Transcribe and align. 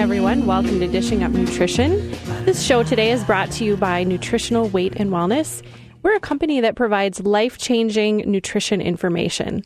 Everyone. 0.00 0.46
Welcome 0.46 0.80
to 0.80 0.88
Dishing 0.88 1.22
Up 1.22 1.30
Nutrition. 1.32 2.10
This 2.46 2.62
show 2.62 2.82
today 2.82 3.10
is 3.10 3.22
brought 3.22 3.50
to 3.52 3.66
you 3.66 3.76
by 3.76 4.02
Nutritional 4.02 4.66
Weight 4.70 4.94
and 4.96 5.10
Wellness. 5.10 5.62
We're 6.02 6.16
a 6.16 6.20
company 6.20 6.62
that 6.62 6.74
provides 6.74 7.20
life 7.20 7.58
changing 7.58 8.24
nutrition 8.24 8.80
information. 8.80 9.62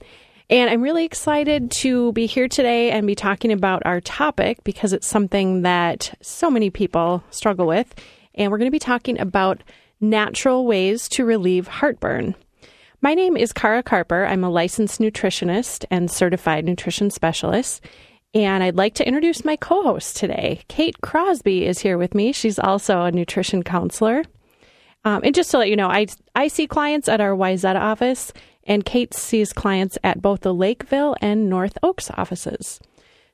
And 0.50 0.68
I'm 0.68 0.82
really 0.82 1.04
excited 1.04 1.70
to 1.70 2.10
be 2.14 2.26
here 2.26 2.48
today 2.48 2.90
and 2.90 3.06
be 3.06 3.14
talking 3.14 3.52
about 3.52 3.86
our 3.86 4.00
topic 4.00 4.64
because 4.64 4.92
it's 4.92 5.06
something 5.06 5.62
that 5.62 6.12
so 6.20 6.50
many 6.50 6.68
people 6.68 7.22
struggle 7.30 7.68
with. 7.68 7.94
And 8.34 8.50
we're 8.50 8.58
going 8.58 8.66
to 8.66 8.72
be 8.72 8.80
talking 8.80 9.20
about 9.20 9.62
natural 10.00 10.66
ways 10.66 11.08
to 11.10 11.24
relieve 11.24 11.68
heartburn. 11.68 12.34
My 13.00 13.14
name 13.14 13.36
is 13.36 13.52
Kara 13.52 13.84
Carper. 13.84 14.26
I'm 14.26 14.42
a 14.42 14.50
licensed 14.50 15.00
nutritionist 15.00 15.84
and 15.92 16.10
certified 16.10 16.64
nutrition 16.64 17.10
specialist. 17.10 17.84
And 18.34 18.64
I'd 18.64 18.76
like 18.76 18.94
to 18.94 19.06
introduce 19.06 19.44
my 19.44 19.54
co 19.54 19.82
host 19.82 20.16
today. 20.16 20.62
Kate 20.66 21.00
Crosby 21.00 21.66
is 21.66 21.78
here 21.78 21.96
with 21.96 22.14
me. 22.14 22.32
She's 22.32 22.58
also 22.58 23.02
a 23.02 23.12
nutrition 23.12 23.62
counselor. 23.62 24.24
Um, 25.04 25.20
and 25.22 25.34
just 25.34 25.50
to 25.52 25.58
let 25.58 25.70
you 25.70 25.76
know, 25.76 25.88
I, 25.88 26.06
I 26.34 26.48
see 26.48 26.66
clients 26.66 27.08
at 27.08 27.20
our 27.20 27.32
Wayzata 27.32 27.78
office, 27.78 28.32
and 28.64 28.84
Kate 28.84 29.14
sees 29.14 29.52
clients 29.52 29.98
at 30.02 30.20
both 30.20 30.40
the 30.40 30.54
Lakeville 30.54 31.14
and 31.20 31.48
North 31.48 31.78
Oaks 31.82 32.10
offices. 32.16 32.80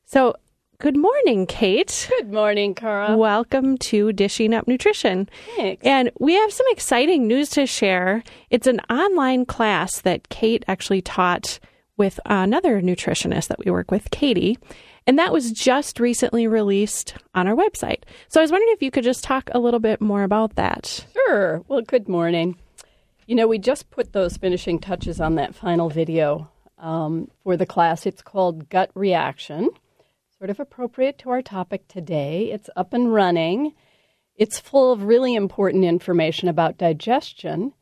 So, 0.05 0.35
good 0.81 0.97
morning, 0.97 1.47
Kate. 1.47 2.11
Good 2.19 2.33
morning, 2.33 2.75
Kara. 2.75 3.17
Welcome 3.17 3.79
to 3.79 4.13
Dishing 4.13 4.53
Up 4.53 4.67
Nutrition. 4.67 5.31
Thanks. 5.57 5.83
And 5.87 6.11
we 6.19 6.35
have 6.35 6.53
some 6.53 6.67
exciting 6.71 7.27
news 7.27 7.49
to 7.51 7.67
share. 7.67 8.23
It's 8.51 8.67
an 8.67 8.81
online 8.91 9.47
class 9.47 10.01
that 10.01 10.29
Kate 10.29 10.65
actually 10.67 11.01
taught 11.01 11.61
with 12.01 12.19
another 12.25 12.81
nutritionist 12.81 13.49
that 13.49 13.59
we 13.59 13.71
work 13.71 13.91
with, 13.91 14.11
Katie. 14.11 14.57
And 15.07 15.19
that 15.19 15.35
was 15.35 15.53
just 15.53 16.01
recently 16.01 16.47
released 16.47 17.15
on 17.35 17.47
our 17.47 17.55
website. 17.55 18.05
So 18.29 18.41
I 18.41 18.43
was 18.43 18.51
wondering 18.51 18.73
if 18.73 18.81
you 18.81 18.91
could 18.91 19.05
just 19.05 19.23
talk 19.23 19.51
a 19.53 19.59
little 19.59 19.81
bit 19.81 20.01
more 20.01 20.23
about 20.23 20.57
that. 20.57 21.05
Sure. 21.13 21.63
Well, 21.69 21.83
good 21.83 22.09
morning. 22.09 22.57
You 23.27 23.35
know, 23.35 23.47
we 23.47 23.59
just 23.59 23.91
put 23.91 24.15
those 24.15 24.39
finishing 24.39 24.79
touches 24.79 25.21
on 25.21 25.35
that 25.35 25.55
final 25.55 25.91
video 25.91 26.51
um, 26.79 27.31
for 27.43 27.59
the 27.59 27.67
class. 27.67 28.07
It's 28.07 28.23
called 28.23 28.71
Gut 28.71 28.91
Reaction, 28.95 29.69
sort 30.39 30.49
of 30.49 30.59
appropriate 30.59 31.19
to 31.19 31.29
our 31.29 31.43
topic 31.43 31.87
today. 31.87 32.51
It's 32.51 32.71
up 32.77 32.95
and 32.95 33.13
running. 33.13 33.75
It's 34.37 34.59
full 34.59 34.91
of 34.91 35.03
really 35.03 35.35
important 35.35 35.85
information 35.85 36.49
about 36.49 36.79
digestion, 36.79 37.75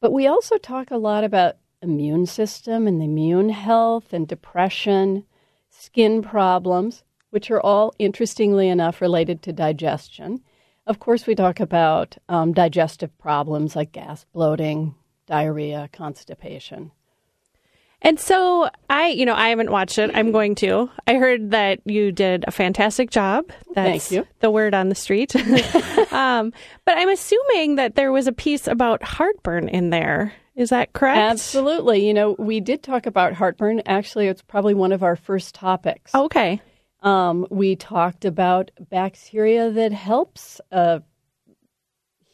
but 0.00 0.12
we 0.12 0.28
also 0.28 0.58
talk 0.58 0.92
a 0.92 0.96
lot 0.96 1.24
about 1.24 1.56
immune 1.84 2.26
system 2.26 2.86
and 2.86 3.00
the 3.00 3.04
immune 3.04 3.50
health 3.50 4.12
and 4.12 4.26
depression 4.26 5.24
skin 5.70 6.22
problems, 6.22 7.04
which 7.30 7.50
are 7.50 7.60
all, 7.60 7.94
interestingly 7.98 8.68
enough, 8.68 9.00
related 9.00 9.42
to 9.42 9.52
digestion. 9.52 10.40
Of 10.86 10.98
course, 10.98 11.26
we 11.26 11.34
talk 11.34 11.60
about 11.60 12.16
um, 12.28 12.52
digestive 12.52 13.16
problems 13.18 13.74
like 13.74 13.92
gas, 13.92 14.24
bloating, 14.32 14.94
diarrhea, 15.26 15.88
constipation. 15.92 16.90
And 18.04 18.20
so 18.20 18.68
I, 18.90 19.08
you 19.08 19.24
know, 19.24 19.34
I 19.34 19.48
haven't 19.48 19.70
watched 19.70 19.98
it. 19.98 20.10
I'm 20.12 20.30
going 20.30 20.54
to. 20.56 20.90
I 21.06 21.14
heard 21.14 21.52
that 21.52 21.80
you 21.86 22.12
did 22.12 22.44
a 22.46 22.50
fantastic 22.50 23.10
job. 23.10 23.46
That's 23.74 24.08
Thank 24.08 24.10
you. 24.10 24.30
the 24.40 24.50
word 24.50 24.74
on 24.74 24.90
the 24.90 24.94
street. 24.94 25.34
um, 26.12 26.52
but 26.84 26.98
I'm 26.98 27.08
assuming 27.08 27.76
that 27.76 27.94
there 27.94 28.12
was 28.12 28.26
a 28.26 28.32
piece 28.32 28.68
about 28.68 29.02
heartburn 29.02 29.70
in 29.70 29.88
there. 29.88 30.34
Is 30.56 30.70
that 30.70 30.92
correct? 30.92 31.18
Absolutely. 31.18 32.06
You 32.06 32.14
know, 32.14 32.36
we 32.38 32.60
did 32.60 32.82
talk 32.82 33.06
about 33.06 33.32
heartburn. 33.32 33.82
Actually, 33.86 34.28
it's 34.28 34.42
probably 34.42 34.74
one 34.74 34.92
of 34.92 35.02
our 35.02 35.16
first 35.16 35.54
topics. 35.54 36.14
Okay. 36.14 36.60
Um, 37.02 37.46
we 37.50 37.76
talked 37.76 38.24
about 38.24 38.70
bacteria 38.90 39.70
that 39.70 39.92
helps 39.92 40.60
uh, 40.70 41.00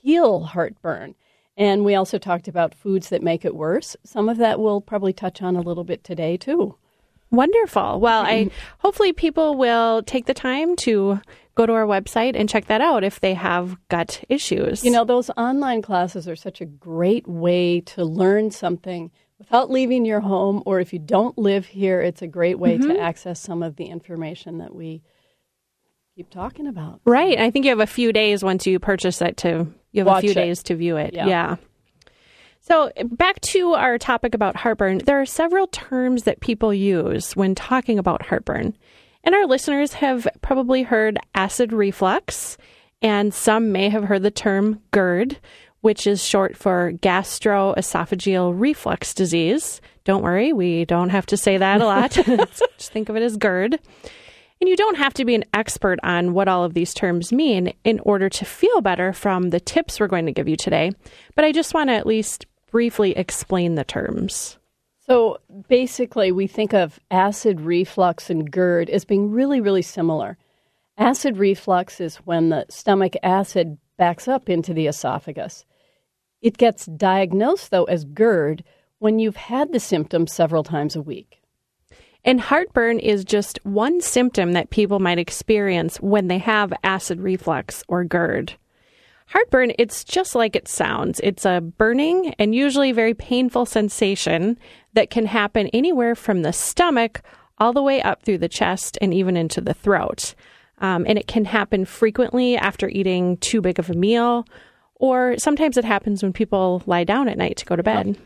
heal 0.02 0.40
heartburn. 0.40 1.14
And 1.56 1.84
we 1.84 1.94
also 1.94 2.18
talked 2.18 2.46
about 2.48 2.74
foods 2.74 3.08
that 3.08 3.22
make 3.22 3.44
it 3.44 3.54
worse. 3.54 3.96
Some 4.04 4.28
of 4.28 4.38
that 4.38 4.60
we'll 4.60 4.80
probably 4.80 5.12
touch 5.12 5.42
on 5.42 5.56
a 5.56 5.60
little 5.60 5.84
bit 5.84 6.04
today, 6.04 6.36
too. 6.36 6.76
Wonderful. 7.30 8.00
Well, 8.00 8.22
I 8.24 8.50
hopefully 8.78 9.12
people 9.12 9.56
will 9.56 10.02
take 10.02 10.26
the 10.26 10.34
time 10.34 10.74
to 10.76 11.20
go 11.60 11.66
to 11.66 11.72
our 11.74 11.86
website 11.86 12.34
and 12.38 12.48
check 12.48 12.66
that 12.66 12.80
out 12.80 13.04
if 13.04 13.20
they 13.20 13.34
have 13.34 13.76
gut 13.88 14.24
issues. 14.28 14.82
You 14.84 14.90
know, 14.90 15.04
those 15.04 15.28
online 15.36 15.82
classes 15.82 16.26
are 16.26 16.36
such 16.36 16.60
a 16.60 16.64
great 16.64 17.26
way 17.28 17.80
to 17.82 18.04
learn 18.04 18.50
something 18.50 19.10
without 19.38 19.70
leaving 19.70 20.04
your 20.04 20.20
home, 20.20 20.62
or 20.66 20.80
if 20.80 20.92
you 20.92 20.98
don't 20.98 21.36
live 21.38 21.66
here, 21.66 22.00
it's 22.00 22.22
a 22.22 22.26
great 22.26 22.58
way 22.58 22.78
Mm-hmm. 22.78 22.88
to 22.90 23.00
access 23.00 23.40
some 23.40 23.62
of 23.62 23.76
the 23.76 23.86
information 23.86 24.58
that 24.58 24.74
we 24.74 25.02
keep 26.16 26.28
talking 26.30 26.66
about. 26.66 27.00
right. 27.04 27.38
I 27.38 27.50
think 27.50 27.64
you 27.64 27.70
have 27.70 27.80
a 27.80 27.86
few 27.86 28.12
days 28.12 28.42
once 28.42 28.66
you 28.66 28.78
purchase 28.78 29.20
it 29.22 29.36
to 29.38 29.66
you 29.92 30.00
have 30.00 30.06
Watch 30.06 30.18
a 30.18 30.20
few 30.22 30.30
it. 30.32 30.34
days 30.34 30.62
to 30.64 30.74
view 30.76 30.96
it. 30.98 31.14
Yeah. 31.14 31.26
yeah. 31.26 31.56
So, 32.60 32.92
back 33.10 33.40
to 33.52 33.72
our 33.72 33.96
topic 33.98 34.34
about 34.34 34.54
heartburn, 34.54 34.98
there 34.98 35.20
are 35.20 35.26
several 35.26 35.66
terms 35.68 36.24
that 36.24 36.40
people 36.40 36.74
use 36.74 37.34
when 37.34 37.54
talking 37.54 37.98
about 37.98 38.22
heartburn. 38.26 38.76
And 39.24 39.34
our 39.34 39.46
listeners 39.46 39.94
have 39.94 40.26
probably 40.42 40.82
heard 40.82 41.18
acid 41.34 41.72
reflux, 41.72 42.56
and 43.02 43.34
some 43.34 43.72
may 43.72 43.88
have 43.88 44.04
heard 44.04 44.22
the 44.22 44.30
term 44.30 44.80
GERD, 44.92 45.38
which 45.82 46.06
is 46.06 46.24
short 46.24 46.56
for 46.56 46.92
gastroesophageal 46.92 48.54
reflux 48.58 49.14
disease. 49.14 49.80
Don't 50.04 50.22
worry, 50.22 50.52
we 50.52 50.84
don't 50.84 51.10
have 51.10 51.26
to 51.26 51.36
say 51.36 51.56
that 51.56 51.80
a 51.80 51.84
lot. 51.84 52.10
Just 52.78 52.92
think 52.92 53.08
of 53.08 53.16
it 53.16 53.22
as 53.22 53.36
GERD. 53.36 53.78
And 54.60 54.68
you 54.68 54.76
don't 54.76 54.98
have 54.98 55.14
to 55.14 55.24
be 55.24 55.34
an 55.34 55.44
expert 55.54 55.98
on 56.02 56.34
what 56.34 56.48
all 56.48 56.64
of 56.64 56.74
these 56.74 56.92
terms 56.92 57.32
mean 57.32 57.72
in 57.82 57.98
order 58.00 58.28
to 58.28 58.44
feel 58.44 58.82
better 58.82 59.14
from 59.14 59.50
the 59.50 59.60
tips 59.60 59.98
we're 59.98 60.06
going 60.06 60.26
to 60.26 60.32
give 60.32 60.48
you 60.48 60.56
today. 60.56 60.92
But 61.34 61.46
I 61.46 61.52
just 61.52 61.72
want 61.72 61.88
to 61.88 61.94
at 61.94 62.06
least 62.06 62.44
briefly 62.70 63.16
explain 63.16 63.74
the 63.74 63.84
terms. 63.84 64.58
So 65.10 65.38
basically, 65.68 66.30
we 66.30 66.46
think 66.46 66.72
of 66.72 67.00
acid 67.10 67.60
reflux 67.62 68.30
and 68.30 68.48
GERD 68.48 68.88
as 68.90 69.04
being 69.04 69.32
really, 69.32 69.60
really 69.60 69.82
similar. 69.82 70.38
Acid 70.96 71.36
reflux 71.36 72.00
is 72.00 72.18
when 72.18 72.50
the 72.50 72.64
stomach 72.70 73.14
acid 73.20 73.76
backs 73.96 74.28
up 74.28 74.48
into 74.48 74.72
the 74.72 74.86
esophagus. 74.86 75.64
It 76.42 76.58
gets 76.58 76.86
diagnosed, 76.86 77.72
though, 77.72 77.86
as 77.86 78.04
GERD 78.04 78.62
when 79.00 79.18
you've 79.18 79.34
had 79.34 79.72
the 79.72 79.80
symptoms 79.80 80.32
several 80.32 80.62
times 80.62 80.94
a 80.94 81.02
week. 81.02 81.42
And 82.24 82.40
heartburn 82.40 83.00
is 83.00 83.24
just 83.24 83.58
one 83.64 84.00
symptom 84.00 84.52
that 84.52 84.70
people 84.70 85.00
might 85.00 85.18
experience 85.18 85.96
when 85.96 86.28
they 86.28 86.38
have 86.38 86.72
acid 86.84 87.20
reflux 87.20 87.82
or 87.88 88.04
GERD. 88.04 88.54
Heartburn, 89.30 89.72
it's 89.78 90.02
just 90.02 90.34
like 90.34 90.56
it 90.56 90.66
sounds. 90.66 91.20
It's 91.22 91.44
a 91.44 91.60
burning 91.60 92.34
and 92.40 92.52
usually 92.52 92.90
very 92.90 93.14
painful 93.14 93.64
sensation 93.64 94.58
that 94.94 95.08
can 95.08 95.26
happen 95.26 95.68
anywhere 95.68 96.16
from 96.16 96.42
the 96.42 96.52
stomach 96.52 97.22
all 97.58 97.72
the 97.72 97.82
way 97.82 98.02
up 98.02 98.24
through 98.24 98.38
the 98.38 98.48
chest 98.48 98.98
and 99.00 99.14
even 99.14 99.36
into 99.36 99.60
the 99.60 99.72
throat. 99.72 100.34
Um, 100.78 101.04
and 101.06 101.16
it 101.16 101.28
can 101.28 101.44
happen 101.44 101.84
frequently 101.84 102.56
after 102.56 102.88
eating 102.88 103.36
too 103.36 103.60
big 103.60 103.78
of 103.78 103.88
a 103.88 103.94
meal, 103.94 104.46
or 104.96 105.36
sometimes 105.38 105.76
it 105.76 105.84
happens 105.84 106.24
when 106.24 106.32
people 106.32 106.82
lie 106.86 107.04
down 107.04 107.28
at 107.28 107.38
night 107.38 107.56
to 107.58 107.66
go 107.66 107.76
to 107.76 107.84
bed. 107.84 108.18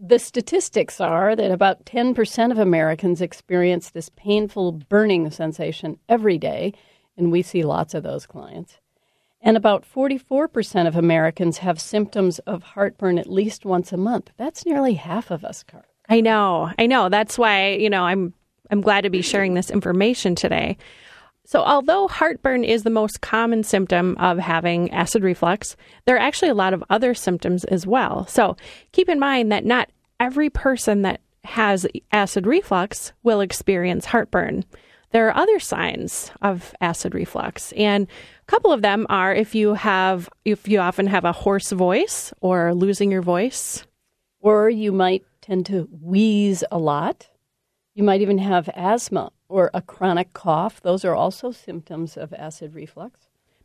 The 0.00 0.18
statistics 0.18 1.02
are 1.02 1.36
that 1.36 1.50
about 1.50 1.84
10% 1.84 2.50
of 2.50 2.58
Americans 2.58 3.20
experience 3.20 3.90
this 3.90 4.08
painful 4.16 4.72
burning 4.72 5.30
sensation 5.30 5.98
every 6.08 6.38
day, 6.38 6.72
and 7.18 7.30
we 7.30 7.42
see 7.42 7.62
lots 7.62 7.92
of 7.92 8.04
those 8.04 8.24
clients. 8.24 8.78
And 9.40 9.56
about 9.56 9.84
44% 9.84 10.88
of 10.88 10.96
Americans 10.96 11.58
have 11.58 11.80
symptoms 11.80 12.40
of 12.40 12.62
heartburn 12.62 13.18
at 13.18 13.30
least 13.30 13.64
once 13.64 13.92
a 13.92 13.96
month. 13.96 14.30
That's 14.36 14.66
nearly 14.66 14.94
half 14.94 15.30
of 15.30 15.44
us, 15.44 15.62
Car. 15.62 15.84
I 16.08 16.20
know. 16.20 16.72
I 16.78 16.86
know. 16.86 17.08
That's 17.08 17.38
why, 17.38 17.70
you 17.72 17.90
know, 17.90 18.04
I'm 18.04 18.34
I'm 18.70 18.80
glad 18.80 19.02
to 19.02 19.10
be 19.10 19.22
sharing 19.22 19.54
this 19.54 19.70
information 19.70 20.34
today. 20.34 20.76
So, 21.44 21.62
although 21.62 22.08
heartburn 22.08 22.64
is 22.64 22.82
the 22.82 22.90
most 22.90 23.22
common 23.22 23.62
symptom 23.62 24.16
of 24.18 24.38
having 24.38 24.90
acid 24.90 25.22
reflux, 25.22 25.76
there 26.04 26.16
are 26.16 26.20
actually 26.20 26.50
a 26.50 26.54
lot 26.54 26.74
of 26.74 26.84
other 26.90 27.14
symptoms 27.14 27.64
as 27.64 27.86
well. 27.86 28.26
So, 28.26 28.56
keep 28.92 29.08
in 29.08 29.18
mind 29.18 29.50
that 29.52 29.64
not 29.64 29.88
every 30.20 30.50
person 30.50 31.02
that 31.02 31.20
has 31.44 31.86
acid 32.12 32.46
reflux 32.46 33.12
will 33.22 33.40
experience 33.40 34.04
heartburn. 34.06 34.64
there 35.12 35.26
are 35.28 35.36
other 35.36 35.58
signs 35.58 36.30
of 36.42 36.74
acid 36.82 37.14
reflux. 37.14 37.72
And 37.72 38.06
couple 38.48 38.72
of 38.72 38.82
them 38.82 39.06
are 39.08 39.32
if 39.34 39.54
you 39.54 39.74
have 39.74 40.28
if 40.44 40.66
you 40.66 40.80
often 40.80 41.06
have 41.06 41.24
a 41.24 41.32
hoarse 41.32 41.70
voice 41.70 42.32
or 42.40 42.74
losing 42.74 43.10
your 43.12 43.22
voice. 43.22 43.84
Or 44.40 44.68
you 44.70 44.90
might 44.92 45.24
tend 45.40 45.66
to 45.66 45.88
wheeze 46.02 46.64
a 46.70 46.78
lot. 46.78 47.28
You 47.94 48.04
might 48.04 48.20
even 48.20 48.38
have 48.38 48.68
asthma 48.74 49.30
or 49.48 49.70
a 49.74 49.82
chronic 49.82 50.32
cough. 50.32 50.80
Those 50.82 51.04
are 51.04 51.14
also 51.14 51.50
symptoms 51.52 52.16
of 52.16 52.32
acid 52.32 52.74
reflux. 52.74 53.20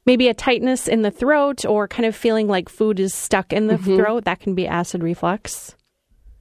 Maybe 0.06 0.28
a 0.28 0.34
tightness 0.34 0.88
in 0.88 1.02
the 1.02 1.12
throat 1.12 1.64
or 1.66 1.88
kind 1.88 2.06
of 2.06 2.16
feeling 2.16 2.48
like 2.48 2.68
food 2.68 3.00
is 3.00 3.14
stuck 3.14 3.54
in 3.54 3.68
the 3.68 3.76
Mm-hmm. 3.76 3.96
throat. 3.98 4.26
That 4.26 4.40
can 4.42 4.54
be 4.56 4.68
acid 4.68 5.02
reflux. 5.04 5.76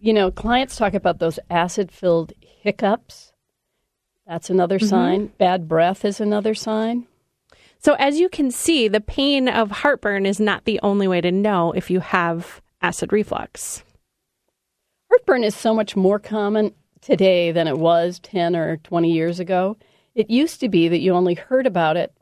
You 0.00 0.12
know, 0.12 0.30
clients 0.32 0.74
talk 0.76 0.94
about 0.94 1.18
those 1.20 1.38
acid 1.48 1.92
filled 1.92 2.32
hiccups. 2.40 3.32
That's 4.26 4.50
another 4.50 4.78
sign. 4.80 5.26
Bad 5.38 5.68
breath 5.68 6.04
is 6.04 6.20
another 6.20 6.54
sign. 6.54 7.06
So, 7.84 7.94
as 7.94 8.20
you 8.20 8.28
can 8.28 8.52
see, 8.52 8.86
the 8.86 9.00
pain 9.00 9.48
of 9.48 9.70
heartburn 9.72 10.24
is 10.24 10.38
not 10.38 10.64
the 10.64 10.78
only 10.84 11.08
way 11.08 11.20
to 11.20 11.32
know 11.32 11.72
if 11.72 11.90
you 11.90 11.98
have 11.98 12.62
acid 12.80 13.12
reflux. 13.12 13.82
Heartburn 15.10 15.42
is 15.42 15.56
so 15.56 15.74
much 15.74 15.96
more 15.96 16.20
common 16.20 16.74
today 17.00 17.50
than 17.50 17.66
it 17.66 17.78
was 17.78 18.20
10 18.20 18.54
or 18.54 18.76
20 18.78 19.10
years 19.10 19.40
ago. 19.40 19.76
It 20.14 20.30
used 20.30 20.60
to 20.60 20.68
be 20.68 20.86
that 20.88 21.00
you 21.00 21.12
only 21.12 21.34
heard 21.34 21.66
about 21.66 21.96
it 21.96 22.12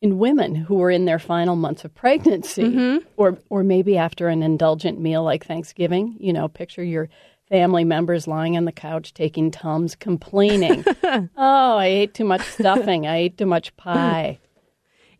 in 0.00 0.18
women 0.18 0.54
who 0.54 0.76
were 0.76 0.92
in 0.92 1.06
their 1.06 1.18
final 1.18 1.56
months 1.56 1.84
of 1.84 1.92
pregnancy 1.94 2.62
mm-hmm. 2.62 3.04
or 3.16 3.36
or 3.50 3.64
maybe 3.64 3.98
after 3.98 4.28
an 4.28 4.44
indulgent 4.44 5.00
meal 5.00 5.24
like 5.24 5.44
Thanksgiving, 5.44 6.16
you 6.20 6.32
know, 6.32 6.46
picture 6.46 6.84
your 6.84 7.08
family 7.48 7.82
members 7.82 8.28
lying 8.28 8.56
on 8.56 8.64
the 8.64 8.72
couch 8.72 9.12
taking 9.12 9.50
tums 9.50 9.96
complaining, 9.96 10.84
"Oh, 11.02 11.76
I 11.76 11.86
ate 11.86 12.14
too 12.14 12.24
much 12.24 12.42
stuffing. 12.42 13.08
I 13.08 13.16
ate 13.16 13.38
too 13.38 13.46
much 13.46 13.76
pie." 13.76 14.38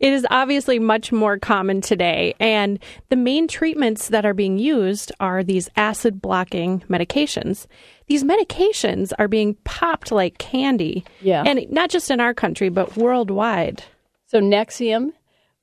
It 0.01 0.11
is 0.13 0.25
obviously 0.31 0.79
much 0.79 1.11
more 1.11 1.37
common 1.37 1.79
today, 1.79 2.33
and 2.39 2.79
the 3.09 3.15
main 3.15 3.47
treatments 3.47 4.07
that 4.07 4.25
are 4.25 4.33
being 4.33 4.57
used 4.57 5.11
are 5.19 5.43
these 5.43 5.69
acid 5.75 6.19
blocking 6.19 6.79
medications. 6.89 7.67
These 8.07 8.23
medications 8.23 9.13
are 9.19 9.27
being 9.27 9.53
popped 9.63 10.11
like 10.11 10.39
candy, 10.39 11.05
Yeah. 11.21 11.43
and 11.45 11.67
not 11.69 11.91
just 11.91 12.09
in 12.09 12.19
our 12.19 12.33
country, 12.33 12.69
but 12.69 12.97
worldwide. 12.97 13.83
So 14.25 14.39
Nexium, 14.41 15.11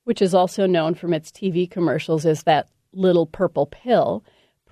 which 0.05 0.23
is 0.23 0.35
also 0.35 0.67
known 0.67 0.94
from 0.94 1.12
its 1.12 1.32
TV 1.32 1.69
commercials 1.69 2.25
as 2.25 2.44
that 2.44 2.69
little 2.93 3.26
purple 3.26 3.67
pill, 3.67 4.23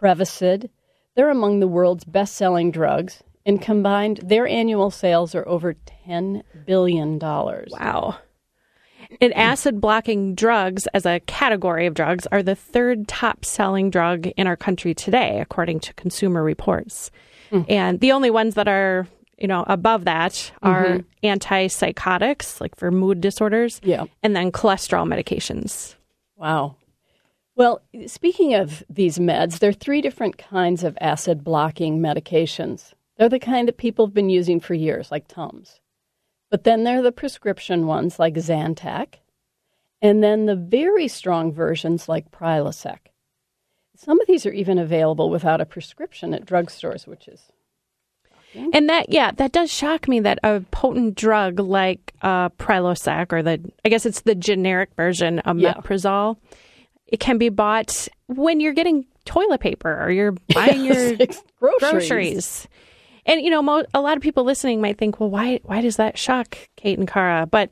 Prevacid, 0.01 0.69
they're 1.17 1.31
among 1.31 1.59
the 1.59 1.67
world's 1.69 2.05
best-selling 2.05 2.71
drugs, 2.71 3.21
and 3.45 3.61
combined, 3.61 4.21
their 4.23 4.47
annual 4.47 4.93
sales 4.93 5.35
are 5.35 5.47
over 5.49 5.75
ten 5.75 6.45
billion 6.67 7.19
dollars. 7.19 7.73
Wow. 7.73 8.19
And 9.21 9.33
acid 9.35 9.81
blocking 9.81 10.35
drugs 10.35 10.87
as 10.89 11.07
a 11.07 11.21
category 11.21 11.87
of 11.87 11.95
drugs 11.95 12.27
are 12.33 12.43
the 12.43 12.55
third 12.55 13.09
top 13.09 13.45
selling 13.45 13.91
drug 13.91 14.27
in 14.27 14.47
our 14.47 14.57
country 14.57 14.95
today, 14.95 15.41
according 15.41 15.81
to 15.81 15.95
Consumer 15.95 16.43
Reports. 16.43 17.11
Hmm. 17.51 17.63
And 17.69 18.01
the 18.01 18.13
only 18.13 18.31
ones 18.31 18.55
that 18.55 18.69
are, 18.69 19.07
you 19.39 19.47
know, 19.47 19.65
above 19.67 20.05
that 20.05 20.53
are 20.63 20.87
mm-hmm. 20.87 21.27
antipsychotics, 21.27 22.61
like 22.61 22.75
for 22.77 22.91
mood 22.91 23.21
disorders, 23.21 23.81
Yeah. 23.85 24.05
and 24.23 24.35
then 24.35 24.53
cholesterol 24.53 25.07
medications. 25.07 25.95
Wow. 26.37 26.77
Well, 27.55 27.81
speaking 28.07 28.55
of 28.55 28.85
these 28.91 29.19
meds, 29.19 29.61
there 29.61 29.71
are 29.71 29.75
three 29.75 30.03
different 30.03 30.37
kinds 30.37 30.85
of 30.85 30.99
acid 31.01 31.43
blocking 31.43 32.01
medications. 32.01 32.93
They're 33.17 33.31
the 33.31 33.39
kind 33.39 33.67
that 33.67 33.79
people 33.79 34.07
have 34.07 34.15
been 34.15 34.29
using 34.29 34.61
for 34.61 34.75
years, 34.75 35.11
like 35.11 35.27
Tums. 35.27 35.81
But 36.51 36.65
then 36.65 36.85
there 36.85 36.99
are 36.99 37.03
the 37.03 37.13
prescription 37.13 37.87
ones 37.87 38.19
like 38.19 38.35
Zantac, 38.35 39.17
and 40.01 40.23
then 40.23 40.47
the 40.47 40.57
very 40.57 41.09
strong 41.09 41.53
versions 41.53 42.09
like 42.09 42.31
Prilosec. 42.31 42.99
Some 43.97 44.21
of 44.21 44.27
these 44.27 44.45
are 44.47 44.53
even 44.53 44.79
available 44.79 45.31
without 45.31 45.61
a 45.61 45.67
prescription 45.67 46.35
at 46.35 46.45
drugstores, 46.45 47.07
which 47.07 47.29
is 47.29 47.51
And 48.55 48.89
that, 48.89 49.11
yeah, 49.11 49.33
that 49.33 49.53
does 49.53 49.73
shock 49.73 50.07
me 50.07 50.21
that 50.21 50.39
a 50.43 50.61
potent 50.71 51.15
drug 51.15 51.59
like 51.59 52.13
uh, 52.23 52.51
Prilosec, 52.51 53.33
or 53.33 53.43
the, 53.43 53.61
I 53.85 53.89
guess 53.89 54.07
it's 54.07 54.21
the 54.21 54.35
generic 54.35 54.91
version 54.97 55.41
of 55.41 55.59
Yeah. 55.59 55.75
It 57.07 57.21
can 57.21 57.39
be 57.39 57.49
bought 57.49 58.09
when 58.29 58.61
you're 58.61 58.73
getting 58.73 59.07
toilet 59.25 59.61
paper 59.61 60.03
or 60.03 60.11
you're 60.11 60.33
buying 60.55 60.85
your 60.85 61.17
groceries. 61.59 61.79
groceries. 61.81 62.69
And 63.27 63.43
you 63.43 63.51
know, 63.51 63.61
mo- 63.63 63.85
a 63.93 64.01
lot 64.01 64.17
of 64.17 64.23
people 64.23 64.45
listening 64.45 64.81
might 64.81 64.97
think, 64.99 65.21
"Well, 65.21 65.29
why 65.31 65.61
why 65.65 65.81
does 65.83 65.97
that 65.97 66.17
shock 66.17 66.57
Kate 66.77 66.99
and 66.99 67.07
Kara?" 67.09 67.47
But 67.47 67.71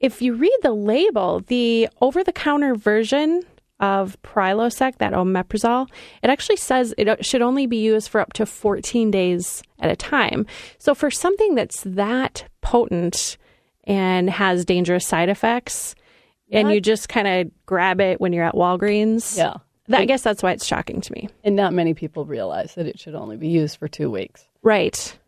if 0.00 0.20
you 0.22 0.34
read 0.34 0.56
the 0.62 0.72
label, 0.72 1.40
the 1.46 1.88
over-the-counter 2.02 2.74
version 2.74 3.42
of 3.80 4.20
Prilosec, 4.22 4.98
that 4.98 5.12
omeprazole, 5.14 5.88
it 6.22 6.28
actually 6.30 6.56
says 6.56 6.94
it 6.98 7.08
uh, 7.08 7.16
should 7.20 7.42
only 7.42 7.66
be 7.66 7.78
used 7.78 8.08
for 8.08 8.20
up 8.20 8.32
to 8.34 8.44
14 8.46 9.10
days 9.10 9.62
at 9.80 9.90
a 9.90 9.96
time. 9.96 10.46
So 10.78 10.94
for 10.94 11.10
something 11.10 11.54
that's 11.54 11.82
that 11.84 12.44
potent 12.60 13.36
and 13.84 14.30
has 14.30 14.64
dangerous 14.64 15.06
side 15.06 15.28
effects, 15.28 15.94
and 16.52 16.70
you 16.70 16.80
just 16.80 17.08
kind 17.08 17.26
of 17.26 17.50
grab 17.66 18.00
it 18.00 18.20
when 18.20 18.32
you're 18.32 18.44
at 18.44 18.54
Walgreens, 18.54 19.36
Yeah. 19.36 19.54
that, 19.88 20.00
I 20.02 20.04
guess 20.04 20.22
that's 20.22 20.42
why 20.42 20.52
it's 20.52 20.64
shocking 20.66 21.00
to 21.00 21.12
me. 21.12 21.28
And 21.42 21.56
not 21.56 21.72
many 21.72 21.94
people 21.94 22.24
realize 22.26 22.74
that 22.76 22.86
it 22.86 22.98
should 23.00 23.14
only 23.14 23.36
be 23.36 23.48
used 23.48 23.76
for 23.78 23.88
two 23.88 24.10
weeks. 24.10 24.46
Right. 24.64 25.18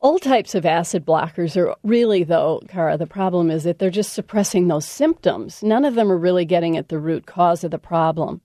All 0.00 0.18
types 0.18 0.56
of 0.56 0.66
acid 0.66 1.06
blockers 1.06 1.56
are 1.56 1.76
really, 1.84 2.24
though, 2.24 2.60
Kara, 2.66 2.96
the 2.96 3.06
problem 3.06 3.50
is 3.50 3.62
that 3.62 3.78
they're 3.78 3.90
just 3.90 4.14
suppressing 4.14 4.66
those 4.66 4.86
symptoms. 4.86 5.62
None 5.62 5.84
of 5.84 5.94
them 5.94 6.10
are 6.10 6.18
really 6.18 6.44
getting 6.44 6.76
at 6.76 6.88
the 6.88 6.98
root 6.98 7.26
cause 7.26 7.62
of 7.62 7.70
the 7.70 7.78
problem. 7.78 8.40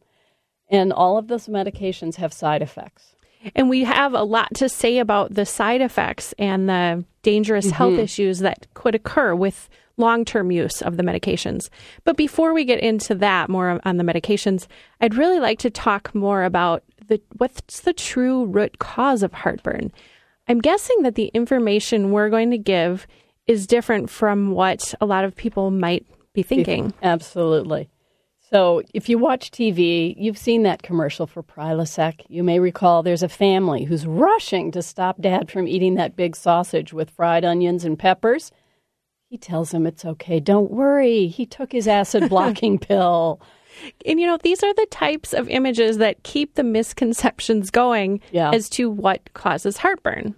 And 0.70 0.94
all 0.94 1.18
of 1.18 1.30
those 1.30 1.48
medications 1.48 2.16
have 2.16 2.34
side 2.34 2.62
effects. 2.62 3.16
And 3.56 3.70
we 3.70 3.86
have 3.86 4.14
a 4.14 4.24
lot 4.24 4.54
to 4.56 4.70
say 4.70 5.00
about 5.00 5.34
the 5.34 5.46
side 5.46 5.82
effects 5.82 6.34
and 6.38 6.68
the 6.68 7.06
dangerous 7.24 7.70
health 7.72 7.94
mm-hmm. 7.94 8.02
issues 8.02 8.40
that 8.40 8.68
could 8.74 8.94
occur 8.94 9.34
with 9.34 9.70
long 9.98 10.26
term 10.26 10.52
use 10.52 10.82
of 10.82 10.98
the 10.98 11.04
medications. 11.04 11.70
But 12.04 12.18
before 12.18 12.54
we 12.54 12.66
get 12.66 12.80
into 12.80 13.16
that 13.16 13.50
more 13.50 13.80
on 13.84 13.98
the 13.98 14.04
medications, 14.04 14.68
I'd 15.02 15.16
really 15.16 15.40
like 15.40 15.60
to 15.60 15.70
talk 15.70 16.14
more 16.14 16.44
about 16.44 16.84
the, 17.08 17.22
what's 17.38 17.82
the 17.82 17.94
true 17.94 18.46
root 18.46 18.80
cause 18.80 19.24
of 19.24 19.34
heartburn. 19.34 19.92
I'm 20.48 20.60
guessing 20.60 21.02
that 21.04 21.16
the 21.16 21.28
information 21.34 22.12
we're 22.12 22.30
going 22.30 22.52
to 22.52 22.58
give 22.58 23.08
is 23.48 23.68
different 23.68 24.10
from 24.10 24.52
what 24.52 24.94
a 25.02 25.06
lot 25.06 25.24
of 25.24 25.36
people 25.36 25.72
might 25.72 26.06
be 26.34 26.44
thinking. 26.44 26.94
Absolutely. 27.02 27.90
So, 28.50 28.82
if 28.94 29.10
you 29.10 29.18
watch 29.18 29.52
TV, 29.52 30.16
you've 30.18 30.38
seen 30.38 30.64
that 30.64 30.82
commercial 30.82 31.28
for 31.28 31.44
Prilosec. 31.44 32.22
You 32.30 32.44
may 32.44 32.60
recall 32.60 33.04
there's 33.04 33.24
a 33.24 33.28
family 33.28 33.84
who's 33.84 34.06
rushing 34.06 34.72
to 34.72 34.82
stop 34.82 35.20
dad 35.20 35.52
from 35.52 35.68
eating 35.68 35.96
that 35.96 36.16
big 36.16 36.34
sausage 36.34 36.94
with 36.94 37.10
fried 37.10 37.44
onions 37.44 37.84
and 37.84 38.00
peppers. 38.00 38.52
He 39.30 39.38
tells 39.38 39.72
them 39.72 39.86
it's 39.86 40.06
okay. 40.06 40.40
Don't 40.40 40.72
worry. 40.72 41.28
He 41.28 41.46
took 41.46 41.74
his 41.74 41.90
acid 41.90 42.30
blocking 42.30 42.80
pill. 42.80 43.42
And 44.06 44.20
you 44.20 44.28
know, 44.28 44.38
these 44.42 44.64
are 44.64 44.74
the 44.74 44.88
types 44.92 45.34
of 45.34 45.50
images 45.50 45.98
that 45.98 46.24
keep 46.24 46.56
the 46.56 46.64
misconceptions 46.64 47.70
going 47.72 48.22
Yeah. 48.32 48.52
as 48.54 48.70
to 48.72 48.90
what 48.90 49.34
causes 49.34 49.78
heartburn. 49.78 50.36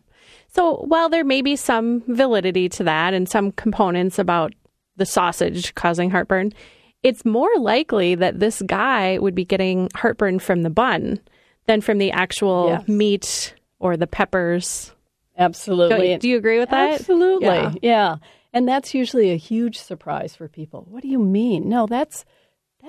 So 0.51 0.77
while 0.88 1.10
there 1.10 1.24
may 1.24 1.41
be 1.41 1.55
some 1.55 2.03
validity 2.08 2.69
to 2.69 2.84
that 2.84 3.13
and 3.13 3.29
some 3.29 3.51
components 3.51 4.17
about 4.19 4.53
the 4.98 5.05
sausage 5.05 5.75
causing 5.75 6.10
heartburn, 6.10 6.53
it's 7.03 7.24
more 7.24 7.50
likely 7.58 8.15
that 8.15 8.39
this 8.39 8.62
guy 8.63 9.17
would 9.19 9.36
be 9.36 9.46
getting 9.46 9.89
heartburn 9.96 10.39
from 10.39 10.63
the 10.63 10.69
bun 10.69 11.19
than 11.67 11.81
from 11.81 11.98
the 12.00 12.12
actual 12.12 12.69
Yes. 12.69 12.88
meat 12.88 13.53
or 13.79 13.96
the 13.96 14.08
peppers. 14.08 14.91
Absolutely. 15.38 16.17
Do 16.17 16.27
you 16.27 16.38
agree 16.38 16.60
with 16.60 16.69
that? 16.72 17.00
Absolutely. 17.00 17.48
Yeah. 17.48 17.74
Yeah. 17.81 18.15
And 18.51 18.67
that's 18.67 18.93
usually 18.93 19.31
a 19.31 19.36
huge 19.38 19.77
surprise 19.77 20.36
for 20.36 20.48
people. 20.48 20.86
What 20.89 21.03
do 21.03 21.08
you 21.08 21.19
mean? 21.19 21.69
No, 21.69 21.86
that's 21.86 22.25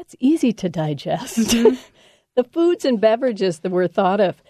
that's 0.01 0.17
easy 0.19 0.51
to 0.51 0.71
digest. 0.71 1.37
Mm-hmm. 1.37 1.75
the 2.35 2.45
foods 2.45 2.87
and 2.87 2.99
beverages 2.99 3.59
that 3.59 3.71
were 3.71 3.87
thought 3.87 4.19
of 4.19 4.43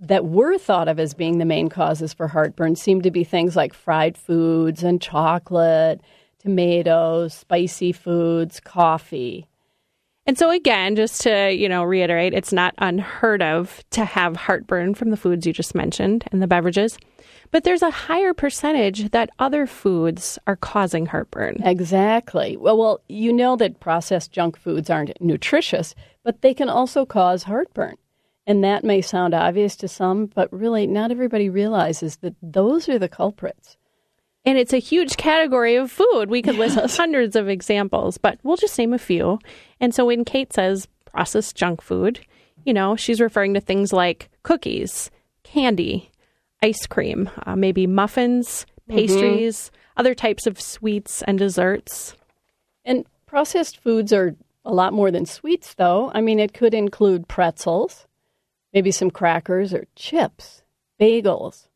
that 0.00 0.24
were 0.24 0.56
thought 0.56 0.88
of 0.88 0.98
as 0.98 1.12
being 1.12 1.36
the 1.36 1.44
main 1.44 1.68
causes 1.68 2.14
for 2.14 2.28
heartburn 2.28 2.74
seem 2.74 3.02
to 3.02 3.10
be 3.10 3.24
things 3.24 3.56
like 3.56 3.74
fried 3.74 4.16
foods 4.16 4.82
and 4.82 5.02
chocolate, 5.02 6.00
tomatoes, 6.38 7.34
spicy 7.34 7.92
foods, 7.92 8.58
coffee. 8.58 9.46
And 10.24 10.38
so 10.38 10.48
again, 10.50 10.96
just 10.96 11.20
to, 11.22 11.52
you 11.52 11.68
know, 11.68 11.84
reiterate, 11.84 12.32
it's 12.32 12.52
not 12.52 12.74
unheard 12.78 13.42
of 13.42 13.84
to 13.90 14.06
have 14.06 14.34
heartburn 14.34 14.94
from 14.94 15.10
the 15.10 15.18
foods 15.18 15.46
you 15.46 15.52
just 15.52 15.74
mentioned 15.74 16.24
and 16.32 16.40
the 16.40 16.46
beverages. 16.46 16.96
But 17.50 17.64
there's 17.64 17.82
a 17.82 17.90
higher 17.90 18.34
percentage 18.34 19.10
that 19.10 19.30
other 19.38 19.66
foods 19.66 20.38
are 20.46 20.56
causing 20.56 21.06
heartburn. 21.06 21.62
Exactly. 21.64 22.56
Well, 22.56 22.76
well, 22.76 23.00
you 23.08 23.32
know 23.32 23.56
that 23.56 23.80
processed 23.80 24.32
junk 24.32 24.58
foods 24.58 24.90
aren't 24.90 25.20
nutritious, 25.20 25.94
but 26.22 26.42
they 26.42 26.54
can 26.54 26.68
also 26.68 27.06
cause 27.06 27.44
heartburn. 27.44 27.96
And 28.46 28.62
that 28.62 28.84
may 28.84 29.00
sound 29.00 29.34
obvious 29.34 29.74
to 29.76 29.88
some, 29.88 30.26
but 30.26 30.52
really 30.52 30.86
not 30.86 31.10
everybody 31.10 31.48
realizes 31.48 32.16
that 32.16 32.34
those 32.42 32.88
are 32.88 32.98
the 32.98 33.08
culprits. 33.08 33.76
And 34.44 34.58
it's 34.58 34.74
a 34.74 34.78
huge 34.78 35.16
category 35.16 35.76
of 35.76 35.90
food. 35.90 36.28
We 36.28 36.42
could 36.42 36.56
list 36.56 36.78
hundreds 36.96 37.36
of 37.36 37.48
examples, 37.48 38.18
but 38.18 38.38
we'll 38.42 38.56
just 38.56 38.76
name 38.78 38.92
a 38.92 38.98
few. 38.98 39.38
And 39.80 39.94
so 39.94 40.04
when 40.06 40.24
Kate 40.24 40.52
says 40.52 40.86
processed 41.06 41.56
junk 41.56 41.80
food, 41.80 42.20
you 42.64 42.74
know, 42.74 42.96
she's 42.96 43.20
referring 43.20 43.54
to 43.54 43.60
things 43.60 43.92
like 43.92 44.28
cookies, 44.42 45.10
candy, 45.42 46.10
ice 46.64 46.86
cream, 46.86 47.30
uh, 47.44 47.54
maybe 47.54 47.86
muffins, 47.86 48.64
pastries, 48.88 49.56
mm-hmm. 49.66 50.00
other 50.00 50.14
types 50.14 50.46
of 50.46 50.58
sweets 50.58 51.22
and 51.22 51.38
desserts. 51.38 52.16
And 52.86 53.04
processed 53.26 53.76
foods 53.76 54.14
are 54.14 54.34
a 54.64 54.72
lot 54.72 54.94
more 54.94 55.10
than 55.10 55.26
sweets, 55.26 55.74
though. 55.74 56.10
I 56.14 56.22
mean, 56.22 56.40
it 56.40 56.54
could 56.54 56.72
include 56.72 57.28
pretzels, 57.28 58.06
maybe 58.72 58.90
some 58.90 59.10
crackers 59.10 59.74
or 59.74 59.84
chips, 59.94 60.62
bagels. 60.98 61.68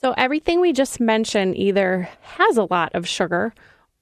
So, 0.00 0.14
everything 0.16 0.60
we 0.60 0.72
just 0.72 0.98
mentioned 0.98 1.56
either 1.58 2.08
has 2.22 2.56
a 2.56 2.64
lot 2.64 2.94
of 2.94 3.06
sugar 3.06 3.52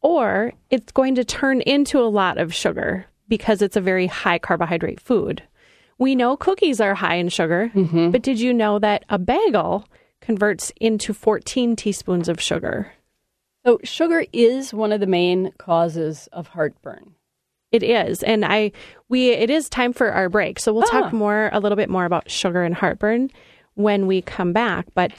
or 0.02 0.52
it's 0.70 0.92
going 0.92 1.16
to 1.16 1.24
turn 1.24 1.62
into 1.62 1.98
a 1.98 2.08
lot 2.08 2.38
of 2.38 2.54
sugar 2.54 3.06
because 3.28 3.60
it's 3.60 3.76
a 3.76 3.80
very 3.80 4.06
high 4.06 4.38
carbohydrate 4.38 5.00
food. 5.00 5.42
We 6.00 6.14
know 6.14 6.34
cookies 6.34 6.80
are 6.80 6.94
high 6.94 7.16
in 7.16 7.28
sugar, 7.28 7.70
mm-hmm. 7.74 8.10
but 8.10 8.22
did 8.22 8.40
you 8.40 8.54
know 8.54 8.78
that 8.78 9.04
a 9.10 9.18
bagel 9.18 9.86
converts 10.22 10.72
into 10.80 11.12
14 11.12 11.76
teaspoons 11.76 12.26
of 12.26 12.40
sugar? 12.40 12.94
So, 13.66 13.78
sugar 13.84 14.24
is 14.32 14.72
one 14.72 14.92
of 14.92 15.00
the 15.00 15.06
main 15.06 15.52
causes 15.58 16.26
of 16.32 16.48
heartburn. 16.48 17.16
It 17.70 17.82
is, 17.82 18.22
and 18.22 18.46
I 18.46 18.72
we 19.10 19.28
it 19.28 19.50
is 19.50 19.68
time 19.68 19.92
for 19.92 20.10
our 20.10 20.30
break, 20.30 20.58
so 20.58 20.72
we'll 20.72 20.84
ah. 20.86 20.90
talk 20.90 21.12
more 21.12 21.50
a 21.52 21.60
little 21.60 21.76
bit 21.76 21.90
more 21.90 22.06
about 22.06 22.30
sugar 22.30 22.64
and 22.64 22.74
heartburn 22.74 23.30
when 23.74 24.06
we 24.06 24.22
come 24.22 24.54
back. 24.54 24.86
But 24.94 25.12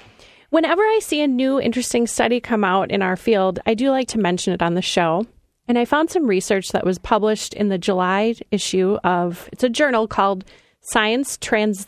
whenever 0.49 0.81
I 0.81 0.99
see 0.99 1.21
a 1.21 1.27
new 1.27 1.61
interesting 1.61 2.07
study 2.07 2.39
come 2.39 2.63
out 2.63 2.89
in 2.89 3.03
our 3.03 3.15
field, 3.15 3.59
I 3.67 3.75
do 3.75 3.91
like 3.91 4.07
to 4.09 4.19
mention 4.19 4.51
it 4.51 4.63
on 4.63 4.73
the 4.73 4.81
show. 4.81 5.27
And 5.67 5.77
I 5.77 5.85
found 5.85 6.09
some 6.09 6.25
research 6.25 6.69
that 6.69 6.85
was 6.85 6.97
published 6.97 7.53
in 7.53 7.69
the 7.69 7.77
July 7.77 8.33
issue 8.49 8.97
of 9.03 9.47
it's 9.53 9.63
a 9.63 9.69
journal 9.69 10.07
called 10.07 10.43
Science 10.81 11.37
Trans. 11.37 11.87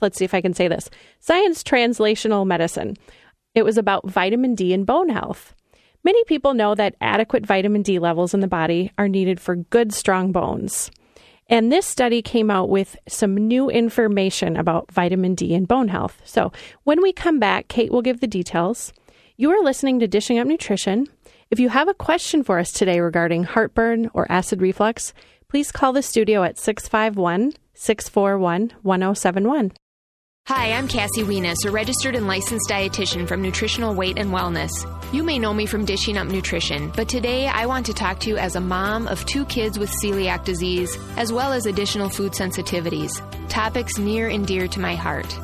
Let's 0.00 0.18
see 0.18 0.24
if 0.24 0.34
I 0.34 0.40
can 0.40 0.54
say 0.54 0.68
this 0.68 0.88
Science 1.20 1.62
Translational 1.62 2.46
Medicine. 2.46 2.96
It 3.54 3.64
was 3.64 3.78
about 3.78 4.08
vitamin 4.08 4.54
D 4.54 4.72
and 4.72 4.86
bone 4.86 5.08
health. 5.08 5.54
Many 6.02 6.22
people 6.24 6.54
know 6.54 6.74
that 6.74 6.96
adequate 7.00 7.46
vitamin 7.46 7.82
D 7.82 7.98
levels 7.98 8.34
in 8.34 8.40
the 8.40 8.48
body 8.48 8.92
are 8.98 9.08
needed 9.08 9.40
for 9.40 9.56
good, 9.56 9.92
strong 9.92 10.32
bones. 10.32 10.90
And 11.48 11.70
this 11.70 11.86
study 11.86 12.22
came 12.22 12.50
out 12.50 12.68
with 12.68 12.96
some 13.08 13.36
new 13.36 13.68
information 13.68 14.56
about 14.56 14.90
vitamin 14.90 15.34
D 15.34 15.54
and 15.54 15.68
bone 15.68 15.88
health. 15.88 16.20
So 16.24 16.52
when 16.84 17.02
we 17.02 17.12
come 17.12 17.38
back, 17.38 17.68
Kate 17.68 17.92
will 17.92 18.02
give 18.02 18.20
the 18.20 18.26
details. 18.26 18.92
You 19.36 19.50
are 19.50 19.62
listening 19.62 20.00
to 20.00 20.08
Dishing 20.08 20.38
Up 20.38 20.46
Nutrition. 20.46 21.08
If 21.50 21.60
you 21.60 21.68
have 21.68 21.88
a 21.88 21.94
question 21.94 22.42
for 22.42 22.58
us 22.58 22.72
today 22.72 23.00
regarding 23.00 23.44
heartburn 23.44 24.10
or 24.14 24.30
acid 24.30 24.62
reflux, 24.62 25.12
please 25.48 25.70
call 25.70 25.92
the 25.92 26.02
studio 26.02 26.42
at 26.42 26.58
651 26.58 27.52
641 27.74 28.72
1071. 28.82 29.72
Hi, 30.46 30.72
I'm 30.72 30.88
Cassie 30.88 31.22
Weness, 31.22 31.64
a 31.64 31.70
registered 31.70 32.14
and 32.14 32.26
licensed 32.26 32.68
dietitian 32.68 33.26
from 33.26 33.40
Nutritional 33.40 33.94
Weight 33.94 34.18
and 34.18 34.30
Wellness. 34.30 34.70
You 35.10 35.22
may 35.22 35.38
know 35.38 35.54
me 35.54 35.64
from 35.64 35.86
Dishing 35.86 36.18
Up 36.18 36.28
Nutrition, 36.28 36.92
but 36.94 37.08
today 37.08 37.46
I 37.46 37.64
want 37.64 37.86
to 37.86 37.94
talk 37.94 38.20
to 38.20 38.28
you 38.28 38.36
as 38.36 38.54
a 38.54 38.60
mom 38.60 39.08
of 39.08 39.24
two 39.24 39.46
kids 39.46 39.78
with 39.78 39.90
celiac 40.02 40.44
disease, 40.44 40.98
as 41.16 41.32
well 41.32 41.52
as 41.54 41.64
additional 41.64 42.10
food 42.10 42.32
sensitivities, 42.32 43.22
topics 43.48 43.96
near 43.96 44.28
and 44.28 44.46
dear 44.46 44.68
to 44.68 44.80
my 44.80 44.94
heart. 44.94 45.34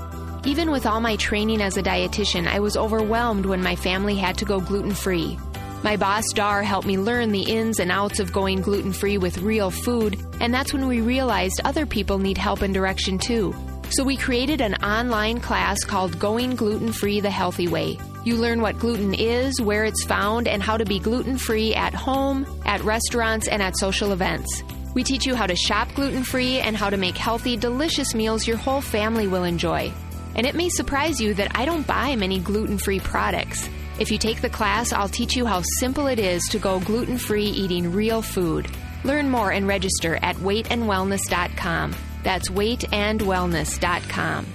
Even 0.45 0.71
with 0.71 0.85
all 0.85 1.01
my 1.01 1.17
training 1.17 1.63
as 1.63 1.79
a 1.79 1.83
dietitian, 1.83 2.47
I 2.47 2.61
was 2.61 2.77
overwhelmed 2.77 3.47
when 3.47 3.63
my 3.63 3.77
family 3.77 4.17
had 4.17 4.37
to 4.39 4.45
go 4.45 4.61
gluten 4.61 4.93
free. 4.93 5.39
My 5.83 5.97
boss, 5.97 6.25
Dar, 6.35 6.63
helped 6.63 6.87
me 6.87 6.99
learn 6.99 7.33
the 7.33 7.43
ins 7.43 7.81
and 7.81 7.91
outs 7.91 8.21
of 8.21 8.33
going 8.33 8.61
gluten 8.61 8.93
free 8.93 9.17
with 9.17 9.39
real 9.39 9.71
food, 9.71 10.19
and 10.39 10.53
that's 10.53 10.75
when 10.75 10.87
we 10.87 11.01
realized 11.01 11.63
other 11.65 11.87
people 11.87 12.19
need 12.19 12.37
help 12.37 12.61
and 12.61 12.75
direction 12.75 13.19
too. 13.19 13.55
So 13.89 14.05
we 14.05 14.19
created 14.19 14.61
an 14.61 14.75
online 14.85 15.41
class 15.41 15.83
called 15.85 16.19
Going 16.19 16.55
Gluten 16.55 16.93
Free 16.93 17.21
the 17.21 17.31
Healthy 17.31 17.69
Way. 17.69 17.99
You 18.25 18.37
learn 18.37 18.61
what 18.61 18.79
gluten 18.79 19.15
is, 19.15 19.59
where 19.59 19.85
it's 19.85 20.05
found, 20.05 20.47
and 20.47 20.63
how 20.63 20.77
to 20.77 20.85
be 20.85 20.99
gluten 20.99 21.39
free 21.39 21.75
at 21.75 21.95
home, 21.95 22.47
at 22.67 22.85
restaurants, 22.85 23.49
and 23.49 23.63
at 23.63 23.79
social 23.79 24.13
events. 24.13 24.63
We 24.95 25.03
teach 25.03 25.25
you 25.25 25.35
how 25.35 25.47
to 25.47 25.57
shop 25.57 25.89
gluten 25.95 26.25
free 26.25 26.59
and 26.59 26.77
how 26.77 26.91
to 26.91 26.99
make 26.99 27.17
healthy, 27.17 27.57
delicious 27.57 28.15
meals 28.15 28.47
your 28.47 28.59
whole 28.59 28.83
family 28.83 29.27
will 29.29 29.45
enjoy. 29.45 29.91
And 30.35 30.47
it 30.47 30.55
may 30.55 30.69
surprise 30.69 31.21
you 31.21 31.33
that 31.35 31.57
I 31.59 31.65
don't 31.65 31.87
buy 31.87 32.17
many 32.17 32.39
gluten 32.39 32.77
free 32.77 33.01
products. 33.01 33.67
If 34.01 34.11
you 34.11 34.17
take 34.17 34.41
the 34.41 34.49
class, 34.49 34.95
I'll 34.95 35.11
teach 35.11 35.37
you 35.37 35.45
how 35.45 35.61
simple 35.79 36.07
it 36.07 36.19
is 36.19 36.43
to 36.53 36.59
go 36.59 36.81
gluten 36.81 37.19
free 37.19 37.45
eating 37.45 37.93
real 37.93 38.23
food. 38.23 38.67
Learn 39.05 39.29
more 39.29 39.53
and 39.53 39.69
register 39.69 40.19
at 40.23 40.37
weightandwellness.com. 40.37 41.95
That's 42.25 42.49
weightandwellness.com. 42.49 44.47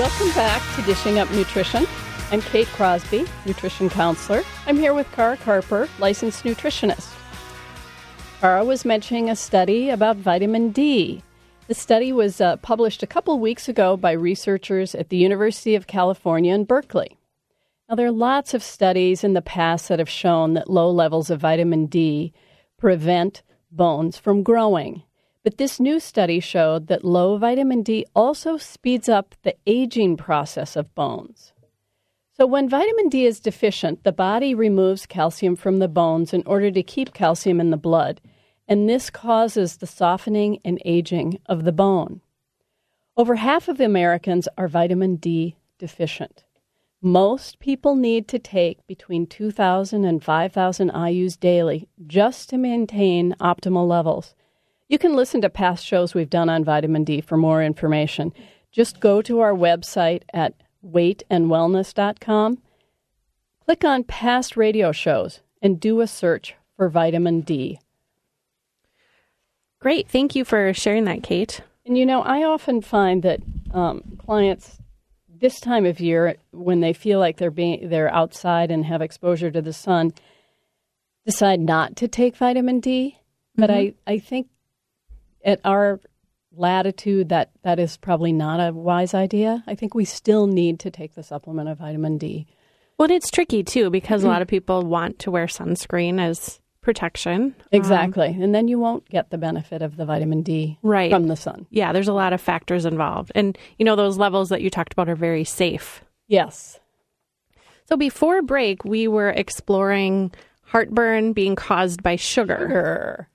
Welcome 0.00 0.28
back 0.34 0.76
to 0.76 0.82
Dishing 0.82 1.20
Up 1.20 1.30
Nutrition. 1.30 1.86
I'm 2.32 2.42
Kate 2.42 2.66
Crosby, 2.68 3.24
nutrition 3.46 3.88
counselor. 3.88 4.42
I'm 4.66 4.78
here 4.78 4.94
with 4.94 5.10
Kara 5.12 5.36
Carper, 5.36 5.88
licensed 6.00 6.42
nutritionist. 6.42 7.14
Kara 8.40 8.64
was 8.64 8.84
mentioning 8.84 9.30
a 9.30 9.36
study 9.36 9.90
about 9.90 10.16
vitamin 10.16 10.70
D. 10.70 11.22
The 11.70 11.76
study 11.76 12.12
was 12.12 12.40
uh, 12.40 12.56
published 12.56 13.00
a 13.04 13.06
couple 13.06 13.38
weeks 13.38 13.68
ago 13.68 13.96
by 13.96 14.10
researchers 14.10 14.92
at 14.92 15.08
the 15.08 15.16
University 15.16 15.76
of 15.76 15.86
California 15.86 16.52
in 16.52 16.64
Berkeley. 16.64 17.16
Now, 17.88 17.94
there 17.94 18.08
are 18.08 18.10
lots 18.10 18.54
of 18.54 18.62
studies 18.64 19.22
in 19.22 19.34
the 19.34 19.40
past 19.40 19.86
that 19.86 20.00
have 20.00 20.08
shown 20.08 20.54
that 20.54 20.68
low 20.68 20.90
levels 20.90 21.30
of 21.30 21.42
vitamin 21.42 21.86
D 21.86 22.32
prevent 22.76 23.44
bones 23.70 24.18
from 24.18 24.42
growing. 24.42 25.04
But 25.44 25.58
this 25.58 25.78
new 25.78 26.00
study 26.00 26.40
showed 26.40 26.88
that 26.88 27.04
low 27.04 27.38
vitamin 27.38 27.84
D 27.84 28.04
also 28.16 28.56
speeds 28.56 29.08
up 29.08 29.36
the 29.44 29.54
aging 29.64 30.16
process 30.16 30.74
of 30.74 30.92
bones. 30.96 31.52
So, 32.32 32.48
when 32.48 32.68
vitamin 32.68 33.08
D 33.08 33.26
is 33.26 33.38
deficient, 33.38 34.02
the 34.02 34.10
body 34.10 34.56
removes 34.56 35.06
calcium 35.06 35.54
from 35.54 35.78
the 35.78 35.86
bones 35.86 36.34
in 36.34 36.42
order 36.46 36.72
to 36.72 36.82
keep 36.82 37.14
calcium 37.14 37.60
in 37.60 37.70
the 37.70 37.76
blood, 37.76 38.20
and 38.70 38.88
this 38.88 39.10
causes 39.10 39.78
the 39.78 39.86
softening 39.86 40.60
and 40.64 40.80
aging 40.84 41.40
of 41.46 41.64
the 41.64 41.72
bone. 41.72 42.20
Over 43.16 43.34
half 43.34 43.66
of 43.66 43.80
Americans 43.80 44.48
are 44.56 44.68
vitamin 44.68 45.16
D 45.16 45.56
deficient. 45.76 46.44
Most 47.02 47.58
people 47.58 47.96
need 47.96 48.28
to 48.28 48.38
take 48.38 48.86
between 48.86 49.26
2,000 49.26 50.04
and 50.04 50.22
5,000 50.22 50.90
IUs 50.92 51.40
daily 51.40 51.88
just 52.06 52.48
to 52.50 52.58
maintain 52.58 53.34
optimal 53.40 53.88
levels. 53.88 54.36
You 54.88 54.98
can 54.98 55.16
listen 55.16 55.40
to 55.40 55.50
past 55.50 55.84
shows 55.84 56.14
we've 56.14 56.30
done 56.30 56.48
on 56.48 56.62
vitamin 56.62 57.02
D 57.02 57.20
for 57.20 57.36
more 57.36 57.64
information. 57.64 58.32
Just 58.70 59.00
go 59.00 59.20
to 59.22 59.40
our 59.40 59.52
website 59.52 60.22
at 60.32 60.54
weightandwellness.com, 60.86 62.58
click 63.64 63.84
on 63.84 64.04
past 64.04 64.56
radio 64.56 64.92
shows, 64.92 65.40
and 65.60 65.80
do 65.80 66.00
a 66.00 66.06
search 66.06 66.54
for 66.76 66.88
vitamin 66.88 67.40
D. 67.40 67.80
Great. 69.80 70.08
Thank 70.08 70.36
you 70.36 70.44
for 70.44 70.72
sharing 70.74 71.04
that, 71.04 71.22
Kate. 71.22 71.62
And 71.86 71.96
you 71.96 72.04
know, 72.04 72.22
I 72.22 72.44
often 72.44 72.82
find 72.82 73.22
that 73.22 73.40
um, 73.72 74.18
clients 74.18 74.80
this 75.40 75.58
time 75.58 75.86
of 75.86 76.00
year 76.00 76.36
when 76.52 76.80
they 76.80 76.92
feel 76.92 77.18
like 77.18 77.38
they're 77.38 77.50
being 77.50 77.88
they're 77.88 78.12
outside 78.14 78.70
and 78.70 78.84
have 78.84 79.00
exposure 79.02 79.50
to 79.50 79.62
the 79.62 79.72
sun 79.72 80.12
decide 81.24 81.60
not 81.60 81.96
to 81.96 82.08
take 82.08 82.36
vitamin 82.36 82.80
D 82.80 83.16
mm-hmm. 83.16 83.60
but 83.60 83.70
I 83.70 83.94
I 84.06 84.18
think 84.18 84.48
at 85.44 85.60
our 85.64 85.98
latitude 86.52 87.30
that 87.30 87.50
that 87.62 87.78
is 87.78 87.96
probably 87.96 88.32
not 88.32 88.60
a 88.60 88.72
wise 88.72 89.14
idea 89.14 89.64
I 89.66 89.74
think 89.74 89.94
we 89.94 90.04
still 90.04 90.46
need 90.46 90.80
to 90.80 90.90
take 90.90 91.14
the 91.14 91.22
supplement 91.22 91.68
of 91.68 91.78
vitamin 91.78 92.18
D 92.18 92.46
well 92.98 93.10
it's 93.10 93.30
tricky 93.30 93.62
too 93.62 93.88
because 93.88 94.24
a 94.24 94.28
lot 94.28 94.42
of 94.42 94.48
people 94.48 94.82
want 94.82 95.18
to 95.20 95.30
wear 95.30 95.46
sunscreen 95.46 96.20
as 96.20 96.60
protection. 96.90 97.54
Exactly. 97.70 98.30
Um, 98.30 98.42
and 98.42 98.52
then 98.52 98.66
you 98.66 98.76
won't 98.76 99.08
get 99.08 99.30
the 99.30 99.38
benefit 99.38 99.80
of 99.80 99.96
the 99.96 100.04
vitamin 100.04 100.42
D 100.42 100.76
right. 100.82 101.08
from 101.08 101.28
the 101.28 101.36
sun. 101.36 101.66
Yeah, 101.70 101.92
there's 101.92 102.08
a 102.08 102.12
lot 102.12 102.32
of 102.32 102.40
factors 102.40 102.84
involved. 102.84 103.30
And, 103.36 103.56
you 103.78 103.84
know, 103.84 103.94
those 103.94 104.18
levels 104.18 104.48
that 104.48 104.60
you 104.60 104.70
talked 104.70 104.92
about 104.92 105.08
are 105.08 105.14
very 105.14 105.44
safe. 105.44 106.02
Yes. 106.26 106.80
So 107.84 107.96
before 107.96 108.42
break, 108.42 108.84
we 108.84 109.06
were 109.06 109.30
exploring 109.30 110.32
heartburn 110.64 111.32
being 111.32 111.54
caused 111.54 112.02
by 112.02 112.16
sugar. 112.16 112.58
Sugar. 112.58 113.28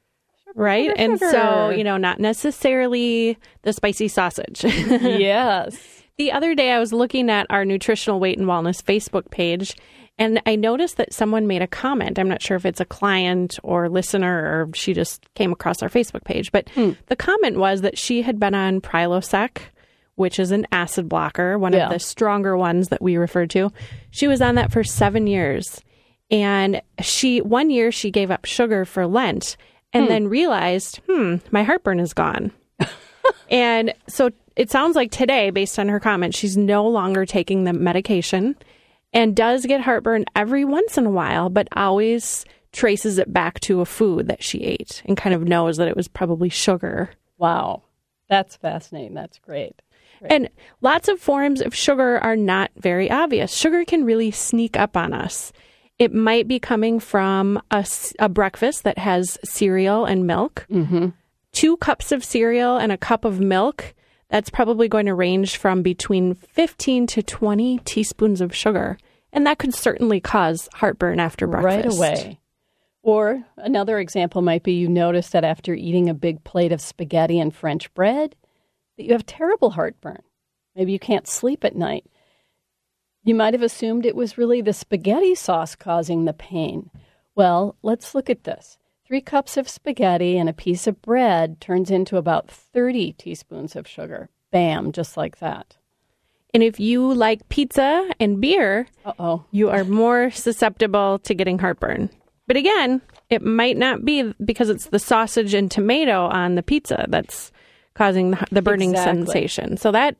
right? 0.54 0.90
Sugar, 0.90 1.02
and 1.02 1.18
so, 1.18 1.70
you 1.70 1.86
know, 1.86 1.96
not 1.96 2.20
necessarily 2.20 3.38
the 3.62 3.72
spicy 3.72 4.10
sausage. 4.10 4.66
yes. 4.66 5.78
The 6.18 6.34
other 6.34 6.56
day, 6.56 6.72
I 6.72 6.80
was 6.80 6.92
looking 6.92 7.30
at 7.30 7.48
our 7.50 7.64
Nutritional 7.64 8.20
Weight 8.20 8.38
and 8.38 8.48
Wellness 8.48 8.84
Facebook 8.84 9.32
page, 9.32 9.78
and 10.18 10.42
I 10.46 10.56
noticed 10.56 10.98
that 10.98 11.14
someone 11.14 11.48
made 11.48 11.62
a 11.62 11.68
comment. 11.68 12.18
I'm 12.18 12.30
not 12.30 12.42
sure 12.42 12.56
if 12.56 12.66
it's 12.66 12.80
a 12.80 12.86
client 12.86 13.60
or 13.64 13.90
listener 13.90 14.34
or 14.34 14.70
she 14.74 14.94
just 14.94 15.26
came 15.34 15.52
across 15.52 15.84
our 15.84 15.90
Facebook 15.90 16.24
page, 16.24 16.52
but 16.52 16.70
hmm. 16.70 16.92
the 17.08 17.16
comment 17.16 17.58
was 17.58 17.82
that 17.82 17.98
she 17.98 18.22
had 18.22 18.40
been 18.40 18.56
on 18.56 18.80
Prilosec, 18.80 19.58
which 20.16 20.40
is 20.40 20.52
an 20.52 20.66
acid 20.72 21.10
blocker, 21.10 21.60
one 21.60 21.74
Yeah. 21.74 21.88
of 21.88 21.92
the 21.92 22.00
stronger 22.00 22.56
ones 22.56 22.88
that 22.90 23.02
we 23.02 23.18
refer 23.18 23.46
to. 23.48 23.72
She 24.12 24.28
was 24.28 24.42
on 24.42 24.56
that 24.56 24.72
for 24.72 24.84
seven 24.84 25.28
years. 25.28 25.82
And 26.32 26.82
she, 27.02 27.42
one 27.42 27.70
year, 27.70 27.92
she 27.92 28.10
gave 28.10 28.32
up 28.32 28.46
sugar 28.46 28.86
for 28.86 29.06
Lent 29.06 29.58
and 29.94 30.10
then 30.10 30.28
realized, 30.28 31.00
hmm, 31.08 31.36
my 31.52 31.64
heartburn 31.64 32.00
is 32.00 32.14
gone. 32.14 32.52
and 33.50 33.94
so 34.08 34.32
it 34.56 34.72
sounds 34.72 34.96
like 34.96 35.12
today, 35.12 35.50
based 35.52 35.78
on 35.78 35.88
her 35.88 36.00
comment, 36.00 36.36
she's 36.36 36.58
no 36.58 36.88
longer 36.88 37.26
taking 37.26 37.64
the 37.64 37.74
medication 37.74 38.56
and 39.16 39.36
does 39.36 39.66
get 39.66 39.82
heartburn 39.82 40.26
every 40.36 40.64
once 40.64 40.98
in 40.98 41.08
a 41.08 41.12
while, 41.12 41.50
but 41.50 41.68
always 41.76 42.46
traces 42.72 43.18
it 43.18 43.32
back 43.34 43.60
to 43.62 43.82
a 43.82 43.86
food 43.86 44.28
that 44.28 44.44
she 44.44 44.60
ate 44.60 45.02
and 45.06 45.18
kind 45.18 45.34
of 45.34 45.48
knows 45.48 45.78
that 45.78 45.88
it 45.88 45.96
was 45.96 46.08
probably 46.08 46.50
sugar. 46.50 47.10
Wow. 47.40 47.84
That's 48.28 48.56
fascinating. 48.58 49.14
That's 49.14 49.40
great. 49.40 49.82
And 50.28 50.50
lots 50.82 51.08
of 51.08 51.20
forms 51.20 51.62
of 51.62 51.76
sugar 51.76 52.18
are 52.18 52.36
not 52.36 52.72
very 52.76 53.12
obvious. 53.12 53.54
Sugar 53.54 53.86
can 53.86 54.06
really 54.06 54.32
sneak 54.32 54.76
up 54.76 54.98
on 54.98 55.14
us. 55.14 55.54
It 56.00 56.14
might 56.14 56.48
be 56.48 56.60
coming 56.60 57.00
from 57.00 57.62
a 57.72 58.30
breakfast 58.30 58.84
that 58.84 58.98
has 58.98 59.38
cereal 59.46 60.06
and 60.06 60.26
milk. 60.26 60.66
Mm-hmm. 60.70 61.10
Two 61.52 61.78
cups 61.78 62.12
of 62.12 62.24
cereal 62.24 62.78
and 62.78 62.92
a 62.92 62.98
cup 62.98 63.24
of 63.24 63.40
milk. 63.40 63.94
That's 64.30 64.50
probably 64.50 64.88
going 64.88 65.06
to 65.06 65.14
range 65.14 65.58
from 65.58 65.84
between 65.84 66.34
15 66.34 67.08
to 67.08 67.22
20 67.22 67.78
teaspoons 67.86 68.42
of 68.42 68.56
sugar. 68.56 68.98
And 69.36 69.46
that 69.46 69.60
could 69.60 69.76
certainly 69.76 70.22
cause 70.22 70.70
heartburn 70.74 71.20
after 71.20 71.46
breakfast. 71.46 72.00
Right 72.00 72.18
away. 72.18 72.40
Or 73.04 73.44
another 73.58 74.00
example 74.00 74.42
might 74.42 74.64
be 74.64 74.72
you 74.72 74.88
notice 74.88 75.30
that 75.30 75.44
after 75.44 75.76
eating 75.76 76.10
a 76.10 76.14
big 76.14 76.44
plate 76.46 76.72
of 76.72 76.82
spaghetti 76.82 77.40
and 77.40 77.54
French 77.54 77.94
bread, 77.94 78.36
that 78.98 79.04
you 79.04 79.12
have 79.12 79.26
terrible 79.26 79.72
heartburn. 79.72 80.24
Maybe 80.74 80.94
you 80.94 81.00
can't 81.00 81.28
sleep 81.28 81.66
at 81.66 81.76
night. 81.76 82.06
You 83.24 83.36
might 83.36 83.54
have 83.54 83.62
assumed 83.62 84.06
it 84.06 84.16
was 84.16 84.38
really 84.38 84.62
the 84.62 84.74
spaghetti 84.74 85.36
sauce 85.36 85.76
causing 85.76 86.24
the 86.24 86.34
pain. 86.34 86.90
Well, 87.36 87.76
let's 87.84 88.16
look 88.16 88.30
at 88.30 88.46
this. 88.46 88.78
Three 89.06 89.22
cups 89.22 89.58
of 89.58 89.68
spaghetti 89.70 90.38
and 90.38 90.48
a 90.48 90.54
piece 90.54 90.88
of 90.88 91.02
bread 91.02 91.60
turns 91.60 91.92
into 91.92 92.18
about 92.18 92.50
30 92.50 93.14
teaspoons 93.14 93.76
of 93.76 93.88
sugar. 93.88 94.30
Bam, 94.52 94.92
just 94.92 95.18
like 95.18 95.40
that. 95.40 95.78
And 96.56 96.64
if 96.64 96.80
you 96.80 97.14
like 97.14 97.48
pizza 97.50 98.10
and 98.20 98.42
beer, 98.42 98.88
Uh 99.06 99.14
oh. 99.20 99.44
you 99.52 99.70
are 99.70 99.84
more 99.84 100.32
susceptible 100.32 101.20
to 101.20 101.34
getting 101.36 101.60
heartburn. 101.60 102.10
But 102.48 102.58
again, 102.58 103.02
it 103.30 103.42
might 103.42 103.76
not 103.78 104.06
be 104.06 104.34
because 104.44 104.70
it's 104.70 104.88
the 104.88 105.00
sausage 105.00 105.54
and 105.54 105.70
tomato 105.70 106.28
on 106.28 106.56
the 106.56 106.64
pizza 106.64 107.06
that's 107.10 107.52
causing 107.94 108.32
the, 108.32 108.46
the 108.52 108.62
burning 108.62 108.92
Exactly. 108.92 109.26
sensation. 109.26 109.78
So 109.78 109.92
that 109.92 110.16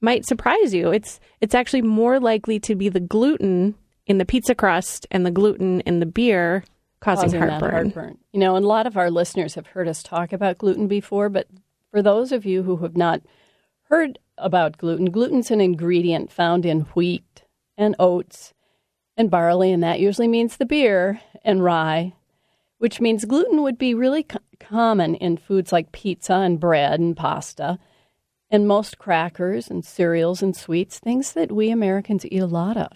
might 0.00 0.26
surprise 0.26 0.74
you. 0.74 0.90
It's 0.90 1.20
it's 1.40 1.54
actually 1.54 1.82
more 1.82 2.18
likely 2.20 2.58
to 2.60 2.74
be 2.74 2.88
the 2.88 3.00
gluten 3.00 3.74
in 4.06 4.18
the 4.18 4.24
pizza 4.24 4.54
crust 4.54 5.06
and 5.10 5.24
the 5.24 5.30
gluten 5.30 5.80
in 5.82 6.00
the 6.00 6.06
beer 6.06 6.64
causing, 7.00 7.26
causing 7.30 7.40
that 7.40 7.60
heartburn. 7.60 7.90
heartburn. 7.90 8.18
You 8.32 8.40
know, 8.40 8.56
and 8.56 8.64
a 8.64 8.68
lot 8.68 8.86
of 8.86 8.96
our 8.96 9.10
listeners 9.10 9.54
have 9.54 9.68
heard 9.68 9.86
us 9.88 10.02
talk 10.02 10.32
about 10.32 10.58
gluten 10.58 10.88
before, 10.88 11.28
but 11.28 11.46
for 11.90 12.02
those 12.02 12.32
of 12.32 12.44
you 12.44 12.62
who 12.64 12.78
have 12.78 12.96
not 12.96 13.20
heard 13.84 14.18
about 14.38 14.78
gluten, 14.78 15.10
gluten's 15.10 15.50
an 15.50 15.60
ingredient 15.60 16.30
found 16.32 16.66
in 16.66 16.80
wheat 16.94 17.44
and 17.76 17.94
oats 17.98 18.54
and 19.16 19.30
barley, 19.30 19.72
and 19.72 19.82
that 19.82 20.00
usually 20.00 20.28
means 20.28 20.56
the 20.56 20.66
beer 20.66 21.20
and 21.44 21.64
rye, 21.64 22.12
which 22.78 23.00
means 23.00 23.24
gluten 23.24 23.62
would 23.62 23.78
be 23.78 23.94
really 23.94 24.22
co- 24.22 24.38
common 24.60 25.14
in 25.14 25.36
foods 25.36 25.72
like 25.72 25.92
pizza 25.92 26.34
and 26.34 26.60
bread 26.60 27.00
and 27.00 27.16
pasta. 27.16 27.78
And 28.48 28.68
most 28.68 28.98
crackers 28.98 29.68
and 29.68 29.84
cereals 29.84 30.40
and 30.40 30.56
sweets, 30.56 31.00
things 31.00 31.32
that 31.32 31.50
we 31.50 31.70
Americans 31.70 32.24
eat 32.26 32.38
a 32.38 32.46
lot 32.46 32.76
of. 32.76 32.92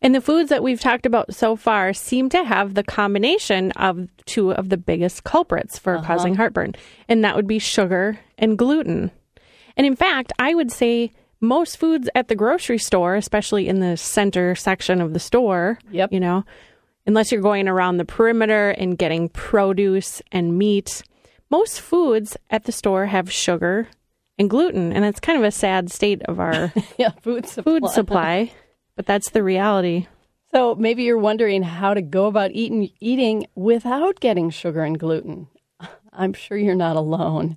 And 0.00 0.14
the 0.14 0.20
foods 0.20 0.48
that 0.50 0.62
we've 0.62 0.80
talked 0.80 1.06
about 1.06 1.34
so 1.34 1.56
far 1.56 1.92
seem 1.92 2.28
to 2.30 2.44
have 2.44 2.74
the 2.74 2.84
combination 2.84 3.72
of 3.72 4.08
two 4.26 4.52
of 4.52 4.68
the 4.68 4.76
biggest 4.76 5.24
culprits 5.24 5.78
for 5.78 5.96
uh-huh. 5.96 6.06
causing 6.06 6.34
heartburn, 6.36 6.74
and 7.08 7.24
that 7.24 7.34
would 7.36 7.48
be 7.48 7.58
sugar 7.58 8.18
and 8.36 8.56
gluten. 8.56 9.10
And 9.78 9.86
in 9.86 9.96
fact, 9.96 10.32
I 10.38 10.54
would 10.54 10.70
say 10.70 11.12
most 11.40 11.78
foods 11.78 12.10
at 12.14 12.28
the 12.28 12.34
grocery 12.34 12.78
store, 12.78 13.14
especially 13.14 13.68
in 13.68 13.78
the 13.78 13.96
center 13.96 14.54
section 14.54 15.00
of 15.00 15.12
the 15.14 15.20
store, 15.20 15.78
Yep. 15.90 16.12
you 16.12 16.20
know, 16.20 16.44
unless 17.06 17.30
you're 17.32 17.40
going 17.40 17.68
around 17.68 17.96
the 17.96 18.04
perimeter 18.04 18.70
and 18.70 18.98
getting 18.98 19.28
produce 19.28 20.20
and 20.32 20.58
meat, 20.58 21.02
most 21.48 21.80
foods 21.80 22.36
at 22.50 22.64
the 22.64 22.72
store 22.72 23.06
have 23.06 23.32
sugar 23.32 23.88
and 24.38 24.50
gluten, 24.50 24.92
and 24.92 25.04
it's 25.04 25.20
kind 25.20 25.38
of 25.38 25.44
a 25.44 25.50
sad 25.50 25.90
state 25.90 26.22
of 26.24 26.38
our 26.40 26.72
Yeah, 26.98 27.10
food 27.22 27.46
supply. 27.46 27.72
food 27.80 27.88
supply, 27.90 28.52
but 28.96 29.06
that's 29.06 29.30
the 29.30 29.42
reality. 29.44 30.06
So 30.52 30.74
maybe 30.74 31.04
you're 31.04 31.18
wondering 31.18 31.62
how 31.62 31.94
to 31.94 32.02
go 32.02 32.26
about 32.26 32.50
eating 32.52 32.90
eating 33.00 33.46
without 33.54 34.18
getting 34.20 34.50
sugar 34.50 34.82
and 34.82 34.98
gluten. 34.98 35.46
I'm 36.12 36.32
sure 36.32 36.56
you're 36.58 36.74
not 36.74 36.96
alone. 36.96 37.56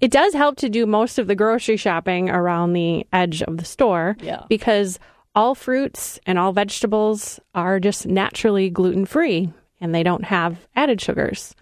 It 0.00 0.10
does 0.10 0.32
help 0.34 0.56
to 0.56 0.68
do 0.68 0.86
most 0.86 1.18
of 1.18 1.26
the 1.26 1.34
grocery 1.34 1.76
shopping 1.76 2.30
around 2.30 2.72
the 2.72 3.06
edge 3.12 3.42
of 3.42 3.58
the 3.58 3.64
store 3.64 4.16
Yeah. 4.22 4.42
because 4.48 4.98
all 5.34 5.54
fruits 5.54 6.18
and 6.26 6.38
all 6.38 6.52
vegetables 6.52 7.38
are 7.54 7.78
just 7.78 8.06
naturally 8.06 8.70
gluten 8.70 9.04
free 9.04 9.52
and 9.80 9.94
they 9.94 10.02
don't 10.02 10.24
have 10.24 10.66
added 10.74 11.00
sugars. 11.00 11.54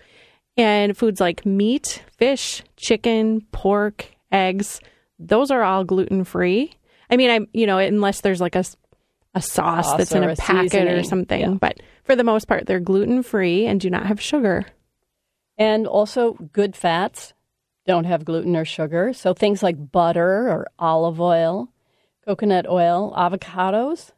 And 0.57 0.97
foods 0.97 1.21
like 1.21 1.45
meat, 1.47 2.03
fish, 2.17 2.63
chicken, 2.77 3.43
pork, 3.53 4.07
eggs, 4.33 4.81
those 5.19 5.51
are 5.51 5.63
all 5.63 5.85
gluten 5.85 6.25
free. 6.25 6.73
I 7.11 7.17
mean, 7.17 7.31
I 7.31 7.47
you 7.53 7.67
know, 7.67 7.79
unless 7.79 8.21
there's 8.23 8.41
like 8.41 8.57
a 8.57 8.65
sauce, 8.65 8.77
Sauce 9.87 9.97
that's 9.97 10.13
in 10.13 10.25
a 10.25 10.31
a 10.33 10.37
packet 10.37 10.89
or 10.89 11.03
something, 11.05 11.41
Yeah. 11.41 11.49
but 11.61 11.79
for 12.03 12.17
the 12.17 12.25
most 12.25 12.47
part 12.49 12.67
they're 12.67 12.81
gluten 12.81 13.23
free 13.23 13.67
and 13.67 13.81
do 13.81 13.89
not 13.91 14.07
have 14.07 14.21
sugar. 14.21 14.67
And 15.57 15.87
also 15.87 16.33
good 16.53 16.75
fats 16.77 17.35
don't 17.89 18.05
have 18.05 18.25
gluten 18.25 18.55
or 18.55 18.67
sugar. 18.67 19.13
So 19.15 19.35
things 19.35 19.63
like 19.63 19.91
butter 19.91 20.49
or 20.49 20.69
olive 20.79 21.21
oil, 21.21 21.71
coconut 22.25 22.69
oil, 22.69 23.13
avocados. 23.17 24.13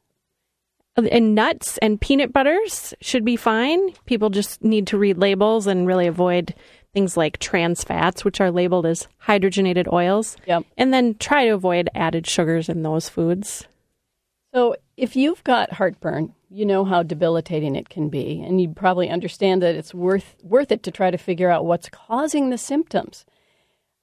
Uh, 0.97 1.03
and 1.03 1.37
nuts 1.37 1.79
and 1.79 2.01
peanut 2.01 2.33
butters 2.33 2.93
should 3.01 3.25
be 3.25 3.37
fine. 3.37 3.93
People 4.07 4.29
just 4.29 4.63
need 4.63 4.89
to 4.89 4.99
read 4.99 5.19
labels 5.19 5.69
and 5.69 5.87
really 5.87 6.09
avoid 6.09 6.53
things 6.93 7.17
like 7.17 7.39
trans 7.39 7.85
fats, 7.85 8.25
which 8.25 8.41
are 8.41 8.51
labeled 8.51 8.87
as 8.87 9.07
hydrogenated 9.25 9.91
oils. 9.93 10.37
Yep. 10.47 10.65
And 10.77 10.93
then 10.93 11.15
try 11.15 11.47
to 11.47 11.53
avoid 11.53 11.89
added 11.95 12.27
sugars 12.27 12.69
in 12.69 12.83
those 12.83 13.09
foods. 13.09 13.69
So 14.53 14.75
if 14.97 15.15
you've 15.15 15.45
got 15.45 15.75
heartburn, 15.75 16.35
you 16.51 16.67
know 16.67 16.85
how 16.85 17.05
debilitating 17.05 17.77
it 17.77 17.89
can 17.89 18.09
be, 18.09 18.43
and 18.45 18.61
you 18.61 18.71
probably 18.71 19.09
understand 19.09 19.63
that 19.63 19.77
it's 19.77 19.95
worth 19.95 20.35
worth 20.43 20.73
it 20.73 20.83
to 20.83 20.91
try 20.91 21.13
to 21.13 21.17
figure 21.17 21.49
out 21.49 21.65
what's 21.65 21.89
causing 21.89 22.51
the 22.51 22.59
symptoms. 22.59 23.25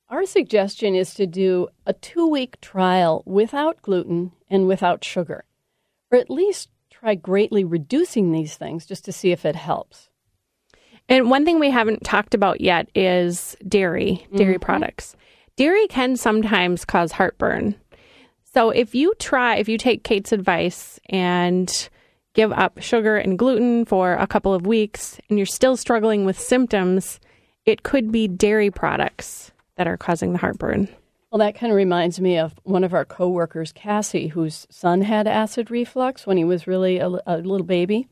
Our 0.10 0.26
suggestion 0.26 0.96
is 0.96 1.14
to 1.16 1.28
do 1.28 1.68
a 1.86 1.92
two-week 1.92 2.62
trial 2.62 3.24
without 3.26 3.82
gluten 3.82 4.32
and 4.50 4.66
without 4.66 5.04
sugar, 5.04 5.44
or 6.10 6.18
at 6.18 6.30
least 6.30 6.70
try 6.90 7.14
greatly 7.16 7.66
reducing 7.66 8.32
these 8.32 8.56
things 8.56 8.86
just 8.86 9.04
to 9.06 9.12
see 9.12 9.32
if 9.32 9.46
it 9.46 9.58
helps. 9.58 10.08
And 11.10 11.30
one 11.30 11.44
thing 11.44 11.60
we 11.60 11.72
haven't 11.72 12.06
talked 12.06 12.34
about 12.34 12.62
yet 12.62 12.88
is 12.96 13.58
dairy, 13.68 14.26
dairy 14.34 14.54
mm-hmm. 14.54 14.62
products. 14.62 15.18
Dairy 15.58 15.88
can 15.88 16.16
sometimes 16.16 16.86
cause 16.86 17.12
heartburn. 17.12 17.76
So 18.54 18.70
if 18.70 18.96
you 18.96 19.14
try, 19.20 19.58
if 19.58 19.68
you 19.68 19.78
take 19.78 20.06
Kate's 20.06 20.32
advice 20.32 21.02
and 21.10 21.90
give 22.34 22.54
up 22.54 22.82
sugar 22.82 23.18
and 23.18 23.38
gluten 23.38 23.84
for 23.84 24.14
a 24.14 24.28
couple 24.28 24.54
of 24.54 24.66
weeks 24.66 25.20
and 25.28 25.38
you're 25.38 25.46
still 25.46 25.76
struggling 25.76 26.24
with 26.24 26.40
symptoms, 26.40 27.20
it 27.66 27.84
could 27.84 28.10
be 28.10 28.30
dairy 28.30 28.72
products 28.72 29.52
that 29.78 29.88
are 29.88 29.98
causing 29.98 30.34
the 30.34 30.40
heartburn. 30.40 30.90
Well, 31.32 31.40
that 31.40 31.56
kind 31.56 31.72
of 31.72 31.78
reminds 31.78 32.20
me 32.20 32.38
of 32.38 32.56
one 32.64 32.84
of 32.84 32.94
our 32.94 33.06
coworkers, 33.06 33.72
Cassie, 33.72 34.28
whose 34.28 34.66
son 34.70 35.02
had 35.02 35.28
acid 35.28 35.70
reflux 35.70 36.26
when 36.26 36.38
he 36.38 36.44
was 36.44 36.68
really 36.68 37.00
a, 37.00 37.08
a 37.26 37.38
little 37.38 37.66
baby. 37.66 38.08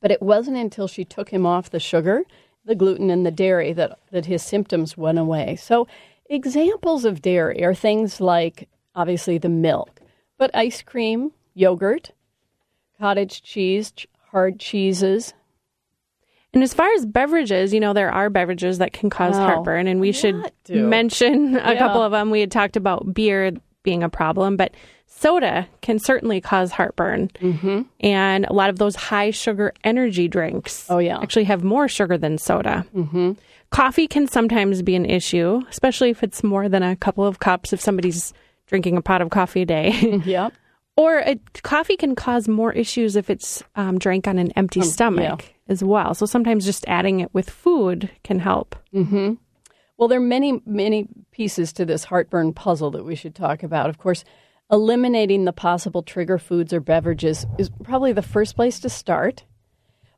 But 0.00 0.10
it 0.10 0.22
wasn't 0.22 0.56
until 0.56 0.88
she 0.88 1.04
took 1.04 1.28
him 1.30 1.44
off 1.44 1.70
the 1.70 1.80
sugar, 1.80 2.22
the 2.64 2.74
gluten, 2.74 3.10
and 3.10 3.26
the 3.26 3.30
dairy 3.30 3.72
that, 3.74 3.98
that 4.10 4.26
his 4.26 4.42
symptoms 4.42 4.96
went 4.96 5.18
away. 5.18 5.56
So, 5.56 5.86
examples 6.30 7.04
of 7.04 7.22
dairy 7.22 7.62
are 7.64 7.74
things 7.74 8.20
like 8.20 8.68
obviously 8.94 9.38
the 9.38 9.48
milk, 9.48 10.00
but 10.38 10.50
ice 10.54 10.82
cream, 10.82 11.32
yogurt, 11.54 12.12
cottage 12.98 13.42
cheese, 13.42 13.92
hard 14.30 14.58
cheeses. 14.58 15.34
And 16.54 16.62
as 16.62 16.72
far 16.72 16.88
as 16.94 17.04
beverages, 17.04 17.74
you 17.74 17.80
know, 17.80 17.92
there 17.92 18.10
are 18.10 18.30
beverages 18.30 18.78
that 18.78 18.92
can 18.92 19.10
cause 19.10 19.36
Wow. 19.36 19.46
heartburn, 19.46 19.86
and 19.86 20.00
we 20.00 20.12
should 20.12 20.50
do. 20.64 20.86
mention 20.86 21.56
a 21.62 21.72
Yeah. 21.74 21.78
couple 21.78 22.02
of 22.02 22.12
them. 22.12 22.30
We 22.30 22.40
had 22.40 22.50
talked 22.50 22.76
about 22.76 23.12
beer 23.12 23.52
being 23.82 24.02
a 24.02 24.08
problem, 24.08 24.56
but 24.56 24.72
soda 25.06 25.66
can 25.82 25.98
certainly 25.98 26.40
cause 26.40 26.70
heartburn. 26.72 27.28
Mm-hmm. 27.40 27.82
And 28.00 28.44
a 28.46 28.52
lot 28.52 28.70
of 28.70 28.78
those 28.78 28.96
high 28.96 29.30
sugar 29.30 29.72
energy 29.84 30.28
drinks 30.28 30.86
Oh, 30.90 30.98
yeah. 30.98 31.18
actually 31.20 31.44
have 31.44 31.64
more 31.64 31.88
sugar 31.88 32.16
than 32.18 32.38
soda. 32.38 32.86
Mm-hmm. 32.94 33.32
Coffee 33.70 34.06
can 34.06 34.26
sometimes 34.26 34.80
be 34.82 34.94
an 34.94 35.04
issue, 35.04 35.60
especially 35.68 36.10
if 36.10 36.22
it's 36.22 36.42
more 36.42 36.68
than 36.68 36.82
a 36.82 36.96
couple 36.96 37.26
of 37.26 37.38
cups. 37.40 37.72
If 37.74 37.80
somebody's 37.80 38.32
drinking 38.66 38.96
a 38.96 39.02
pot 39.02 39.20
of 39.20 39.30
coffee 39.30 39.62
a 39.62 39.66
day. 39.66 40.20
Yep. 40.24 40.52
or 40.96 41.22
coffee 41.62 41.96
can 41.96 42.14
cause 42.14 42.48
more 42.48 42.72
issues 42.72 43.16
if 43.16 43.28
it's 43.30 43.62
um, 43.76 43.98
drank 43.98 44.26
on 44.26 44.38
an 44.38 44.50
empty 44.56 44.82
stomach 44.82 45.44
as 45.68 45.84
well. 45.84 46.14
So 46.14 46.26
sometimes 46.26 46.64
just 46.64 46.84
adding 46.88 47.20
it 47.20 47.32
with 47.32 47.50
food 47.50 48.10
can 48.24 48.38
help. 48.38 48.74
Mm-hmm. 48.94 49.34
Well, 49.96 50.08
there 50.08 50.18
are 50.18 50.22
many, 50.22 50.62
many 50.64 51.08
pieces 51.32 51.72
to 51.74 51.84
this 51.84 52.04
heartburn 52.04 52.52
puzzle 52.52 52.90
that 52.92 53.04
we 53.04 53.14
should 53.14 53.34
talk 53.34 53.62
about. 53.62 53.90
Of 53.90 53.98
course, 53.98 54.24
eliminating 54.70 55.44
the 55.44 55.52
possible 55.52 56.02
trigger 56.02 56.38
foods 56.38 56.72
or 56.72 56.80
beverages 56.80 57.46
is 57.58 57.70
probably 57.82 58.12
the 58.12 58.22
first 58.22 58.54
place 58.56 58.78
to 58.80 58.88
start. 58.88 59.44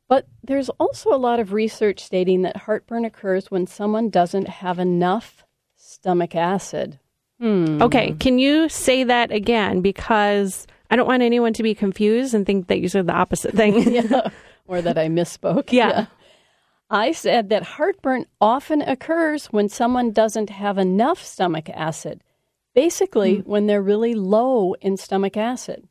But 0.07 0.27
there's 0.43 0.69
also 0.69 1.13
a 1.13 1.17
lot 1.17 1.39
of 1.39 1.53
research 1.53 2.01
stating 2.01 2.41
that 2.41 2.57
heartburn 2.57 3.05
occurs 3.05 3.49
when 3.49 3.65
someone 3.65 4.09
doesn't 4.09 4.47
have 4.47 4.77
enough 4.77 5.45
stomach 5.77 6.35
acid. 6.35 6.99
Hmm. 7.39 7.81
Okay, 7.81 8.11
can 8.19 8.37
you 8.37 8.69
say 8.69 9.03
that 9.05 9.31
again? 9.31 9.81
Because 9.81 10.67
I 10.91 10.95
don't 10.95 11.07
want 11.07 11.23
anyone 11.23 11.53
to 11.53 11.63
be 11.63 11.73
confused 11.73 12.33
and 12.33 12.45
think 12.45 12.67
that 12.67 12.81
you 12.81 12.89
said 12.89 13.07
the 13.07 13.13
opposite 13.13 13.55
thing. 13.55 13.93
yeah. 13.93 14.29
Or 14.71 14.81
that 14.81 14.97
I 14.97 15.07
misspoke. 15.07 15.71
Yeah. 15.71 16.07
I 16.89 17.13
said 17.13 17.49
that 17.49 17.63
heartburn 17.63 18.25
often 18.41 18.81
occurs 18.81 19.45
when 19.45 19.69
someone 19.69 20.11
doesn't 20.11 20.49
have 20.49 20.77
enough 20.77 21.23
stomach 21.23 21.69
acid. 21.69 22.21
Basically, 22.75 23.37
hmm. 23.37 23.49
when 23.49 23.67
they're 23.67 23.81
really 23.81 24.13
low 24.13 24.73
in 24.81 24.97
stomach 24.97 25.37
acid. 25.37 25.87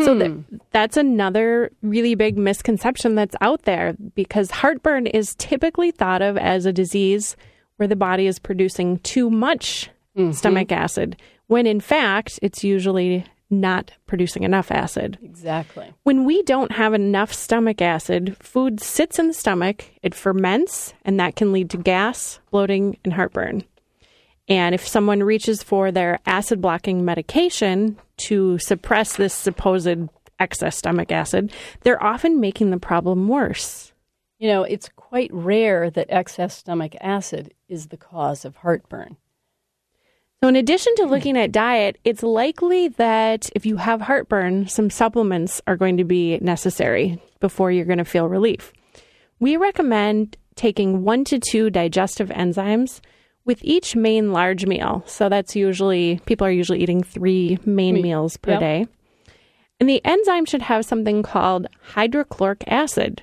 So 0.00 0.14
hmm. 0.14 0.20
th- 0.20 0.60
that's 0.70 0.96
another 0.96 1.72
really 1.82 2.14
big 2.14 2.36
misconception 2.38 3.16
that's 3.16 3.34
out 3.40 3.62
there 3.62 3.96
because 4.14 4.50
heartburn 4.50 5.06
is 5.08 5.34
typically 5.36 5.90
thought 5.90 6.22
of 6.22 6.36
as 6.36 6.64
a 6.64 6.72
disease 6.72 7.36
where 7.76 7.88
the 7.88 7.96
body 7.96 8.26
is 8.26 8.38
producing 8.38 8.98
too 8.98 9.30
much 9.30 9.90
mm-hmm. 10.16 10.32
stomach 10.32 10.70
acid, 10.70 11.16
when 11.46 11.66
in 11.66 11.80
fact, 11.80 12.38
it's 12.40 12.62
usually 12.62 13.24
not 13.50 13.92
producing 14.06 14.42
enough 14.42 14.70
acid. 14.70 15.18
Exactly. 15.22 15.92
When 16.02 16.24
we 16.24 16.42
don't 16.42 16.72
have 16.72 16.94
enough 16.94 17.32
stomach 17.32 17.80
acid, 17.80 18.36
food 18.40 18.80
sits 18.80 19.18
in 19.18 19.28
the 19.28 19.34
stomach, 19.34 19.84
it 20.02 20.14
ferments, 20.14 20.94
and 21.04 21.20
that 21.20 21.36
can 21.36 21.52
lead 21.52 21.70
to 21.70 21.76
gas, 21.76 22.40
bloating, 22.50 22.98
and 23.04 23.12
heartburn. 23.12 23.64
And 24.48 24.74
if 24.74 24.86
someone 24.86 25.22
reaches 25.22 25.62
for 25.62 25.90
their 25.90 26.18
acid 26.26 26.60
blocking 26.60 27.04
medication 27.04 27.96
to 28.28 28.58
suppress 28.58 29.16
this 29.16 29.32
supposed 29.32 30.08
excess 30.38 30.76
stomach 30.76 31.10
acid, 31.10 31.52
they're 31.82 32.02
often 32.02 32.40
making 32.40 32.70
the 32.70 32.78
problem 32.78 33.28
worse. 33.28 33.92
You 34.38 34.48
know, 34.48 34.64
it's 34.64 34.90
quite 34.96 35.32
rare 35.32 35.90
that 35.90 36.10
excess 36.10 36.56
stomach 36.58 36.94
acid 37.00 37.54
is 37.68 37.86
the 37.86 37.96
cause 37.96 38.44
of 38.44 38.56
heartburn. 38.56 39.16
So, 40.44 40.48
in 40.48 40.56
addition 40.56 40.94
to 40.96 41.06
looking 41.06 41.38
at 41.38 41.52
diet, 41.52 41.96
it's 42.04 42.22
likely 42.22 42.88
that 42.88 43.48
if 43.54 43.64
you 43.64 43.78
have 43.78 44.02
heartburn, 44.02 44.68
some 44.68 44.90
supplements 44.90 45.62
are 45.66 45.74
going 45.74 45.96
to 45.96 46.04
be 46.04 46.36
necessary 46.40 47.18
before 47.40 47.72
you're 47.72 47.86
going 47.86 47.96
to 47.96 48.04
feel 48.04 48.28
relief. 48.28 48.70
We 49.40 49.56
recommend 49.56 50.36
taking 50.54 51.02
one 51.02 51.24
to 51.24 51.38
two 51.38 51.70
digestive 51.70 52.28
enzymes 52.28 53.00
with 53.46 53.58
each 53.64 53.96
main 53.96 54.34
large 54.34 54.66
meal. 54.66 55.02
So, 55.06 55.30
that's 55.30 55.56
usually, 55.56 56.20
people 56.26 56.46
are 56.46 56.50
usually 56.50 56.82
eating 56.82 57.02
three 57.02 57.56
main 57.64 57.94
Me- 57.94 58.02
meals 58.02 58.36
per 58.36 58.50
yep. 58.50 58.60
day. 58.60 58.86
And 59.80 59.88
the 59.88 60.04
enzyme 60.04 60.44
should 60.44 60.60
have 60.60 60.84
something 60.84 61.22
called 61.22 61.68
hydrochloric 61.80 62.64
acid. 62.66 63.22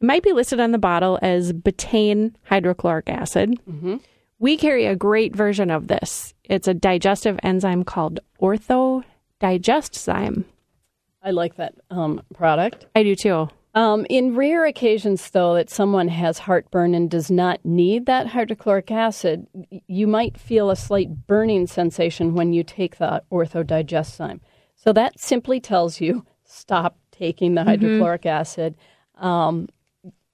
It 0.00 0.06
might 0.06 0.22
be 0.22 0.32
listed 0.32 0.60
on 0.60 0.72
the 0.72 0.78
bottle 0.78 1.18
as 1.20 1.52
betaine 1.52 2.32
hydrochloric 2.44 3.10
acid. 3.10 3.60
Mm-hmm. 3.68 3.96
We 4.38 4.56
carry 4.56 4.86
a 4.86 4.96
great 4.96 5.36
version 5.36 5.70
of 5.70 5.88
this. 5.88 6.33
It's 6.44 6.68
a 6.68 6.74
digestive 6.74 7.40
enzyme 7.42 7.84
called 7.84 8.20
orthodigestzyme. 8.40 10.44
I 11.22 11.30
like 11.30 11.56
that 11.56 11.74
um, 11.90 12.22
product. 12.34 12.86
I 12.94 13.02
do 13.02 13.16
too. 13.16 13.48
Um, 13.74 14.06
in 14.08 14.36
rare 14.36 14.64
occasions, 14.66 15.30
though, 15.30 15.54
that 15.54 15.68
someone 15.68 16.08
has 16.08 16.38
heartburn 16.38 16.94
and 16.94 17.10
does 17.10 17.30
not 17.30 17.64
need 17.64 18.06
that 18.06 18.28
hydrochloric 18.28 18.90
acid, 18.90 19.46
you 19.88 20.06
might 20.06 20.38
feel 20.38 20.70
a 20.70 20.76
slight 20.76 21.26
burning 21.26 21.66
sensation 21.66 22.34
when 22.34 22.52
you 22.52 22.62
take 22.62 22.98
the 22.98 23.22
orthodigestzyme. 23.32 24.40
So 24.76 24.92
that 24.92 25.18
simply 25.18 25.60
tells 25.60 26.00
you 26.00 26.24
stop 26.44 26.98
taking 27.10 27.54
the 27.54 27.64
hydrochloric 27.64 28.26
acid. 28.26 28.76
Um, 29.16 29.68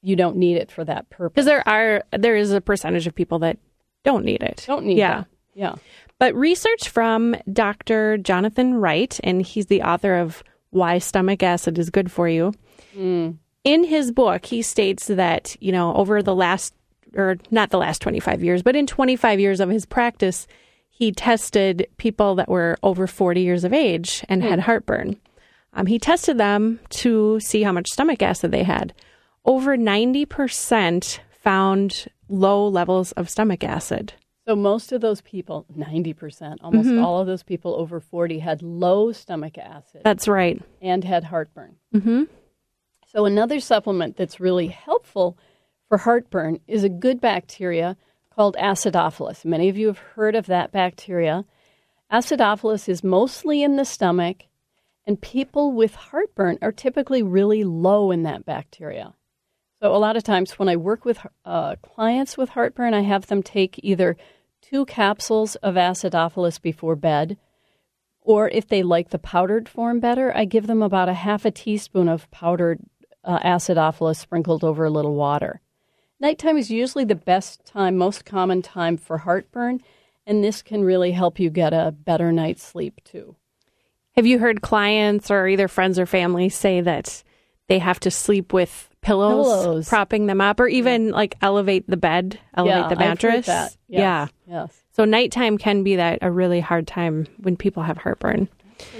you 0.02 0.16
don't 0.16 0.36
need 0.36 0.56
it 0.56 0.70
for 0.70 0.84
that 0.84 1.08
purpose. 1.08 1.34
Because 1.34 1.46
there 1.46 1.66
are 1.66 2.04
there 2.18 2.36
is 2.36 2.52
a 2.52 2.60
percentage 2.60 3.06
of 3.06 3.14
people 3.14 3.38
that 3.40 3.58
don't 4.04 4.24
need 4.24 4.42
it. 4.42 4.64
Don't 4.66 4.84
need 4.84 4.98
yeah. 4.98 5.18
that. 5.18 5.26
Yeah. 5.54 5.74
But 6.20 6.34
research 6.34 6.90
from 6.90 7.34
Dr. 7.50 8.18
Jonathan 8.18 8.74
Wright, 8.74 9.18
and 9.24 9.40
he's 9.40 9.66
the 9.66 9.82
author 9.82 10.16
of 10.16 10.44
Why 10.68 10.98
Stomach 10.98 11.42
Acid 11.42 11.78
is 11.78 11.88
Good 11.90 12.12
for 12.12 12.28
You. 12.28 12.52
In 13.64 13.84
his 13.84 14.12
book, 14.12 14.44
he 14.44 14.60
states 14.62 15.06
that, 15.06 15.56
you 15.60 15.72
know, 15.72 15.94
over 15.94 16.22
the 16.22 16.34
last, 16.34 16.74
or 17.16 17.38
not 17.50 17.70
the 17.70 17.78
last 17.78 18.02
25 18.02 18.44
years, 18.44 18.62
but 18.62 18.76
in 18.76 18.86
25 18.86 19.40
years 19.40 19.60
of 19.60 19.70
his 19.70 19.86
practice, 19.86 20.46
he 20.90 21.10
tested 21.10 21.88
people 21.96 22.34
that 22.34 22.48
were 22.50 22.76
over 22.82 23.06
40 23.06 23.40
years 23.40 23.64
of 23.64 23.72
age 23.72 24.22
and 24.28 24.42
had 24.42 24.60
heartburn. 24.60 25.16
Um, 25.72 25.86
he 25.86 25.98
tested 25.98 26.36
them 26.36 26.80
to 26.90 27.40
see 27.40 27.62
how 27.62 27.72
much 27.72 27.88
stomach 27.88 28.20
acid 28.20 28.50
they 28.50 28.64
had. 28.64 28.92
Over 29.46 29.74
90% 29.78 31.20
found 31.30 32.06
low 32.28 32.68
levels 32.68 33.12
of 33.12 33.30
stomach 33.30 33.64
acid. 33.64 34.12
So 34.50 34.56
most 34.56 34.90
of 34.90 35.00
those 35.00 35.20
people, 35.20 35.64
90%, 35.78 36.56
almost 36.60 36.90
all 36.98 37.20
of 37.20 37.28
those 37.28 37.44
people 37.44 37.76
over 37.76 38.00
40 38.00 38.40
had 38.40 38.62
low 38.62 39.12
stomach 39.12 39.56
acid. 39.56 40.00
That's 40.02 40.26
right. 40.26 40.60
and 40.82 41.04
had 41.04 41.22
heartburn. 41.22 41.76
Mm-hmm. 41.94 42.24
So, 43.06 43.26
another 43.26 43.60
supplement 43.60 44.16
that's 44.16 44.40
really 44.40 44.66
helpful 44.66 45.38
for 45.88 45.98
heartburn 45.98 46.58
is 46.66 46.82
a 46.82 46.88
good 46.88 47.20
bacteria 47.20 47.96
called 48.34 48.56
acidophilus. 48.56 49.44
Many 49.44 49.68
of 49.68 49.78
you 49.78 49.86
have 49.86 49.98
heard 49.98 50.34
of 50.34 50.46
that 50.46 50.72
bacteria. 50.72 51.44
Acidophilus 52.12 52.88
is 52.88 53.04
mostly 53.04 53.62
in 53.62 53.76
the 53.76 53.84
stomach, 53.84 54.46
and 55.06 55.20
people 55.20 55.70
with 55.70 55.94
heartburn 55.94 56.58
are 56.60 56.72
typically 56.72 57.22
really 57.22 57.62
low 57.62 58.10
in 58.10 58.24
that 58.24 58.44
bacteria. 58.44 59.14
So, 59.80 59.94
a 59.94 59.98
lot 59.98 60.16
of 60.16 60.24
times 60.24 60.58
when 60.58 60.68
I 60.68 60.74
work 60.74 61.04
with 61.04 61.24
uh, 61.44 61.76
clients 61.82 62.36
with 62.36 62.48
heartburn, 62.48 62.94
I 62.94 63.02
have 63.02 63.28
them 63.28 63.44
take 63.44 63.78
either 63.84 64.16
two 64.62 64.84
capsules 64.86 65.56
of 65.56 65.74
acidophilus 65.74 66.60
before 66.60 66.96
bed 66.96 67.36
or 68.22 68.48
if 68.50 68.68
they 68.68 68.82
like 68.82 69.10
the 69.10 69.18
powdered 69.18 69.68
form 69.68 70.00
better, 70.00 70.36
I 70.36 70.44
give 70.44 70.66
them 70.66 70.82
about 70.82 71.08
a 71.08 71.14
half 71.14 71.44
a 71.44 71.50
teaspoon 71.50 72.08
of 72.08 72.30
powdered 72.30 72.80
uh, 73.24 73.38
acidophilus 73.40 74.16
sprinkled 74.16 74.62
over 74.62 74.84
a 74.84 74.90
little 74.90 75.14
water. 75.14 75.60
Nighttime 76.20 76.58
is 76.58 76.70
usually 76.70 77.04
the 77.04 77.14
best 77.14 77.64
time, 77.64 77.96
most 77.96 78.24
common 78.24 78.60
time 78.60 78.96
for 78.96 79.18
heartburn, 79.18 79.80
and 80.26 80.44
this 80.44 80.62
can 80.62 80.84
really 80.84 81.12
help 81.12 81.40
you 81.40 81.48
get 81.48 81.72
a 81.72 81.92
better 81.92 82.30
night's 82.30 82.62
sleep 82.62 83.00
too. 83.04 83.36
Have 84.16 84.26
you 84.26 84.38
heard 84.38 84.60
clients 84.60 85.30
or 85.30 85.48
either 85.48 85.66
friends 85.66 85.98
or 85.98 86.04
family 86.04 86.50
say 86.50 86.80
that 86.82 87.22
they 87.68 87.78
have 87.78 88.00
to 88.00 88.10
sleep 88.10 88.52
with 88.52 88.89
pillows, 89.02 89.46
Pillows. 89.62 89.88
propping 89.88 90.26
them 90.26 90.40
up, 90.40 90.60
or 90.60 90.66
even 90.68 91.10
like 91.10 91.34
elevate 91.42 91.88
the 91.88 91.96
bed, 91.96 92.38
elevate 92.56 92.76
yeah, 92.82 92.88
the 92.88 92.96
mattress? 92.96 93.34
I've 93.34 93.34
heard 93.34 93.44
that. 93.44 93.76
Yes, 93.88 94.00
Yeah. 94.00 94.26
Yes, 94.46 94.80
So 94.92 95.04
nighttime 95.04 95.56
can 95.58 95.82
be 95.82 95.96
that 95.96 96.18
a 96.22 96.30
really 96.30 96.60
hard 96.60 96.86
time 96.86 97.26
when 97.40 97.56
people 97.56 97.82
have 97.82 97.96
heartburn. 97.98 98.48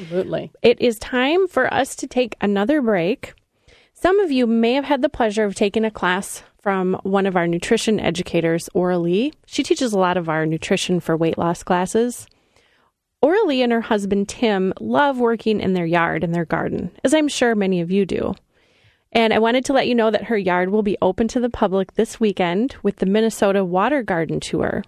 absolutely. 0.01 0.51
It 0.63 0.81
is 0.81 0.99
time 0.99 1.49
for 1.49 1.73
us 1.73 1.95
to 1.97 2.07
take 2.07 2.37
another 2.41 2.81
break. 2.83 3.35
Some 3.95 4.19
of 4.21 4.31
you 4.33 4.47
may 4.47 4.75
have 4.75 4.85
had 4.85 5.03
the 5.03 5.09
pleasure 5.11 5.45
of 5.45 5.55
taking 5.55 5.85
a 5.85 5.91
class 5.91 6.43
from 6.63 6.99
one 7.03 7.27
of 7.27 7.37
our 7.37 7.47
nutrition 7.47 7.99
educators, 8.01 8.69
Lee. 8.75 9.33
She 9.47 9.63
teaches 9.63 9.93
a 9.93 9.99
lot 9.99 10.17
of 10.17 10.29
our 10.29 10.47
nutrition 10.47 11.01
for 11.01 11.17
weight 11.17 11.37
loss 11.39 11.63
classes. 11.63 12.27
Lee 13.23 13.63
and 13.63 13.73
her 13.73 13.81
husband 13.83 14.29
Tim 14.29 14.73
love 14.81 15.19
working 15.19 15.61
in 15.61 15.75
their 15.75 15.85
yard 15.87 16.25
and 16.25 16.35
their 16.35 16.45
garden, 16.47 16.91
as 17.05 17.13
I'm 17.13 17.29
sure 17.29 17.55
many 17.55 17.81
of 17.81 17.91
you 17.91 18.07
do. 18.07 18.35
And 19.13 19.33
I 19.33 19.39
wanted 19.39 19.65
to 19.67 19.73
let 19.73 19.89
you 19.89 19.95
know 19.95 20.11
that 20.11 20.25
her 20.25 20.39
yard 20.39 20.71
will 20.71 20.83
be 20.83 20.97
open 21.03 21.27
to 21.29 21.41
the 21.41 21.51
public 21.51 21.95
this 21.95 22.21
weekend 22.21 22.77
with 22.83 22.97
the 22.97 23.07
Minnesota 23.07 23.65
Water 23.65 24.03
Garden 24.03 24.39
Tour. 24.41 24.85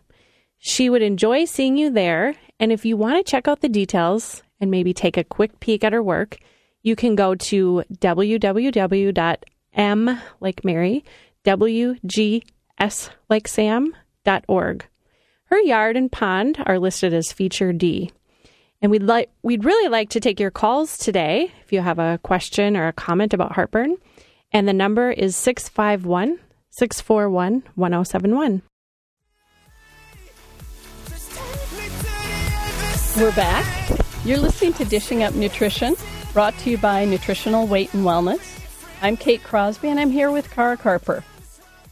She 0.59 0.89
would 0.89 1.03
enjoy 1.03 1.45
seeing 1.45 1.77
you 1.77 1.91
there. 1.91 2.35
And 2.61 2.71
if 2.71 2.85
you 2.85 2.97
want 2.97 3.17
to 3.17 3.29
check 3.29 3.49
out 3.49 3.61
the 3.61 3.69
details 3.69 4.43
and 4.61 4.71
maybe 4.71 4.95
take 4.95 5.17
a 5.17 5.25
quick 5.25 5.59
peek 5.59 5.83
at 5.83 5.93
her 5.93 6.03
work, 6.03 6.39
you 6.83 6.95
can 6.95 7.17
go 7.17 7.35
to 7.35 7.83
www.m 7.93 9.43
like 10.41 10.65
Mary, 10.65 11.05
wgs 11.45 13.11
like 13.29 13.49
Sam.org. 13.49 14.87
Her 15.45 15.61
yard 15.61 15.97
and 15.97 16.11
pond 16.11 16.63
are 16.65 16.79
listed 16.79 17.13
as 17.13 17.33
feature 17.33 17.73
D. 17.73 18.11
And 18.81 18.91
we'd 18.91 19.03
like 19.03 19.31
we'd 19.43 19.65
really 19.65 19.89
like 19.89 20.11
to 20.11 20.21
take 20.21 20.41
your 20.41 20.51
calls 20.51 20.99
today 20.99 21.53
if 21.65 21.73
you 21.73 21.81
have 21.81 21.99
a 21.99 22.19
question 22.23 22.77
or 22.77 22.89
a 22.89 22.93
comment 22.93 23.33
about 23.33 23.53
heartburn. 23.53 23.97
And 24.53 24.69
the 24.69 24.73
number 24.75 25.11
is 25.11 25.35
651 25.37 26.39
641 26.71 27.63
1071. 27.75 28.63
Just 31.09 31.31
take 31.31 31.43
me 31.79 31.89
to 31.89 32.03
the 32.03 33.21
other 33.21 33.25
We're 33.25 33.37
back. 33.37 34.01
You're 34.25 34.39
listening 34.39 34.75
to 34.75 34.85
Dishing 34.85 35.23
Up 35.23 35.35
Nutrition, 35.35 35.97
brought 36.33 36.57
to 36.59 36.71
you 36.71 36.79
by 36.79 37.05
Nutritional 37.05 37.67
Weight 37.67 37.93
and 37.95 38.05
Wellness. 38.05 38.61
I'm 39.01 39.17
Kate 39.17 39.43
Crosby, 39.43 39.89
and 39.89 39.99
I'm 39.99 40.11
here 40.11 40.31
with 40.31 40.51
Kara 40.51 40.77
Carper. 40.77 41.25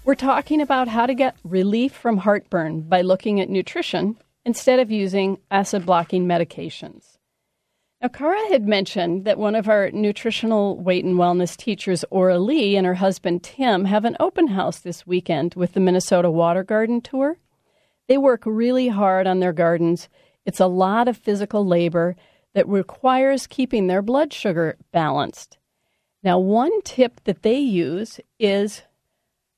We're 0.05 0.15
talking 0.15 0.61
about 0.61 0.89
how 0.89 1.07
to 1.07 1.15
get 1.15 1.37
relief 1.45 1.93
from 1.93 2.19
heartburn 2.19 2.83
by 2.83 3.01
looking 3.01 3.41
at 3.41 3.49
nutrition 3.49 4.17
instead 4.45 4.81
of 4.81 4.91
using 4.91 5.39
acid 5.51 5.85
blocking 5.87 6.27
medications. 6.27 7.10
Now, 8.03 8.09
Kara 8.09 8.49
had 8.49 8.67
mentioned 8.67 9.27
that 9.27 9.37
one 9.37 9.55
of 9.55 9.69
our 9.69 9.91
nutritional 9.91 10.79
weight 10.79 11.05
and 11.05 11.17
wellness 11.17 11.55
teachers, 11.55 12.03
Aura 12.11 12.39
Lee, 12.39 12.75
and 12.75 12.87
her 12.87 12.95
husband 12.95 13.43
Tim 13.43 13.85
have 13.85 14.07
an 14.07 14.17
open 14.19 14.49
house 14.49 14.79
this 14.79 15.07
weekend 15.07 15.55
with 15.55 15.75
the 15.75 15.81
Minnesota 15.81 16.31
Water 16.31 16.65
Garden 16.65 17.03
Tour. 17.03 17.37
They 18.09 18.17
work 18.17 18.45
really 18.47 18.89
hard 18.89 19.27
on 19.27 19.41
their 19.41 19.53
gardens. 19.53 20.09
It's 20.47 20.61
a 20.61 20.67
lot 20.67 21.09
of 21.09 21.17
physical 21.19 21.67
labor 21.67 22.17
that 22.55 22.67
requires 22.67 23.47
keeping 23.47 23.87
their 23.87 24.01
blood 24.01 24.33
sugar 24.33 24.79
balanced. 24.93 25.59
Now, 26.23 26.39
one 26.39 26.81
tip 26.83 27.21
that 27.25 27.43
they 27.43 27.59
use 27.59 28.19
is 28.39 28.81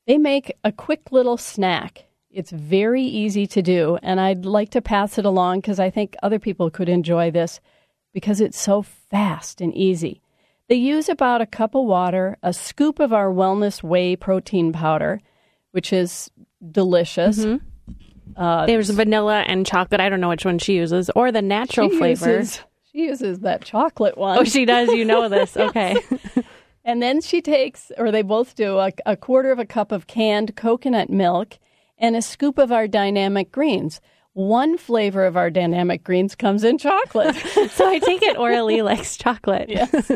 they 0.08 0.18
make 0.18 0.52
a 0.64 0.72
quick 0.72 1.12
little 1.12 1.36
snack. 1.36 2.06
It's 2.28 2.50
very 2.50 3.04
easy 3.04 3.46
to 3.46 3.62
do, 3.62 3.98
and 4.02 4.20
I'd 4.20 4.44
like 4.44 4.70
to 4.70 4.82
pass 4.82 5.16
it 5.16 5.24
along 5.24 5.60
because 5.60 5.78
I 5.78 5.90
think 5.90 6.16
other 6.24 6.40
people 6.40 6.70
could 6.70 6.88
enjoy 6.88 7.30
this 7.30 7.60
because 8.12 8.40
it's 8.40 8.60
so 8.60 8.82
fast 8.82 9.60
and 9.60 9.74
easy. 9.74 10.20
They 10.68 10.76
use 10.76 11.08
about 11.08 11.40
a 11.40 11.46
cup 11.46 11.74
of 11.74 11.84
water, 11.84 12.38
a 12.42 12.52
scoop 12.52 12.98
of 12.98 13.12
our 13.12 13.30
Wellness 13.30 13.82
Whey 13.82 14.16
protein 14.16 14.72
powder, 14.72 15.20
which 15.72 15.92
is 15.92 16.30
delicious. 16.70 17.40
Mm-hmm. 17.40 18.40
Uh, 18.40 18.66
There's 18.66 18.88
vanilla 18.90 19.40
and 19.46 19.66
chocolate. 19.66 20.00
I 20.00 20.08
don't 20.08 20.20
know 20.20 20.30
which 20.30 20.44
one 20.44 20.58
she 20.58 20.76
uses, 20.76 21.10
or 21.14 21.32
the 21.32 21.42
natural 21.42 21.90
she 21.90 21.98
flavor. 21.98 22.38
Uses, 22.38 22.60
she 22.90 22.98
uses 23.00 23.40
that 23.40 23.62
chocolate 23.64 24.16
one. 24.16 24.38
Oh, 24.38 24.44
she 24.44 24.64
does. 24.64 24.88
You 24.90 25.04
know 25.04 25.28
this. 25.28 25.56
Okay. 25.62 25.96
and 26.84 27.02
then 27.02 27.20
she 27.20 27.42
takes, 27.42 27.92
or 27.98 28.10
they 28.10 28.22
both 28.22 28.54
do, 28.54 28.78
a, 28.78 28.92
a 29.04 29.16
quarter 29.16 29.52
of 29.52 29.58
a 29.58 29.66
cup 29.66 29.92
of 29.92 30.06
canned 30.06 30.56
coconut 30.56 31.10
milk 31.10 31.58
and 31.98 32.16
a 32.16 32.22
scoop 32.22 32.58
of 32.58 32.72
our 32.72 32.88
dynamic 32.88 33.52
greens 33.52 34.00
one 34.34 34.78
flavor 34.78 35.24
of 35.24 35.36
our 35.36 35.50
dynamic 35.50 36.04
greens 36.04 36.34
comes 36.34 36.64
in 36.64 36.78
chocolate. 36.78 37.34
so 37.70 37.88
I 37.88 37.98
take 37.98 38.22
it 38.22 38.36
Aura 38.36 38.64
Lee 38.64 38.82
likes 38.82 39.16
chocolate. 39.16 39.68
Yes. 39.68 40.10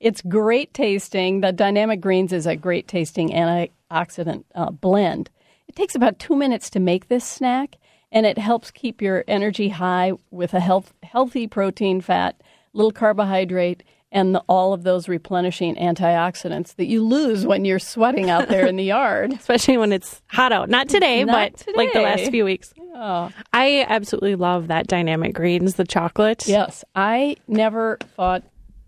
it's 0.00 0.22
great 0.22 0.72
tasting. 0.74 1.40
The 1.40 1.52
dynamic 1.52 2.00
greens 2.00 2.32
is 2.32 2.46
a 2.46 2.56
great 2.56 2.88
tasting 2.88 3.30
antioxidant 3.30 4.44
uh, 4.54 4.70
blend. 4.70 5.30
It 5.68 5.76
takes 5.76 5.94
about 5.94 6.18
two 6.18 6.36
minutes 6.36 6.70
to 6.70 6.80
make 6.80 7.08
this 7.08 7.24
snack, 7.24 7.76
and 8.12 8.26
it 8.26 8.38
helps 8.38 8.70
keep 8.70 9.02
your 9.02 9.24
energy 9.26 9.68
high 9.68 10.12
with 10.30 10.54
a 10.54 10.60
health, 10.60 10.92
healthy 11.02 11.46
protein, 11.46 12.00
fat, 12.00 12.40
little 12.72 12.92
carbohydrate, 12.92 13.82
and 14.14 14.34
the, 14.34 14.42
all 14.48 14.72
of 14.72 14.84
those 14.84 15.08
replenishing 15.08 15.74
antioxidants 15.74 16.76
that 16.76 16.86
you 16.86 17.04
lose 17.04 17.44
when 17.44 17.64
you're 17.64 17.80
sweating 17.80 18.30
out 18.30 18.48
there 18.48 18.64
in 18.64 18.76
the 18.76 18.84
yard. 18.96 19.32
Especially 19.32 19.76
when 19.76 19.92
it's 19.92 20.22
hot 20.28 20.52
out. 20.52 20.70
Not 20.70 20.88
today, 20.88 21.24
Not 21.24 21.52
but 21.52 21.58
today. 21.58 21.72
like 21.76 21.92
the 21.92 22.00
last 22.00 22.30
few 22.30 22.44
weeks. 22.44 22.72
Yeah. 22.76 23.30
I 23.52 23.84
absolutely 23.88 24.36
love 24.36 24.68
that 24.68 24.86
dynamic 24.86 25.34
greens, 25.34 25.74
the 25.74 25.84
chocolate. 25.84 26.46
Yes. 26.46 26.84
I 26.94 27.36
never 27.48 27.98
thought 28.16 28.44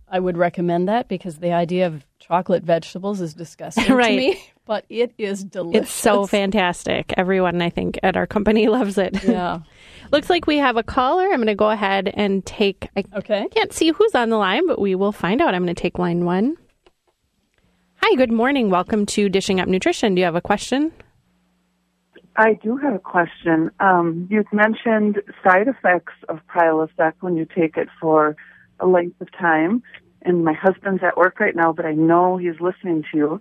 I 0.08 0.20
would 0.20 0.36
recommend 0.36 0.88
that 0.88 1.08
because 1.08 1.38
the 1.38 1.52
idea 1.52 1.88
of 1.88 2.06
chocolate 2.20 2.62
vegetables 2.62 3.20
is 3.20 3.34
disgusting 3.34 3.92
right. 3.94 4.10
to 4.10 4.16
me. 4.16 4.42
But 4.64 4.84
it 4.88 5.12
is 5.18 5.44
delicious. 5.44 5.82
It's 5.82 5.92
so 5.92 6.26
fantastic. 6.26 7.14
Everyone, 7.16 7.60
I 7.62 7.70
think, 7.70 7.98
at 8.02 8.16
our 8.16 8.26
company 8.26 8.68
loves 8.68 8.96
it. 8.98 9.22
Yeah. 9.24 9.60
Looks 10.12 10.30
like 10.30 10.46
we 10.46 10.58
have 10.58 10.76
a 10.76 10.82
caller. 10.82 11.24
I'm 11.24 11.36
going 11.36 11.46
to 11.48 11.54
go 11.54 11.70
ahead 11.70 12.12
and 12.14 12.44
take. 12.46 12.88
I 12.96 13.04
okay. 13.16 13.48
can't 13.48 13.72
see 13.72 13.90
who's 13.90 14.14
on 14.14 14.30
the 14.30 14.36
line, 14.36 14.66
but 14.66 14.80
we 14.80 14.94
will 14.94 15.12
find 15.12 15.40
out. 15.40 15.54
I'm 15.54 15.64
going 15.64 15.74
to 15.74 15.80
take 15.80 15.98
line 15.98 16.24
one. 16.24 16.56
Hi, 18.02 18.14
good 18.14 18.30
morning. 18.30 18.70
Welcome 18.70 19.04
to 19.06 19.28
Dishing 19.28 19.58
Up 19.58 19.66
Nutrition. 19.66 20.14
Do 20.14 20.20
you 20.20 20.24
have 20.24 20.36
a 20.36 20.40
question? 20.40 20.92
I 22.36 22.54
do 22.54 22.76
have 22.76 22.94
a 22.94 23.00
question. 23.00 23.70
Um, 23.80 24.28
you've 24.30 24.52
mentioned 24.52 25.22
side 25.42 25.66
effects 25.66 26.12
of 26.28 26.38
Prilosec 26.46 27.14
when 27.20 27.36
you 27.36 27.44
take 27.44 27.76
it 27.76 27.88
for 28.00 28.36
a 28.78 28.86
length 28.86 29.20
of 29.20 29.32
time. 29.32 29.82
And 30.22 30.44
my 30.44 30.52
husband's 30.52 31.02
at 31.02 31.16
work 31.16 31.40
right 31.40 31.56
now, 31.56 31.72
but 31.72 31.84
I 31.84 31.92
know 31.92 32.36
he's 32.36 32.60
listening 32.60 33.04
to 33.10 33.18
you. 33.18 33.40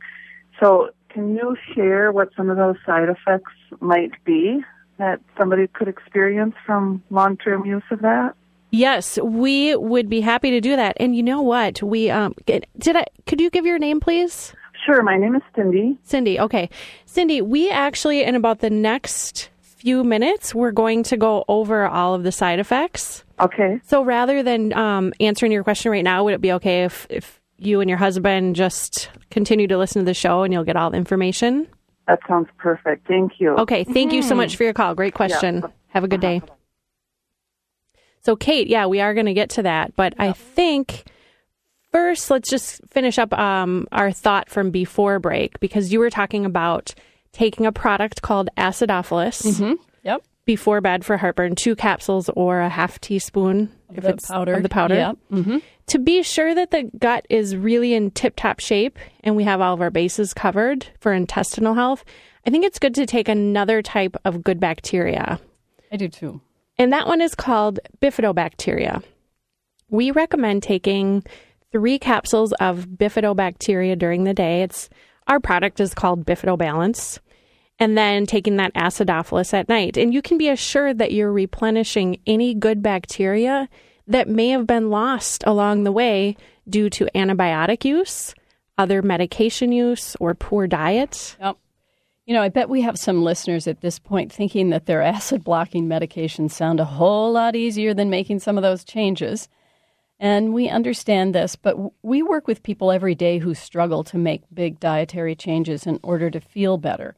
So, 0.60 0.90
can 1.10 1.36
you 1.36 1.56
share 1.74 2.12
what 2.12 2.30
some 2.36 2.50
of 2.50 2.58
those 2.58 2.76
side 2.86 3.08
effects 3.08 3.54
might 3.80 4.12
be 4.26 4.62
that 4.98 5.20
somebody 5.38 5.68
could 5.68 5.88
experience 5.88 6.56
from 6.66 7.04
long 7.10 7.38
term 7.38 7.66
use 7.66 7.84
of 7.92 8.02
that? 8.02 8.36
Yes, 8.72 9.18
we 9.24 9.76
would 9.76 10.10
be 10.10 10.22
happy 10.22 10.52
to 10.52 10.60
do 10.60 10.76
that. 10.76 10.98
And 11.00 11.16
you 11.16 11.24
know 11.24 11.42
what? 11.42 11.82
We 11.82 12.10
um 12.10 12.36
did 12.46 12.68
I 12.96 13.06
could 13.26 13.40
you 13.40 13.50
give 13.50 13.66
your 13.66 13.80
name 13.80 14.00
please? 14.00 14.54
Sure, 14.86 15.02
my 15.02 15.18
name 15.18 15.36
is 15.36 15.42
Cindy. 15.56 15.98
Cindy, 16.04 16.40
okay. 16.40 16.70
Cindy, 17.06 17.42
we 17.42 17.70
actually 17.70 18.24
in 18.24 18.36
about 18.36 18.60
the 18.60 18.70
next 18.70 19.50
few 19.62 20.04
minutes 20.04 20.54
we're 20.54 20.72
going 20.72 21.04
to 21.04 21.18
go 21.18 21.46
over 21.48 21.88
all 21.88 22.14
of 22.14 22.24
the 22.24 22.32
side 22.32 22.60
effects. 22.60 23.24
Okay. 23.40 23.80
So 23.86 24.04
rather 24.04 24.44
than 24.44 24.74
um, 24.74 25.14
answering 25.20 25.52
your 25.52 25.64
question 25.64 25.92
right 25.92 26.04
now, 26.04 26.24
would 26.24 26.34
it 26.34 26.42
be 26.42 26.52
okay 26.54 26.84
if 26.84 27.08
if 27.10 27.42
you 27.58 27.80
and 27.80 27.90
your 27.90 27.98
husband 27.98 28.56
just 28.56 29.10
continue 29.32 29.68
to 29.68 29.78
listen 29.78 30.02
to 30.02 30.06
the 30.06 30.14
show 30.14 30.44
and 30.44 30.52
you'll 30.52 30.66
get 30.66 30.76
all 30.76 30.90
the 30.90 30.98
information? 30.98 31.68
That 32.08 32.20
sounds 32.28 32.48
perfect. 32.58 33.08
Thank 33.08 33.34
you. 33.40 33.56
Okay, 33.58 33.84
thank 33.84 34.14
you 34.14 34.22
so 34.22 34.36
much 34.36 34.56
for 34.56 34.64
your 34.64 34.74
call. 34.74 34.94
Great 34.96 35.14
question. 35.16 35.56
Yeah. 35.62 35.68
Have 35.90 36.04
a 36.04 36.08
good 36.08 36.22
day. 36.22 36.42
So, 38.24 38.36
Kate, 38.36 38.68
yeah, 38.68 38.88
we 38.88 39.02
are 39.02 39.14
going 39.14 39.28
to 39.28 39.34
get 39.34 39.52
to 39.52 39.64
that, 39.64 39.96
but 39.96 40.14
I 40.18 40.32
think 40.34 41.04
first 41.92 42.30
let's 42.32 42.50
just 42.50 42.82
finish 42.90 43.18
up 43.20 43.32
um, 43.38 43.88
our 43.92 44.12
thought 44.12 44.50
from 44.50 44.72
before 44.72 45.20
break 45.20 45.60
because 45.60 45.94
you 45.94 46.00
were 46.00 46.10
talking 46.10 46.46
about 46.46 46.94
taking 47.32 47.66
a 47.66 47.72
product 47.72 48.22
called 48.22 48.50
acidophilus 48.58 49.44
Mm-hmm. 49.46 49.74
Yep. 50.04 50.24
before 50.46 50.82
bed 50.82 51.04
for 51.06 51.18
heartburn, 51.18 51.56
two 51.56 51.76
capsules 51.76 52.30
or 52.30 52.62
a 52.62 52.70
half 52.70 53.00
teaspoon 53.02 53.72
if 53.94 54.04
the 54.04 54.10
it's 54.10 54.28
powder. 54.28 54.54
of 54.56 54.64
the 54.64 54.70
powder. 54.70 54.96
Yep. 54.96 55.18
Mm-hmm. 55.32 55.58
To 55.88 56.00
be 56.00 56.24
sure 56.24 56.56
that 56.56 56.72
the 56.72 56.90
gut 56.98 57.28
is 57.30 57.56
really 57.56 57.94
in 57.94 58.10
tip 58.12 58.36
top 58.36 58.60
shape 58.60 58.98
and 59.24 59.36
we 59.36 59.44
have 59.44 59.62
all 59.62 59.74
of 59.74 59.82
our 59.82 59.92
bases 59.92 60.34
covered 60.34 60.88
for 61.00 61.14
intestinal 61.14 61.76
health, 61.76 62.04
I 62.46 62.50
think 62.50 62.66
it's 62.66 62.80
good 62.80 62.96
to 62.96 63.06
take 63.06 63.30
another 63.30 63.82
type 63.82 64.16
of 64.26 64.44
good 64.44 64.60
bacteria. 64.60 65.40
I 65.92 65.98
do 65.98 66.08
too. 66.08 66.42
And 66.78 66.92
that 66.92 67.08
one 67.08 67.22
is 67.22 67.36
called 67.36 67.80
bifidobacteria. 68.02 69.04
We 69.90 70.12
recommend 70.12 70.64
taking 70.64 71.24
three 71.72 72.00
capsules 72.00 72.52
of 72.54 72.88
bifidobacteria 72.88 73.98
during 73.98 74.24
the 74.24 74.34
day. 74.34 74.64
It's 74.64 74.90
our 75.28 75.40
product 75.40 75.80
is 75.80 75.94
called 75.94 76.26
Bifidobalance. 76.26 77.20
And 77.78 77.98
then 77.98 78.26
taking 78.26 78.56
that 78.56 78.74
acidophilus 78.74 79.54
at 79.54 79.68
night. 79.68 79.98
And 79.98 80.14
you 80.14 80.22
can 80.22 80.38
be 80.38 80.48
assured 80.48 80.98
that 81.00 81.12
you're 81.12 81.32
replenishing 81.32 82.22
any 82.26 82.54
good 82.54 82.82
bacteria 82.82 83.68
that 84.08 84.28
may 84.28 84.50
have 84.50 84.68
been 84.68 84.90
lost 84.90 85.44
along 85.46 85.84
the 85.84 85.92
way 85.92 86.38
due 86.68 86.90
to 86.92 87.10
antibiotic 87.16 87.86
use, 87.86 88.34
other 88.78 89.02
medication 89.02 89.72
use, 89.72 90.16
or 90.20 90.34
poor 90.34 90.68
diet. 90.68 91.38
Yep. 91.40 91.58
You 92.26 92.34
know, 92.34 92.42
I 92.42 92.50
bet 92.50 92.70
we 92.70 92.82
have 92.82 92.98
some 92.98 93.24
listeners 93.24 93.68
at 93.68 93.82
this 93.82 94.00
point 94.00 94.32
thinking 94.32 94.72
that 94.72 94.86
their 94.86 95.02
acid 95.16 95.44
blocking 95.44 95.88
medications 95.88 96.52
sound 96.52 96.80
a 96.80 96.86
whole 96.86 97.32
lot 97.32 97.56
easier 97.56 97.94
than 97.94 98.10
making 98.10 98.40
some 98.40 98.58
of 98.58 98.64
those 98.64 98.84
changes. 98.84 99.48
And 100.20 100.54
we 100.54 100.70
understand 100.70 101.36
this, 101.36 101.56
but 101.56 101.76
we 102.02 102.24
work 102.24 102.48
with 102.48 102.64
people 102.64 102.92
every 102.92 103.16
day 103.16 103.40
who 103.40 103.54
struggle 103.54 104.04
to 104.06 104.18
make 104.18 104.44
big 104.54 104.80
dietary 104.80 105.36
changes 105.36 105.86
in 105.86 106.00
order 106.04 106.30
to 106.30 106.40
feel 106.40 106.78
better. 106.78 107.16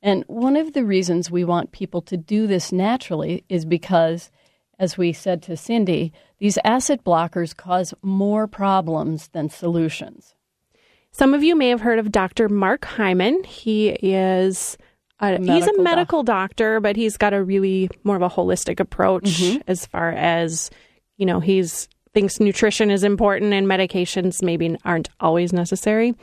And 0.00 0.24
one 0.28 0.56
of 0.56 0.72
the 0.72 0.84
reasons 0.84 1.30
we 1.30 1.44
want 1.44 1.72
people 1.72 2.00
to 2.02 2.16
do 2.16 2.46
this 2.46 2.70
naturally 2.70 3.44
is 3.48 3.64
because, 3.64 4.30
as 4.78 4.98
we 4.98 5.12
said 5.12 5.42
to 5.42 5.56
Cindy, 5.56 6.12
these 6.38 6.58
acid 6.64 7.02
blockers 7.04 7.56
cause 7.56 7.94
more 8.02 8.46
problems 8.46 9.28
than 9.28 9.48
solutions. 9.48 10.34
Some 11.12 11.32
of 11.32 11.42
you 11.42 11.56
may 11.56 11.70
have 11.70 11.80
heard 11.80 11.98
of 11.98 12.12
Dr. 12.12 12.48
Mark 12.48 12.84
Hyman. 12.84 13.42
He 13.44 13.88
is 13.88 14.76
a, 15.18 15.38
he's 15.38 15.46
a 15.46 15.48
medical 15.48 15.82
medical 15.82 16.22
doctor, 16.22 16.78
but 16.78 16.94
he's 16.96 17.16
got 17.16 17.32
a 17.32 17.42
really 17.42 17.88
more 18.04 18.16
of 18.16 18.22
a 18.22 18.28
holistic 18.28 18.80
approach 18.80 19.24
mm-hmm. 19.24 19.62
as 19.66 19.86
far 19.86 20.10
as 20.10 20.70
you 21.16 21.24
know. 21.24 21.40
He's 21.40 21.88
thinks 22.12 22.40
nutrition 22.40 22.90
is 22.90 23.04
important 23.04 23.52
and 23.52 23.66
medications 23.66 24.42
maybe 24.42 24.76
aren't 24.84 25.08
always 25.20 25.52
necessary. 25.52 26.14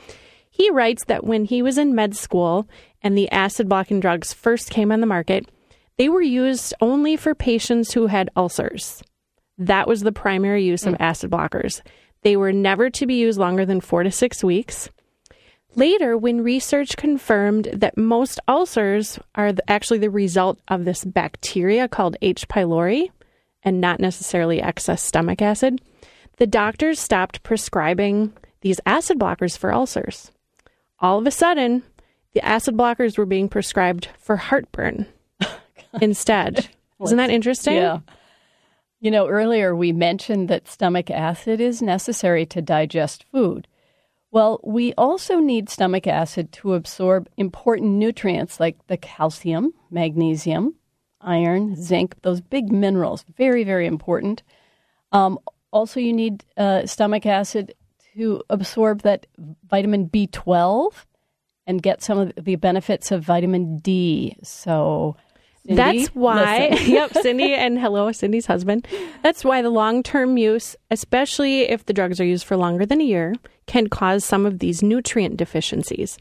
He 0.50 0.70
writes 0.70 1.04
that 1.06 1.24
when 1.24 1.44
he 1.44 1.62
was 1.62 1.78
in 1.78 1.94
med 1.94 2.16
school 2.16 2.68
and 3.02 3.18
the 3.18 3.30
acid 3.30 3.68
blocking 3.68 3.98
drugs 4.00 4.32
first 4.32 4.70
came 4.70 4.92
on 4.92 5.00
the 5.00 5.06
market, 5.06 5.48
they 5.96 6.08
were 6.08 6.22
used 6.22 6.74
only 6.80 7.16
for 7.16 7.34
patients 7.34 7.92
who 7.92 8.06
had 8.06 8.30
ulcers. 8.36 9.02
That 9.58 9.86
was 9.86 10.00
the 10.00 10.12
primary 10.12 10.64
use 10.64 10.86
of 10.86 10.94
mm. 10.94 11.00
acid 11.00 11.30
blockers. 11.30 11.80
They 12.22 12.36
were 12.36 12.52
never 12.52 12.90
to 12.90 13.06
be 13.06 13.14
used 13.14 13.38
longer 13.38 13.64
than 13.64 13.80
four 13.80 14.02
to 14.02 14.10
six 14.10 14.42
weeks. 14.42 14.88
Later, 15.76 16.16
when 16.16 16.42
research 16.42 16.96
confirmed 16.96 17.68
that 17.72 17.98
most 17.98 18.40
ulcers 18.48 19.18
are 19.34 19.52
actually 19.68 19.98
the 19.98 20.10
result 20.10 20.58
of 20.68 20.84
this 20.84 21.04
bacteria 21.04 21.88
called 21.88 22.16
H. 22.22 22.48
pylori, 22.48 23.10
and 23.62 23.80
not 23.80 23.98
necessarily 23.98 24.60
excess 24.60 25.02
stomach 25.02 25.42
acid, 25.42 25.80
the 26.36 26.46
doctors 26.46 27.00
stopped 27.00 27.42
prescribing 27.42 28.32
these 28.60 28.80
acid 28.86 29.18
blockers 29.18 29.56
for 29.56 29.72
ulcers. 29.72 30.30
All 31.00 31.18
of 31.18 31.26
a 31.26 31.30
sudden, 31.30 31.82
the 32.34 32.44
acid 32.44 32.76
blockers 32.76 33.16
were 33.18 33.26
being 33.26 33.48
prescribed 33.48 34.08
for 34.18 34.36
heartburn 34.36 35.06
instead. 36.00 36.68
Isn't 37.02 37.18
that 37.18 37.30
interesting? 37.30 37.76
Yeah. 37.76 38.00
You 39.00 39.10
know, 39.10 39.26
earlier 39.26 39.74
we 39.76 39.92
mentioned 39.92 40.48
that 40.48 40.68
stomach 40.68 41.10
acid 41.10 41.60
is 41.60 41.82
necessary 41.82 42.46
to 42.46 42.62
digest 42.62 43.24
food. 43.30 43.68
Well, 44.30 44.60
we 44.64 44.92
also 44.94 45.38
need 45.38 45.68
stomach 45.68 46.06
acid 46.06 46.50
to 46.52 46.74
absorb 46.74 47.28
important 47.36 47.92
nutrients 47.92 48.58
like 48.58 48.84
the 48.86 48.96
calcium, 48.96 49.74
magnesium, 49.90 50.74
iron, 51.20 51.76
zinc, 51.76 52.16
those 52.22 52.40
big 52.40 52.72
minerals, 52.72 53.24
very, 53.36 53.62
very 53.62 53.86
important. 53.86 54.42
Um, 55.12 55.38
also, 55.70 56.00
you 56.00 56.12
need 56.12 56.44
uh, 56.56 56.86
stomach 56.86 57.26
acid 57.26 57.74
to 58.16 58.42
absorb 58.50 59.02
that 59.02 59.26
vitamin 59.68 60.08
B12 60.08 60.92
and 61.66 61.82
get 61.82 62.02
some 62.02 62.18
of 62.18 62.32
the 62.36 62.56
benefits 62.56 63.10
of 63.10 63.22
vitamin 63.22 63.78
D. 63.78 64.36
So, 64.42 65.16
Cindy, 65.66 65.76
That's 65.76 66.14
why, 66.14 66.68
yep, 66.84 67.12
Cindy 67.14 67.54
and 67.54 67.78
hello, 67.78 68.12
Cindy's 68.12 68.44
husband. 68.46 68.86
That's 69.22 69.44
why 69.44 69.62
the 69.62 69.70
long 69.70 70.02
term 70.02 70.36
use, 70.36 70.76
especially 70.90 71.62
if 71.62 71.86
the 71.86 71.94
drugs 71.94 72.20
are 72.20 72.24
used 72.24 72.44
for 72.44 72.56
longer 72.56 72.84
than 72.84 73.00
a 73.00 73.04
year, 73.04 73.34
can 73.66 73.88
cause 73.88 74.24
some 74.24 74.44
of 74.44 74.58
these 74.58 74.82
nutrient 74.82 75.38
deficiencies. 75.38 76.18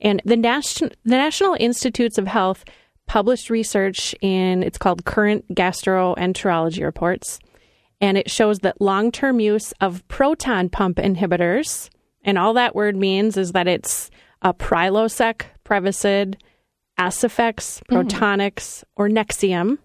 And 0.00 0.22
the, 0.24 0.36
Nation- 0.36 0.92
the 1.04 1.16
National 1.16 1.56
Institutes 1.60 2.16
of 2.16 2.26
Health 2.26 2.64
published 3.06 3.50
research 3.50 4.14
in, 4.22 4.62
it's 4.62 4.78
called 4.78 5.04
Current 5.04 5.46
Gastroenterology 5.54 6.82
Reports, 6.82 7.38
and 8.00 8.16
it 8.16 8.30
shows 8.30 8.60
that 8.60 8.80
long 8.80 9.12
term 9.12 9.40
use 9.40 9.72
of 9.80 10.06
proton 10.08 10.70
pump 10.70 10.96
inhibitors, 10.96 11.90
and 12.24 12.38
all 12.38 12.54
that 12.54 12.74
word 12.74 12.96
means 12.96 13.36
is 13.36 13.52
that 13.52 13.68
it's 13.68 14.10
a 14.40 14.54
Prilosec, 14.54 15.42
Prevacid, 15.64 16.36
Aciphex, 16.98 17.82
mm-hmm. 17.82 17.96
Protonix, 17.96 18.84
or 18.96 19.08
Nexium, 19.08 19.78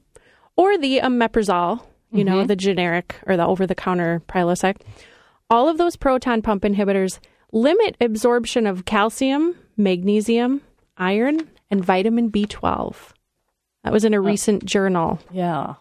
or 0.55 0.77
the 0.77 0.99
omeprazole, 0.99 1.83
you 2.11 2.23
know, 2.23 2.37
mm-hmm. 2.37 2.47
the 2.47 2.55
generic 2.55 3.15
or 3.25 3.37
the 3.37 3.45
over 3.45 3.65
the 3.65 3.75
counter 3.75 4.21
Prilosec. 4.27 4.77
All 5.49 5.67
of 5.67 5.77
those 5.77 5.95
proton 5.95 6.41
pump 6.41 6.63
inhibitors 6.63 7.19
limit 7.51 7.95
absorption 7.99 8.65
of 8.65 8.85
calcium, 8.85 9.55
magnesium, 9.77 10.61
iron, 10.97 11.49
and 11.69 11.83
vitamin 11.83 12.31
B12. 12.31 12.95
That 13.83 13.93
was 13.93 14.05
in 14.05 14.13
a 14.13 14.17
oh. 14.17 14.21
recent 14.21 14.65
journal. 14.65 15.19
Yeah. 15.31 15.75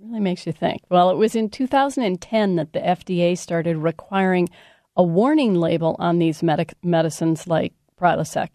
Really 0.00 0.20
makes 0.20 0.46
you 0.46 0.52
think. 0.52 0.82
Well, 0.90 1.10
it 1.10 1.16
was 1.16 1.34
in 1.34 1.50
2010 1.50 2.56
that 2.56 2.72
the 2.72 2.78
FDA 2.78 3.36
started 3.36 3.76
requiring 3.76 4.48
a 4.96 5.02
warning 5.02 5.54
label 5.54 5.96
on 5.98 6.18
these 6.18 6.42
medic- 6.42 6.74
medicines 6.82 7.46
like 7.46 7.72
Prilosec. 8.00 8.50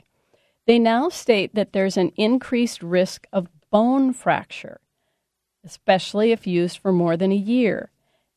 They 0.66 0.80
now 0.80 1.10
state 1.10 1.56
that 1.56 1.74
there's 1.74 1.98
an 1.98 2.12
increased 2.16 2.82
risk 2.82 3.28
of 3.34 3.48
bone 3.70 4.14
fracture, 4.14 4.80
especially 5.64 6.32
if 6.32 6.48
used 6.48 6.78
for 6.78 6.92
more 6.92 7.18
than 7.18 7.32
a 7.32 7.36
year 7.36 7.92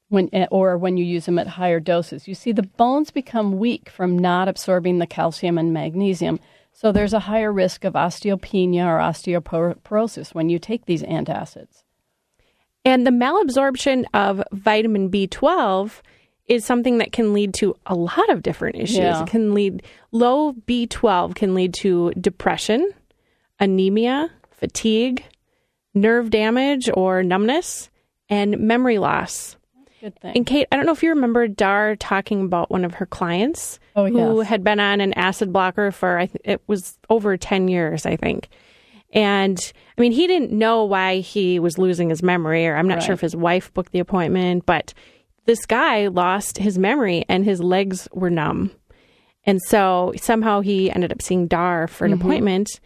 when, 0.09 0.29
eh, 0.33 0.47
or 0.51 0.77
when 0.77 0.97
you 0.97 1.05
use 1.05 1.27
them 1.27 1.39
at 1.39 1.47
higher 1.47 1.81
doses. 1.81 2.27
You 2.27 2.35
see, 2.35 2.53
the 2.53 2.63
bones 2.63 3.11
become 3.11 3.59
weak 3.59 3.89
from 3.89 4.19
not 4.19 4.49
absorbing 4.49 4.99
the 4.99 5.07
calcium 5.07 5.59
and 5.59 5.73
magnesium, 5.73 6.41
so 6.73 6.93
there's 6.93 7.15
a 7.15 7.21
higher 7.21 7.53
risk 7.53 7.85
of 7.85 7.95
osteopenia 7.95 8.87
or 8.87 8.99
osteoporosis 8.99 10.35
when 10.35 10.49
you 10.49 10.59
take 10.59 10.85
these 10.85 11.03
antacids. 11.03 11.85
And 12.85 13.07
the 13.07 13.11
malabsorption 13.11 14.05
of 14.15 14.43
vitamin 14.53 15.11
B12 15.11 16.03
is 16.49 16.65
something 16.65 16.99
that 16.99 17.13
can 17.13 17.33
lead 17.33 17.53
to 17.55 17.75
a 17.87 17.95
lot 17.95 18.29
of 18.31 18.43
different 18.43 18.77
issues. 18.77 18.99
Yeah. 18.99 19.23
It 19.23 19.29
can 19.29 19.53
lead 19.55 19.83
low 20.13 20.53
B12 20.53 21.35
can 21.35 21.55
lead 21.55 21.75
to 21.75 22.13
depression, 22.21 22.91
anemia, 23.59 24.31
fatigue, 24.53 25.25
nerve 25.95 26.31
damage 26.31 26.89
or 26.93 27.23
numbness, 27.23 27.91
and 28.29 28.59
memory 28.61 28.99
loss. 28.99 29.57
Good 30.01 30.19
thing. 30.21 30.33
And 30.37 30.47
Kate, 30.47 30.69
I 30.71 30.77
don't 30.77 30.87
know 30.87 30.93
if 30.93 31.03
you 31.03 31.09
remember 31.11 31.49
Dar 31.49 31.97
talking 31.97 32.43
about 32.45 32.71
one 32.71 32.85
of 32.85 32.95
her 32.95 33.07
clients 33.07 33.79
Oh, 33.97 34.07
who 34.07 34.39
yes. 34.41 34.49
had 34.49 34.63
been 34.63 34.79
on 34.79 35.01
an 35.01 35.15
acid 35.15 35.53
blocker 35.53 35.91
for 35.91 36.19
I 36.19 36.27
th- 36.27 36.43
it 36.45 36.63
was 36.67 36.99
over 37.09 37.37
10 37.37 37.69
years, 37.69 38.05
I 38.05 38.17
think. 38.17 38.49
And 39.13 39.59
I 39.97 40.01
mean, 40.01 40.13
he 40.13 40.27
didn't 40.27 40.53
know 40.53 40.85
why 40.85 41.21
he 41.21 41.59
was 41.59 41.79
losing 41.79 42.11
his 42.11 42.23
memory, 42.23 42.67
or 42.67 42.77
I'm 42.77 42.89
not 42.89 43.03
sure 43.03 43.15
if 43.15 43.21
his 43.21 43.35
wife 43.35 43.73
booked 43.73 43.93
the 43.93 44.01
appointment, 44.01 44.67
but 44.67 44.93
this 45.47 45.65
guy 45.67 46.09
lost 46.09 46.59
his 46.59 46.79
memory 46.79 47.25
and 47.29 47.45
his 47.45 47.61
legs 47.61 48.07
were 48.13 48.31
numb. 48.31 48.71
And 49.45 49.61
so 49.63 50.13
somehow 50.21 50.61
he 50.61 50.91
ended 50.91 51.13
up 51.13 51.23
seeing 51.23 51.47
Dar 51.47 51.87
for 51.87 52.05
an 52.05 52.13
Mm-hmm. 52.13 52.21
appointment. 52.21 52.81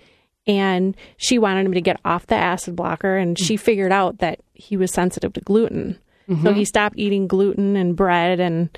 And 0.47 0.97
she 1.17 1.39
wanted 1.39 1.67
him 1.67 1.75
to 1.75 1.81
get 1.81 2.01
off 2.05 2.27
the 2.27 2.35
acid 2.35 2.75
blocker. 2.77 3.17
And 3.17 3.39
she 3.39 3.57
figured 3.57 3.93
out 3.93 4.19
that 4.19 4.41
he 4.55 4.77
was 4.77 4.93
sensitive 4.93 5.33
to 5.35 5.41
gluten. 5.41 5.99
Mm-hmm. 6.29 6.45
So 6.47 6.53
he 6.55 6.65
stopped 6.65 6.99
eating 6.99 7.27
gluten 7.27 7.77
and 7.77 7.95
bread 7.97 8.41
and 8.41 8.69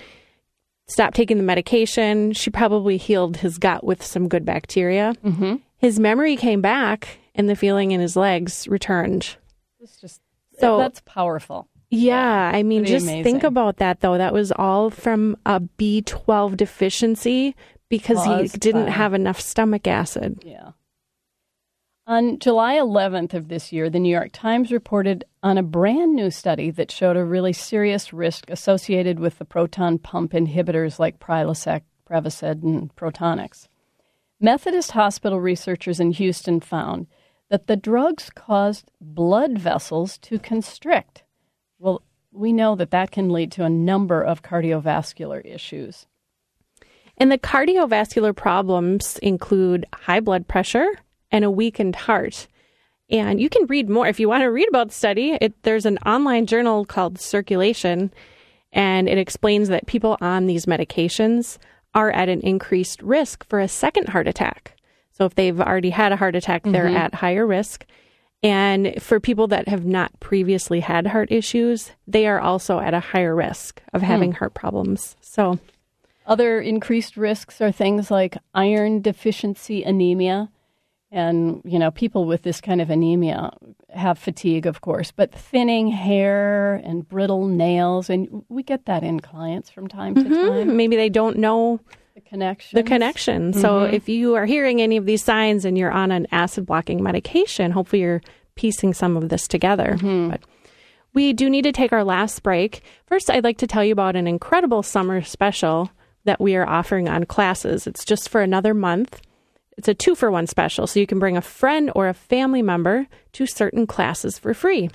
stopped 0.87 1.14
taking 1.16 1.37
the 1.38 1.42
medication. 1.42 2.33
She 2.33 2.51
probably 2.51 2.97
healed 2.97 3.38
his 3.38 3.59
gut 3.59 3.85
with 3.85 4.03
some 4.05 4.29
good 4.29 4.45
bacteria. 4.45 5.14
Mm-hmm. 5.25 5.57
His 5.79 5.99
memory 5.99 6.37
came 6.37 6.61
back 6.61 7.18
and 7.35 7.49
the 7.49 7.57
feeling 7.57 7.92
in 7.92 8.01
his 8.01 8.16
legs 8.16 8.68
returned. 8.68 9.37
It's 9.81 10.01
just 10.01 10.21
So- 10.61 10.79
that's 10.79 11.01
powerful. 11.05 11.68
Yeah, 11.94 12.50
I 12.55 12.62
mean, 12.62 12.81
Pretty 12.81 12.92
just 12.92 13.05
amazing. 13.05 13.24
think 13.24 13.44
about 13.44 13.76
that 13.76 14.00
though. 14.00 14.16
That 14.16 14.33
was 14.33 14.50
all 14.52 14.88
from 14.88 15.37
a 15.44 15.61
B12 15.61 16.57
deficiency 16.57 17.55
because 17.90 18.24
he 18.24 18.59
didn't 18.59 18.87
by- 18.87 18.90
have 18.92 19.12
enough 19.12 19.38
stomach 19.40 19.87
acid. 19.87 20.42
Yeah. 20.44 20.70
On 22.07 22.38
July 22.38 22.76
11th 22.76 23.35
of 23.35 23.48
this 23.48 23.72
year, 23.72 23.88
the 23.90 24.00
New 24.00 24.11
York 24.11 24.31
Times 24.33 24.72
reported 24.72 25.24
on 25.42 25.59
a 25.59 25.62
brand 25.62 26.14
new 26.16 26.31
study 26.31 26.70
that 26.70 26.90
showed 26.90 27.16
a 27.16 27.24
really 27.24 27.52
serious 27.52 28.12
risk 28.12 28.48
associated 28.50 29.20
with 29.20 29.38
the 29.38 29.44
proton 29.44 29.98
pump 29.98 30.33
inhibitors 30.33 30.98
like 30.98 31.20
Prilosec, 31.20 31.83
Prevacid, 32.11 32.62
and 32.62 32.94
Protonix. 32.96 33.68
Methodist 34.40 34.92
Hospital 34.92 35.40
researchers 35.40 36.00
in 36.00 36.11
Houston 36.12 36.59
found 36.59 37.07
that 37.50 37.66
the 37.66 37.76
drugs 37.76 38.31
caused 38.35 38.90
blood 39.00 39.59
vessels 39.59 40.18
to 40.18 40.38
constrict. 40.38 41.22
Well, 41.83 42.01
we 42.31 42.53
know 42.53 42.77
that 42.77 42.92
that 42.92 43.11
can 43.11 43.31
lead 43.31 43.51
to 43.53 43.64
a 43.64 43.68
number 43.68 44.23
of 44.23 44.45
cardiovascular 44.45 45.45
issues. 45.45 46.07
And 47.18 47.33
the 47.33 47.38
cardiovascular 47.38 48.37
problems 48.37 49.18
include 49.18 49.87
high 49.92 50.21
blood 50.21 50.47
pressure 50.47 50.87
and 51.33 51.45
a 51.45 51.51
weakened 51.51 51.97
heart. 51.97 52.47
And 53.11 53.40
you 53.40 53.49
can 53.49 53.66
read 53.66 53.90
more 53.90 54.07
if 54.07 54.21
you 54.21 54.29
want 54.29 54.42
to 54.42 54.53
read 54.53 54.68
about 54.68 54.88
the 54.90 54.95
study. 54.95 55.37
It, 55.40 55.61
there's 55.64 55.85
an 55.85 55.99
online 56.07 56.47
journal 56.47 56.85
called 56.85 57.18
Circulation, 57.21 58.12
and 58.73 59.09
it 59.09 59.18
explains 59.18 59.68
that 59.68 59.87
people 59.87 60.16
on 60.21 60.47
these 60.47 60.66
medications 60.66 61.59
are 61.97 62.12
at 62.12 62.29
an 62.29 62.42
increased 62.42 63.03
risk 63.03 63.45
for 63.49 63.59
a 63.59 63.66
second 63.66 64.11
heart 64.11 64.29
attack. 64.29 64.77
So 65.11 65.25
if 65.25 65.35
they've 65.35 65.61
already 65.61 65.90
had 65.90 66.12
a 66.12 66.16
heart 66.16 66.37
attack, 66.37 66.62
they're 66.62 66.85
mm-hmm. 66.85 66.97
at 66.97 67.14
higher 67.14 67.45
risk. 67.45 67.87
And 68.42 69.00
for 69.00 69.20
people 69.20 69.46
that 69.48 69.68
have 69.68 69.85
not 69.85 70.18
previously 70.18 70.81
had 70.81 71.07
heart 71.07 71.31
issues, 71.31 71.92
they 72.09 72.26
are 72.26 72.40
also 72.40 72.81
at 72.81 72.94
a 72.94 73.00
higher 73.00 73.35
risk 73.35 73.83
of 73.92 74.00
hmm. 74.00 74.07
having 74.07 74.33
heart 74.33 74.55
problems. 74.55 75.16
So 75.20 75.61
Other 76.26 76.61
increased 76.61 77.16
risks 77.16 77.61
are 77.61 77.72
things 77.72 78.11
like 78.11 78.37
iron 78.55 79.00
deficiency 79.00 79.83
anemia. 79.83 80.50
And, 81.11 81.61
you 81.64 81.78
know, 81.78 81.90
people 81.90 82.24
with 82.24 82.42
this 82.42 82.61
kind 82.61 82.81
of 82.81 82.88
anemia 82.88 83.50
have 83.90 84.18
fatigue, 84.18 84.66
of 84.66 84.81
course, 84.81 85.12
but 85.12 85.31
thinning 85.31 85.88
hair 85.88 86.76
and 86.76 87.07
brittle 87.07 87.47
nails. 87.47 88.09
And 88.09 88.45
we 88.49 88.62
get 88.62 88.86
that 88.86 89.03
in 89.03 89.20
clients 89.20 89.68
from 89.68 89.88
time 89.88 90.14
to 90.14 90.22
mm-hmm. 90.22 90.49
time. 90.49 90.76
maybe 90.76 90.97
they 90.97 91.11
don't 91.11 91.36
know 91.36 91.80
connection. 92.33 92.76
the 92.76 92.83
connection. 92.83 93.53
So 93.53 93.80
mm-hmm. 93.80 93.95
if 93.95 94.09
you 94.09 94.35
are 94.35 94.47
hearing 94.47 94.80
any 94.80 94.97
of 94.97 95.05
these 95.05 95.22
signs 95.22 95.64
and 95.64 95.76
you're 95.76 95.93
on 95.93 96.11
an 96.11 96.26
acid 96.33 96.66
blocking 96.66 97.03
medication, 97.03 97.70
hopefully 97.70 98.03
you're 98.03 98.22
piecing 98.55 98.95
some 98.95 99.16
of 99.16 99.28
this 99.28 99.47
together. 99.47 99.97
Mm-hmm. 99.99 100.30
But 100.30 100.41
we 101.12 101.35
do 101.35 101.51
need 101.51 101.62
to 101.62 101.72
take 101.72 101.93
our 101.93 102.05
last 102.05 102.43
break. 102.43 102.83
First, 103.07 103.30
I'd 103.30 103.45
like 103.45 103.59
to 103.59 103.66
tell 103.66 103.85
you 103.85 103.93
about 103.93 104.16
an 104.16 104.26
incredible 104.26 104.83
summer 104.83 105.22
special 105.22 105.91
that 106.24 106.41
we 106.41 106.57
are 106.57 106.66
offering 106.66 107.09
on 107.09 107.24
classes. 107.26 107.87
It's 107.87 108.05
just 108.05 108.28
for 108.28 108.41
another 108.41 108.72
month. 108.72 109.20
It's 109.76 109.89
a 109.89 109.95
two 109.95 110.14
for 110.14 110.30
one 110.30 110.47
special, 110.47 110.87
so 110.87 111.01
you 111.01 111.07
can 111.07 111.18
bring 111.18 111.37
a 111.37 111.43
friend 111.43 111.91
or 111.95 112.09
a 112.09 112.14
family 112.14 112.62
member 112.62 113.07
to 113.33 113.47
certain 113.47 113.87
classes 113.87 114.39
for 114.39 114.55
free. 114.55 114.91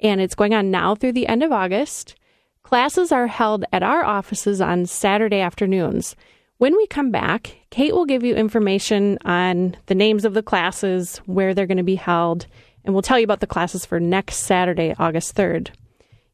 And 0.00 0.20
it's 0.20 0.34
going 0.34 0.54
on 0.54 0.70
now 0.70 0.94
through 0.94 1.12
the 1.12 1.26
end 1.26 1.42
of 1.42 1.50
August. 1.50 2.14
Classes 2.62 3.10
are 3.10 3.28
held 3.28 3.64
at 3.72 3.82
our 3.82 4.04
offices 4.04 4.60
on 4.60 4.86
Saturday 4.86 5.40
afternoons. 5.40 6.14
When 6.58 6.76
we 6.76 6.88
come 6.88 7.12
back, 7.12 7.56
Kate 7.70 7.94
will 7.94 8.04
give 8.04 8.24
you 8.24 8.34
information 8.34 9.16
on 9.24 9.76
the 9.86 9.94
names 9.94 10.24
of 10.24 10.34
the 10.34 10.42
classes, 10.42 11.18
where 11.18 11.54
they're 11.54 11.68
going 11.68 11.76
to 11.76 11.84
be 11.84 11.94
held, 11.94 12.48
and 12.84 12.92
we'll 12.92 13.02
tell 13.02 13.16
you 13.16 13.22
about 13.22 13.38
the 13.38 13.46
classes 13.46 13.86
for 13.86 14.00
next 14.00 14.38
Saturday, 14.38 14.92
August 14.98 15.36
3rd. 15.36 15.70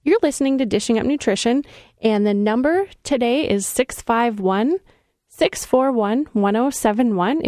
You're 0.02 0.18
listening 0.22 0.56
to 0.58 0.66
Dishing 0.66 0.98
Up 0.98 1.04
Nutrition, 1.04 1.62
and 2.00 2.26
the 2.26 2.32
number 2.32 2.86
today 3.02 3.46
is 3.46 3.66
651 3.66 4.78
641 5.28 6.26
1071. 6.32 7.42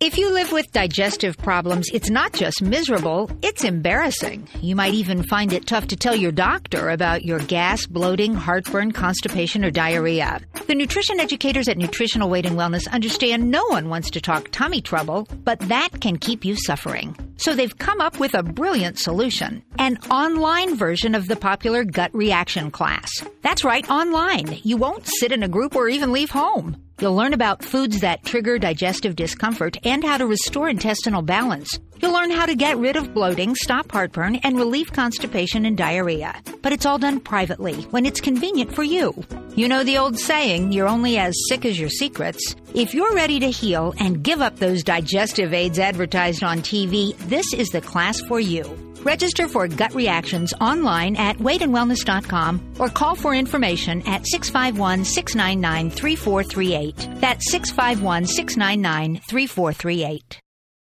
If 0.00 0.16
you 0.16 0.32
live 0.32 0.52
with 0.52 0.70
digestive 0.70 1.36
problems, 1.38 1.88
it's 1.92 2.08
not 2.08 2.32
just 2.32 2.62
miserable, 2.62 3.28
it's 3.42 3.64
embarrassing. 3.64 4.48
You 4.60 4.76
might 4.76 4.94
even 4.94 5.24
find 5.24 5.52
it 5.52 5.66
tough 5.66 5.88
to 5.88 5.96
tell 5.96 6.14
your 6.14 6.30
doctor 6.30 6.90
about 6.90 7.24
your 7.24 7.40
gas, 7.40 7.84
bloating, 7.84 8.32
heartburn, 8.32 8.92
constipation, 8.92 9.64
or 9.64 9.72
diarrhea. 9.72 10.40
The 10.68 10.76
nutrition 10.76 11.18
educators 11.18 11.66
at 11.66 11.78
Nutritional 11.78 12.30
Weight 12.30 12.46
and 12.46 12.56
Wellness 12.56 12.86
understand 12.92 13.50
no 13.50 13.64
one 13.70 13.88
wants 13.88 14.08
to 14.10 14.20
talk 14.20 14.50
tummy 14.52 14.80
trouble, 14.80 15.26
but 15.42 15.58
that 15.62 15.88
can 16.00 16.16
keep 16.16 16.44
you 16.44 16.54
suffering. 16.54 17.16
So 17.36 17.56
they've 17.56 17.76
come 17.76 18.00
up 18.00 18.20
with 18.20 18.34
a 18.34 18.44
brilliant 18.44 19.00
solution 19.00 19.64
an 19.80 19.98
online 20.12 20.76
version 20.76 21.16
of 21.16 21.26
the 21.26 21.34
popular 21.34 21.82
gut 21.82 22.14
reaction 22.14 22.70
class. 22.70 23.10
That's 23.42 23.64
right, 23.64 23.88
online. 23.90 24.60
You 24.62 24.76
won't 24.76 25.08
sit 25.18 25.32
in 25.32 25.42
a 25.42 25.48
group 25.48 25.74
or 25.74 25.88
even 25.88 26.12
leave 26.12 26.30
home. 26.30 26.76
You'll 27.00 27.14
learn 27.14 27.32
about 27.32 27.64
foods 27.64 28.00
that 28.00 28.24
trigger 28.24 28.58
digestive 28.58 29.14
discomfort 29.14 29.76
and 29.84 30.02
how 30.02 30.18
to 30.18 30.26
restore 30.26 30.68
intestinal 30.68 31.22
balance. 31.22 31.78
You'll 32.00 32.12
learn 32.12 32.32
how 32.32 32.46
to 32.46 32.56
get 32.56 32.76
rid 32.76 32.96
of 32.96 33.14
bloating, 33.14 33.54
stop 33.54 33.92
heartburn, 33.92 34.36
and 34.36 34.56
relieve 34.56 34.92
constipation 34.92 35.64
and 35.64 35.76
diarrhea. 35.76 36.34
But 36.60 36.72
it's 36.72 36.86
all 36.86 36.98
done 36.98 37.20
privately 37.20 37.82
when 37.90 38.04
it's 38.04 38.20
convenient 38.20 38.74
for 38.74 38.82
you. 38.82 39.14
You 39.54 39.68
know 39.68 39.84
the 39.84 39.98
old 39.98 40.18
saying, 40.18 40.72
you're 40.72 40.88
only 40.88 41.18
as 41.18 41.36
sick 41.48 41.64
as 41.64 41.78
your 41.78 41.88
secrets. 41.88 42.56
If 42.74 42.94
you're 42.94 43.14
ready 43.14 43.38
to 43.40 43.50
heal 43.50 43.94
and 44.00 44.24
give 44.24 44.40
up 44.40 44.56
those 44.56 44.82
digestive 44.82 45.54
aids 45.54 45.78
advertised 45.78 46.42
on 46.42 46.62
TV, 46.62 47.16
this 47.28 47.52
is 47.54 47.68
the 47.68 47.80
class 47.80 48.20
for 48.22 48.40
you. 48.40 48.87
Register 49.02 49.46
for 49.48 49.68
gut 49.68 49.94
reactions 49.94 50.52
online 50.60 51.16
at 51.16 51.36
weightandwellness.com 51.38 52.74
or 52.78 52.88
call 52.88 53.14
for 53.14 53.34
information 53.34 54.02
at 54.06 54.26
651 54.26 55.04
699 55.04 55.90
3438. 55.90 57.20
That's 57.20 57.50
651 57.50 58.26
699 58.26 59.20
3438. 59.28 60.40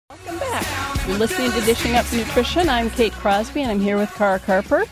Welcome 0.08 0.38
back. 0.38 1.06
You're 1.08 1.18
listening 1.18 1.52
to 1.52 1.60
Dishing 1.60 1.94
Up 1.94 2.12
Nutrition. 2.12 2.68
I'm 2.68 2.90
Kate 2.90 3.12
Crosby 3.12 3.62
and 3.62 3.70
I'm 3.70 3.80
here 3.80 3.96
with 3.96 4.12
Kara 4.14 4.40
Carper. 4.40 4.84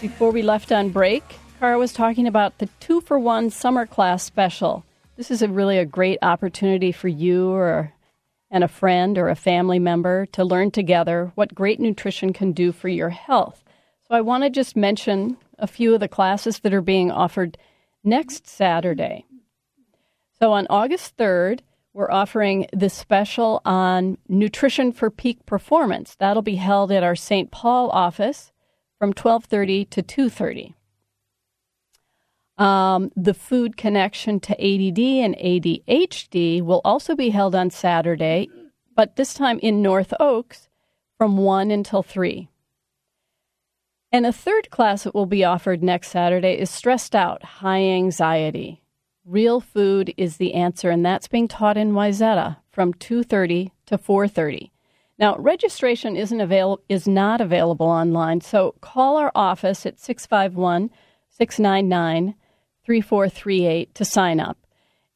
Before 0.00 0.30
we 0.30 0.42
left 0.42 0.70
on 0.70 0.90
break, 0.90 1.24
Kara 1.58 1.78
was 1.78 1.92
talking 1.92 2.26
about 2.26 2.58
the 2.58 2.68
two 2.80 3.00
for 3.00 3.18
one 3.18 3.50
summer 3.50 3.86
class 3.86 4.22
special. 4.22 4.84
This 5.16 5.30
is 5.30 5.42
a 5.42 5.48
really 5.48 5.78
a 5.78 5.84
great 5.84 6.18
opportunity 6.22 6.92
for 6.92 7.08
you 7.08 7.50
or 7.50 7.92
and 8.50 8.62
a 8.62 8.68
friend 8.68 9.18
or 9.18 9.28
a 9.28 9.34
family 9.34 9.78
member 9.78 10.26
to 10.26 10.44
learn 10.44 10.70
together 10.70 11.32
what 11.34 11.54
great 11.54 11.80
nutrition 11.80 12.32
can 12.32 12.52
do 12.52 12.72
for 12.72 12.88
your 12.88 13.10
health. 13.10 13.64
So 14.08 14.14
I 14.14 14.20
want 14.20 14.44
to 14.44 14.50
just 14.50 14.76
mention 14.76 15.36
a 15.58 15.66
few 15.66 15.94
of 15.94 16.00
the 16.00 16.08
classes 16.08 16.60
that 16.60 16.72
are 16.72 16.82
being 16.82 17.10
offered 17.10 17.58
next 18.04 18.46
Saturday. 18.46 19.26
So 20.38 20.52
on 20.52 20.66
August 20.70 21.16
3rd, 21.16 21.60
we're 21.92 22.10
offering 22.10 22.66
this 22.72 22.94
special 22.94 23.62
on 23.64 24.18
nutrition 24.28 24.92
for 24.92 25.10
peak 25.10 25.44
performance. 25.46 26.14
That'll 26.14 26.42
be 26.42 26.56
held 26.56 26.92
at 26.92 27.02
our 27.02 27.16
St. 27.16 27.50
Paul 27.50 27.88
office 27.90 28.52
from 28.98 29.14
12:30 29.14 29.86
to 29.90 30.02
2:30. 30.02 30.74
Um, 32.58 33.12
the 33.14 33.34
food 33.34 33.76
connection 33.76 34.40
to 34.40 34.52
ADD 34.52 34.98
and 34.98 35.36
ADHD 35.36 36.62
will 36.62 36.80
also 36.84 37.14
be 37.14 37.30
held 37.30 37.54
on 37.54 37.70
Saturday, 37.70 38.48
but 38.94 39.16
this 39.16 39.34
time 39.34 39.58
in 39.58 39.82
North 39.82 40.14
Oaks 40.18 40.68
from 41.18 41.36
1 41.36 41.70
until 41.70 42.02
3. 42.02 42.48
And 44.10 44.24
a 44.24 44.32
third 44.32 44.70
class 44.70 45.02
that 45.02 45.14
will 45.14 45.26
be 45.26 45.44
offered 45.44 45.82
next 45.82 46.08
Saturday 46.08 46.58
is 46.58 46.70
Stressed 46.70 47.14
Out, 47.14 47.42
High 47.42 47.82
Anxiety. 47.82 48.82
Real 49.26 49.60
food 49.60 50.14
is 50.16 50.36
the 50.38 50.54
answer, 50.54 50.88
and 50.88 51.04
that's 51.04 51.28
being 51.28 51.48
taught 51.48 51.76
in 51.76 51.92
Wayzata 51.92 52.56
from 52.70 52.94
2.30 52.94 53.72
to 53.86 53.98
4.30. 53.98 54.70
Now, 55.18 55.36
registration 55.36 56.16
isn't 56.16 56.40
avail- 56.40 56.80
is 56.88 57.08
not 57.08 57.40
available 57.40 57.86
online, 57.86 58.40
so 58.40 58.74
call 58.80 59.16
our 59.16 59.32
office 59.34 59.84
at 59.84 59.98
651 59.98 60.90
699 61.28 62.34
3438 62.86 63.94
to 63.96 64.04
sign 64.04 64.38
up. 64.40 64.56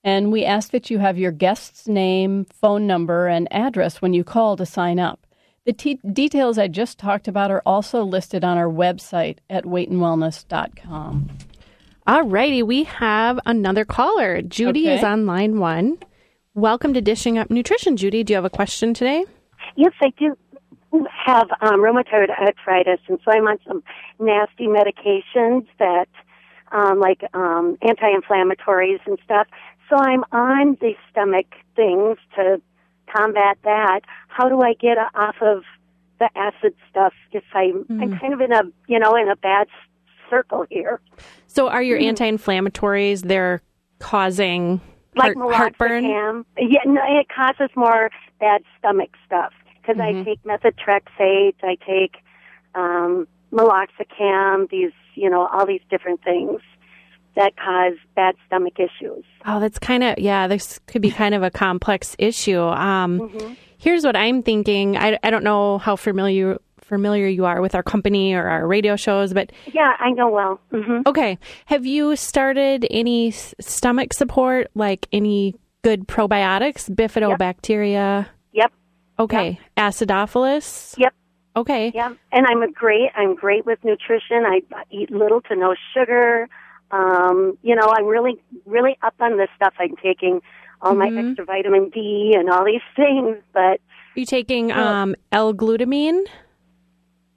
And 0.02 0.32
we 0.32 0.44
ask 0.44 0.70
that 0.72 0.90
you 0.90 0.98
have 0.98 1.18
your 1.18 1.30
guest's 1.30 1.86
name, 1.86 2.46
phone 2.60 2.86
number, 2.86 3.28
and 3.28 3.46
address 3.52 4.02
when 4.02 4.12
you 4.12 4.24
call 4.24 4.56
to 4.56 4.66
sign 4.66 4.98
up. 4.98 5.26
The 5.66 5.72
t- 5.74 6.00
details 6.12 6.58
I 6.58 6.68
just 6.68 6.98
talked 6.98 7.28
about 7.28 7.50
are 7.50 7.62
also 7.64 8.02
listed 8.02 8.42
on 8.42 8.56
our 8.58 8.68
website 8.68 9.38
at 9.48 9.64
weightandwellness.com. 9.64 11.28
All 12.06 12.22
righty, 12.22 12.62
we 12.62 12.84
have 12.84 13.38
another 13.46 13.84
caller. 13.84 14.42
Judy 14.42 14.86
Okay. 14.88 14.96
is 14.98 15.04
on 15.04 15.26
line 15.26 15.60
one. 15.60 15.98
Welcome 16.54 16.94
to 16.94 17.00
Dishing 17.00 17.38
Up 17.38 17.50
Nutrition, 17.50 17.96
Judy. 17.96 18.24
Do 18.24 18.32
you 18.32 18.36
have 18.36 18.44
a 18.44 18.50
question 18.50 18.94
today? 18.94 19.24
Yes, 19.76 19.92
I 20.02 20.12
do 20.18 20.34
have 21.24 21.46
um, 21.60 21.80
rheumatoid 21.80 22.30
arthritis, 22.30 22.98
and 23.06 23.18
so 23.24 23.30
I'm 23.30 23.46
on 23.46 23.58
some 23.68 23.84
nasty 24.18 24.66
medications 24.66 25.66
that, 25.78 26.08
um, 26.72 27.00
like 27.00 27.22
um, 27.34 27.76
anti-inflammatories 27.82 29.00
and 29.06 29.18
stuff. 29.24 29.46
So 29.88 29.96
I'm 29.96 30.24
on 30.32 30.76
the 30.80 30.94
stomach 31.10 31.46
things 31.74 32.18
to 32.36 32.60
combat 33.14 33.58
that. 33.64 34.00
How 34.28 34.48
do 34.48 34.60
I 34.60 34.74
get 34.74 34.96
off 35.14 35.36
of 35.40 35.64
the 36.18 36.28
acid 36.36 36.74
stuff 36.88 37.12
if 37.32 37.44
I'm, 37.54 37.86
I'm 37.90 38.18
kind 38.18 38.32
of 38.34 38.40
in 38.40 38.52
a, 38.52 38.62
you 38.86 38.98
know, 38.98 39.16
in 39.16 39.28
a 39.28 39.36
bad 39.36 39.66
circle 40.28 40.64
here? 40.70 41.00
So, 41.46 41.68
are 41.68 41.82
your 41.82 41.98
anti-inflammatories 41.98 43.22
they're 43.22 43.62
causing 43.98 44.80
like 45.16 45.36
heart, 45.36 45.54
heartburn? 45.78 46.04
Yeah, 46.04 46.78
no, 46.86 47.00
it 47.04 47.26
causes 47.34 47.70
more 47.74 48.10
bad 48.38 48.62
stomach 48.78 49.10
stuff 49.26 49.52
because 49.80 49.96
Mm-hmm. 49.96 50.20
I 50.20 50.24
take 50.24 50.42
methotrexate, 50.44 51.54
I 51.62 51.76
take 51.84 52.16
um, 52.74 53.26
meloxicam, 53.52 54.70
these, 54.70 54.92
you 55.14 55.28
know, 55.30 55.46
all 55.52 55.66
these 55.66 55.80
different 55.90 56.22
things 56.24 56.60
that 57.36 57.56
cause 57.56 57.94
bad 58.16 58.34
stomach 58.46 58.74
issues. 58.78 59.24
Oh, 59.46 59.60
that's 59.60 59.78
kind 59.78 60.02
of 60.02 60.18
yeah. 60.18 60.46
This 60.48 60.80
could 60.86 61.00
be 61.02 61.10
kind 61.10 61.34
of 61.34 61.42
a 61.42 61.50
complex 61.50 62.16
issue. 62.18 62.60
Um, 62.60 63.56
Here's 63.78 64.04
what 64.04 64.14
I'm 64.14 64.42
thinking. 64.42 64.96
I, 64.98 65.18
I 65.22 65.30
don't 65.30 65.42
know 65.44 65.78
how 65.78 65.96
familiar 65.96 66.58
familiar 66.82 67.28
you 67.28 67.44
are 67.46 67.62
with 67.62 67.74
our 67.74 67.82
company 67.84 68.34
or 68.34 68.46
our 68.46 68.66
radio 68.66 68.96
shows, 68.96 69.32
but 69.32 69.52
Yeah, 69.72 69.94
I 69.98 70.10
know 70.10 70.28
well. 70.28 70.60
hmm 70.70 71.00
okay. 71.06 71.38
Have 71.66 71.86
you 71.86 72.16
started 72.16 72.84
any 72.90 73.28
s- 73.28 73.54
stomach 73.60 74.12
support, 74.12 74.66
like 74.74 75.06
any 75.12 75.54
good 75.82 76.06
probiotics, 76.08 76.90
bifidobacteria? 76.90 78.26
Yep, 78.52 78.72
Okay, 79.20 79.60
acidophilus. 79.76 80.98
yep, 80.98 81.14
Okay, 81.56 81.90
Yeah, 81.94 82.14
And 82.32 82.46
I'm 82.46 82.62
a 82.62 82.70
great. 82.70 83.10
I'm 83.16 83.34
great 83.34 83.66
with 83.66 83.82
nutrition. 83.84 84.44
I 84.46 84.62
eat 84.90 85.10
little 85.10 85.40
to 85.42 85.56
no 85.56 85.74
sugar. 85.94 86.48
Um, 86.92 87.58
you 87.62 87.74
know, 87.74 87.92
I'm 87.92 88.06
really, 88.06 88.40
really 88.66 88.96
up 89.02 89.14
on 89.20 89.36
this 89.36 89.48
stuff. 89.56 89.74
I'm 89.78 89.96
taking 89.96 90.42
all 90.80 90.94
my 90.94 91.08
extra 91.08 91.44
vitamin 91.44 91.90
D 91.90 92.34
and 92.36 92.48
all 92.48 92.64
these 92.64 92.80
things, 92.96 93.36
but 93.52 93.80
are 94.16 94.18
you 94.18 94.26
taking 94.26 94.72
um, 94.72 95.14
L-glutamine? 95.30 96.26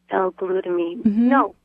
L-glutamine. 0.09 1.03
Mm-hmm. 1.03 1.30
No. 1.30 1.55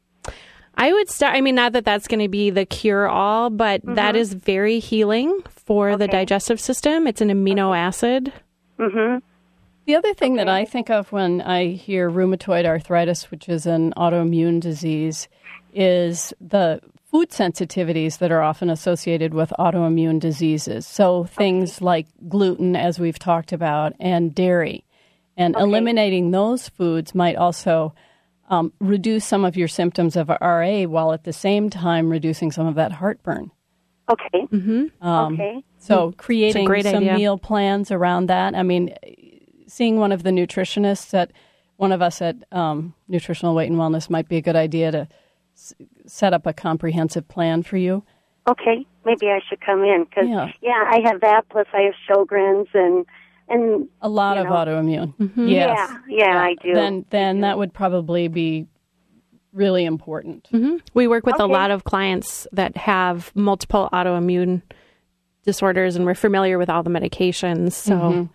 I 0.74 0.92
would 0.92 1.08
start. 1.08 1.34
I 1.34 1.40
mean, 1.40 1.54
not 1.54 1.72
that 1.72 1.84
that's 1.84 2.06
going 2.06 2.20
to 2.20 2.28
be 2.28 2.50
the 2.50 2.64
cure 2.66 3.08
all, 3.08 3.50
but 3.50 3.80
that 3.84 4.14
is 4.14 4.32
very 4.32 4.78
healing 4.78 5.40
for 5.48 5.96
the 5.96 6.06
digestive 6.06 6.60
system. 6.60 7.06
It's 7.06 7.20
an 7.20 7.30
amino 7.30 7.76
acid. 7.76 8.32
Mm-hmm. 8.78 9.18
The 9.88 9.96
other 9.96 10.12
thing 10.12 10.34
that 10.34 10.50
I 10.50 10.66
think 10.66 10.90
of 10.90 11.12
when 11.12 11.40
I 11.40 11.68
hear 11.68 12.10
rheumatoid 12.10 12.66
arthritis, 12.66 13.30
which 13.30 13.48
is 13.48 13.64
an 13.64 13.94
autoimmune 13.96 14.60
disease, 14.60 15.28
is 15.72 16.34
the 16.42 16.82
food 17.10 17.30
sensitivities 17.30 18.18
that 18.18 18.30
are 18.30 18.42
often 18.42 18.68
associated 18.68 19.32
with 19.32 19.50
autoimmune 19.58 20.20
diseases. 20.20 20.86
So 20.86 21.24
things 21.24 21.80
like 21.80 22.06
gluten, 22.28 22.76
as 22.76 22.98
we've 22.98 23.18
talked 23.18 23.50
about, 23.50 23.94
and 23.98 24.34
dairy. 24.34 24.84
And 25.38 25.56
eliminating 25.56 26.32
those 26.32 26.68
foods 26.68 27.14
might 27.14 27.36
also 27.36 27.94
um, 28.50 28.74
reduce 28.80 29.24
some 29.24 29.46
of 29.46 29.56
your 29.56 29.68
symptoms 29.68 30.16
of 30.16 30.28
RA 30.28 30.82
while 30.82 31.14
at 31.14 31.24
the 31.24 31.32
same 31.32 31.70
time 31.70 32.10
reducing 32.10 32.52
some 32.52 32.66
of 32.66 32.74
that 32.74 32.92
heartburn. 32.92 33.50
Okay. 34.10 34.48
Um, 35.00 35.32
okay. 35.32 35.64
So 35.78 36.12
creating 36.18 36.66
great 36.66 36.84
some 36.84 36.96
idea. 36.96 37.14
meal 37.14 37.38
plans 37.38 37.90
around 37.90 38.26
that. 38.26 38.54
I 38.54 38.62
mean, 38.62 38.94
seeing 39.68 39.98
one 39.98 40.10
of 40.12 40.22
the 40.24 40.30
nutritionists 40.30 41.14
at 41.14 41.30
one 41.76 41.92
of 41.92 42.02
us 42.02 42.20
at 42.20 42.36
um, 42.50 42.94
Nutritional 43.06 43.54
Weight 43.54 43.70
and 43.70 43.78
Wellness 43.78 44.10
might 44.10 44.28
be 44.28 44.36
a 44.36 44.42
good 44.42 44.56
idea 44.56 44.90
to 44.90 45.08
s- 45.54 45.74
set 46.06 46.32
up 46.34 46.46
a 46.46 46.52
comprehensive 46.52 47.28
plan 47.28 47.62
for 47.62 47.76
you. 47.76 48.02
Okay. 48.48 48.84
Maybe 49.04 49.28
I 49.28 49.40
should 49.48 49.60
come 49.60 49.84
in 49.84 50.04
because 50.04 50.26
Yeah. 50.28 50.50
yeah. 50.60 50.84
I 50.90 51.00
have 51.04 51.20
that. 51.20 51.42
Plus, 51.50 51.66
I 51.72 51.82
have 51.82 51.94
Sjogren's 52.08 52.68
and 52.74 53.06
and 53.50 53.88
A 54.02 54.08
lot 54.08 54.36
of 54.36 54.44
know. 54.46 54.52
autoimmune. 54.52 55.14
Mm-hmm. 55.16 55.46
Yes. 55.48 55.78
yeah, 56.08 56.26
yeah, 56.26 56.42
I 56.42 56.54
do. 56.62 56.74
Then 56.74 57.04
then 57.10 57.40
that 57.42 57.56
would 57.58 57.72
probably 57.72 58.28
be 58.28 58.66
really 59.54 59.84
important. 59.86 60.46
hmm 60.50 60.76
We 60.94 61.06
work 61.08 61.24
with 61.24 61.40
a 61.40 61.46
lot 61.46 61.70
of 61.70 61.84
clients 61.84 62.46
that 62.52 62.76
have 62.76 63.32
multiple 63.34 63.88
autoimmune 63.92 64.62
disorders, 65.44 65.96
and 65.96 66.04
we're 66.04 66.14
familiar 66.14 66.58
with 66.58 66.68
all 66.68 66.82
the 66.82 66.90
medications. 66.90 67.72
So, 67.72 68.28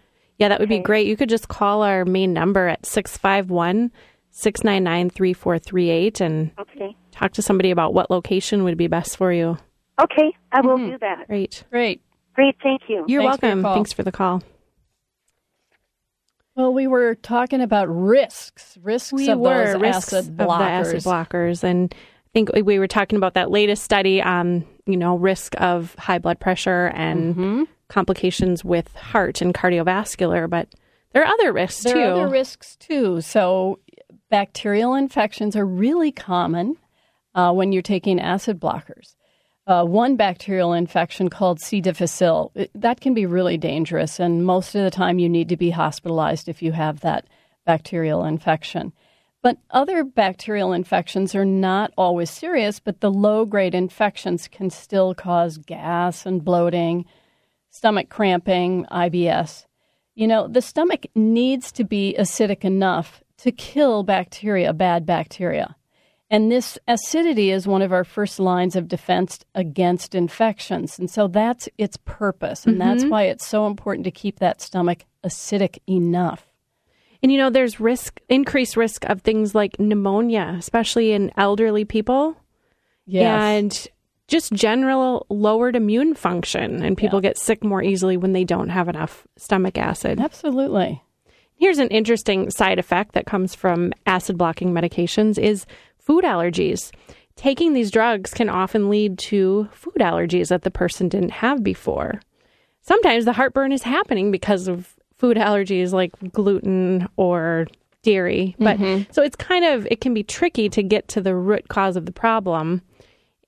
yeah, 0.44 0.50
that 0.50 0.60
would 0.60 0.68
be 0.68 0.80
great. 0.80 1.08
You 1.08 1.16
could 1.16 1.30
just 1.30 1.48
call 1.48 1.84
our 1.84 2.04
main 2.04 2.34
number 2.34 2.68
at 2.68 2.86
651 2.86 3.94
699 4.32 5.10
3438 5.10 6.20
and 6.20 6.52
Okay. 6.60 6.96
talk 7.12 7.32
to 7.32 7.42
somebody 7.42 7.72
about 7.72 7.94
what 7.94 8.12
location 8.12 8.66
would 8.66 8.76
be 8.78 8.88
best 8.88 9.16
for 9.16 9.32
you. 9.32 9.58
Okay, 10.02 10.34
I 10.52 10.60
will 10.60 10.78
do 10.78 10.98
that. 11.00 11.28
Great. 11.28 11.64
Great. 11.72 12.02
Great, 12.34 12.56
thank 12.62 12.82
you. 12.90 13.06
You're 13.08 13.22
Thanks 13.22 13.38
for 13.40 13.46
your 13.46 13.56
welcome. 13.56 13.74
Thanks 13.76 13.94
for 13.94 14.04
the 14.04 14.12
call. 14.12 14.44
Well, 16.56 16.74
we 16.74 16.88
were 16.88 17.16
talking 17.16 17.62
about 17.62 17.86
risks, 17.88 18.78
risks 18.84 19.14
we 19.14 19.30
of 19.30 19.40
were 19.40 19.74
those 19.74 19.82
risks 19.82 20.14
acid 20.14 20.30
of 20.32 20.38
the 20.38 20.44
blockers. 20.46 20.60
acid 20.60 21.04
blockers, 21.04 21.64
and 21.64 21.94
I 21.96 22.30
think 22.34 22.50
we 22.66 22.80
were 22.80 22.88
talking 22.88 23.16
about 23.18 23.36
that 23.36 23.50
latest 23.50 23.84
study 23.84 24.22
on 24.22 24.66
you 24.86 24.98
know 24.98 25.16
risk 25.16 25.56
of 25.62 25.96
high 25.96 26.20
blood 26.20 26.40
pressure 26.40 26.88
and 26.94 27.34
Mm-hmm. 27.36 27.64
Complications 27.94 28.66
with 28.66 28.94
heart 28.96 29.40
and 29.40 29.54
cardiovascular, 29.54 30.50
but 30.50 30.68
there 31.12 31.22
are 31.24 31.32
other 31.34 31.54
risks 31.54 31.84
There 31.84 31.94
too. 31.94 32.00
are 32.02 32.12
other 32.14 32.28
risks 32.28 32.76
too. 32.76 33.22
So, 33.22 33.80
bacterial 34.30 34.96
infections 34.96 35.56
are 35.56 35.66
really 35.66 36.12
common 36.12 36.76
uh, 37.36 37.54
when 37.54 37.72
you're 37.72 37.84
taking 37.84 38.20
acid 38.20 38.60
blockers. 38.60 39.16
Uh, 39.68 39.86
one 39.86 40.16
bacterial 40.16 40.74
infection 40.74 41.30
called 41.30 41.60
C. 41.62 41.80
difficile 41.82 42.52
it- 42.56 42.72
that 42.74 43.00
can 43.00 43.14
be 43.14 43.26
really 43.28 43.58
dangerous, 43.58 44.20
and 44.20 44.44
most 44.46 44.74
of 44.76 44.84
the 44.84 44.92
time 44.92 45.20
you 45.20 45.30
need 45.30 45.50
to 45.50 45.56
be 45.58 45.70
hospitalized 45.70 46.50
if 46.50 46.62
you 46.64 46.72
have 46.72 47.00
that 47.02 47.26
bacterial 47.66 48.26
infection. 48.26 48.92
But 49.44 49.58
other 49.70 50.04
bacterial 50.04 50.74
infections 50.74 51.36
are 51.36 51.46
not 51.46 51.92
always 51.98 52.30
serious, 52.32 52.80
but 52.80 53.02
the 53.02 53.12
low 53.12 53.46
grade 53.46 53.76
infections 53.76 54.48
can 54.48 54.70
still 54.70 55.14
cause 55.14 55.58
gas 55.58 56.26
and 56.26 56.44
bloating, 56.44 57.06
stomach 57.74 58.08
cramping, 58.10 58.86
IBS. 58.92 59.66
You 60.14 60.28
know, 60.28 60.48
the 60.48 60.62
stomach 60.62 61.08
needs 61.16 61.72
to 61.74 61.84
be 61.84 62.16
acidic 62.20 62.64
enough 62.64 63.24
to 63.38 63.52
kill 63.52 64.04
bacteria, 64.04 64.72
bad 64.74 65.08
bacteria. 65.08 65.76
And 66.30 66.52
this 66.52 66.78
acidity 66.88 67.50
is 67.50 67.68
one 67.68 67.82
of 67.82 67.92
our 67.92 68.04
first 68.04 68.40
lines 68.40 68.76
of 68.76 68.88
defense 68.88 69.40
against 69.56 70.14
infections. 70.14 70.98
And 71.00 71.10
so 71.10 71.28
that's 71.28 71.68
its 71.80 71.98
purpose. 72.06 72.66
And 72.66 72.80
that's 72.80 73.02
mm-hmm. 73.02 73.12
why 73.12 73.24
it's 73.24 73.46
so 73.46 73.66
important 73.66 74.06
to 74.06 74.12
keep 74.12 74.40
that 74.40 74.62
stomach 74.62 75.06
acidic 75.24 75.80
enough. 75.90 76.46
And 77.24 77.32
you 77.32 77.40
know, 77.40 77.50
there's 77.50 77.80
risk, 77.80 78.20
increased 78.30 78.78
risk 78.78 79.04
of 79.06 79.22
things 79.22 79.56
like 79.56 79.80
pneumonia, 79.80 80.56
especially 80.60 81.12
in 81.12 81.32
elderly 81.38 81.86
people, 81.86 82.38
Yes. 83.06 83.42
and 83.42 83.88
just 84.34 84.52
general 84.52 85.28
lowered 85.30 85.76
immune 85.76 86.16
function. 86.16 86.84
And 86.84 86.98
people 86.98 87.22
get 87.22 87.38
sick 87.38 87.64
more 87.64 87.84
easily 87.84 88.18
when 88.18 88.34
they 88.34 88.44
don't 88.44 88.70
have 88.70 88.90
enough 88.90 89.28
stomach 89.38 89.78
acid. 89.78 90.20
Absolutely. 90.20 91.04
Here's 91.56 91.78
an 91.78 91.90
interesting 91.90 92.50
side 92.50 92.80
effect 92.80 93.14
that 93.14 93.28
comes 93.28 93.54
from 93.54 93.94
acid 94.08 94.36
blocking 94.36 94.74
medications 94.74 95.38
is 95.38 95.68
food 96.00 96.24
allergies. 96.24 96.92
Taking 97.36 97.74
these 97.74 97.92
drugs 97.92 98.34
can 98.34 98.50
often 98.50 98.90
lead 98.90 99.20
to 99.20 99.70
food 99.72 99.98
allergies 100.00 100.48
that 100.50 100.64
the 100.64 100.72
person 100.72 101.10
didn't 101.10 101.32
have 101.32 101.64
before. 101.64 102.20
Sometimes 102.82 103.26
the 103.26 103.34
heartburn 103.34 103.72
is 103.72 103.84
happening 103.84 104.32
because 104.32 104.68
of 104.68 104.96
food 105.16 105.38
allergies 105.38 105.94
like 105.94 106.12
gluten 106.34 107.08
or 107.18 107.68
dairy. 108.02 108.56
But 108.58 108.80
mm-hmm. 108.80 109.12
so 109.12 109.22
it's 109.22 109.36
kind 109.36 109.64
of 109.64 109.88
it 109.92 110.02
can 110.02 110.16
be 110.16 110.24
tricky 110.24 110.70
to 110.70 110.82
get 110.82 111.08
to 111.10 111.22
the 111.22 111.36
root 111.36 111.68
cause 111.68 111.96
of 111.96 112.08
the 112.08 112.12
problem. 112.12 112.82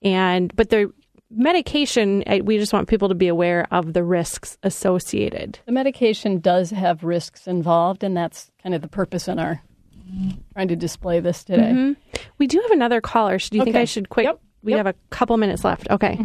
And 0.05 0.55
but 0.55 0.69
the 0.69 0.93
medication 1.31 2.23
we 2.43 2.57
just 2.59 2.71
want 2.71 2.87
people 2.87 3.09
to 3.09 3.15
be 3.15 3.27
aware 3.27 3.67
of 3.71 3.93
the 3.93 4.03
risks 4.03 4.57
associated. 4.63 5.59
The 5.65 5.71
medication 5.71 6.39
does 6.39 6.69
have 6.69 7.03
risks 7.03 7.47
involved, 7.47 8.03
and 8.03 8.15
that's 8.15 8.51
kind 8.61 8.75
of 8.75 8.81
the 8.81 8.87
purpose 8.87 9.27
in 9.27 9.39
our 9.39 9.61
trying 10.53 10.67
to 10.67 10.75
display 10.75 11.19
this 11.19 11.43
today. 11.43 11.95
We 12.37 12.45
do 12.47 12.61
have 12.61 12.71
another 12.71 13.01
caller. 13.01 13.39
Do 13.39 13.57
you 13.57 13.63
think 13.63 13.75
I 13.75 13.85
should 13.85 14.09
quick? 14.09 14.25
Yep. 14.25 14.39
We 14.61 14.71
Yep. 14.73 14.77
have 14.77 14.87
a 14.87 14.95
couple 15.09 15.35
minutes 15.37 15.63
left. 15.63 15.89
Okay. 15.89 16.19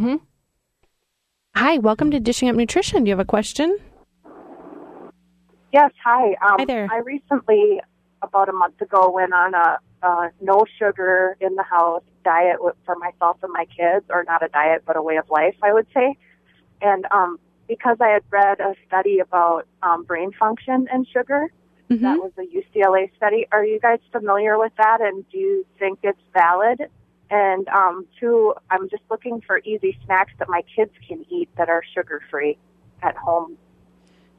Hi, 1.56 1.78
welcome 1.78 2.10
to 2.10 2.20
Dishing 2.20 2.48
Up 2.50 2.56
Nutrition. 2.56 3.04
Do 3.04 3.08
you 3.08 3.12
have 3.12 3.20
a 3.20 3.24
question? 3.24 3.76
Yes, 5.72 5.90
hi. 6.04 6.28
Um, 6.42 6.58
Hi 6.58 6.64
there. 6.66 6.88
I 6.90 6.98
recently, 6.98 7.80
about 8.22 8.48
a 8.48 8.52
month 8.52 8.80
ago, 8.80 9.10
went 9.10 9.32
on 9.32 9.54
a, 9.54 9.78
a 10.03 10.30
no 10.40 10.64
sugar 10.78 11.36
in 11.40 11.55
the 11.55 11.62
house 11.62 12.03
diet 12.24 12.57
for 12.84 12.96
myself 12.96 13.38
and 13.42 13.53
my 13.53 13.66
kids, 13.66 14.07
or 14.11 14.24
not 14.24 14.42
a 14.42 14.48
diet, 14.48 14.82
but 14.86 14.96
a 14.96 15.03
way 15.03 15.16
of 15.16 15.28
life, 15.30 15.57
I 15.62 15.72
would 15.72 15.86
say. 15.94 16.16
And 16.82 17.07
um, 17.11 17.38
because 17.68 17.98
I 18.01 18.09
had 18.09 18.22
read 18.30 18.61
a 18.61 18.74
study 18.86 19.18
about 19.18 19.66
um, 19.82 20.05
brain 20.05 20.32
function 20.38 20.88
and 20.90 21.07
sugar, 21.07 21.48
Mm-hmm. 21.90 22.05
that 22.05 22.18
was 22.18 22.30
a 22.38 22.42
UCLA 22.42 23.11
study. 23.16 23.48
Are 23.51 23.64
you 23.64 23.80
guys 23.80 23.98
familiar 24.12 24.57
with 24.59 24.72
that? 24.78 25.01
And 25.01 25.28
do 25.30 25.38
you 25.38 25.66
think 25.78 25.98
it's 26.05 26.20
valid? 26.32 26.88
And 27.30 27.68
um, 27.68 28.07
two, 28.18 28.55
I'm 28.70 28.88
just 28.88 29.03
looking 29.11 29.40
for 29.40 29.59
easy 29.64 29.98
snacks 30.05 30.32
that 30.38 30.48
my 30.48 30.62
kids 30.76 30.92
can 31.07 31.24
eat 31.28 31.48
that 31.59 31.68
are 31.68 31.82
sugar 31.94 32.22
free 32.30 32.59
at 33.03 33.16
home. 33.16 33.57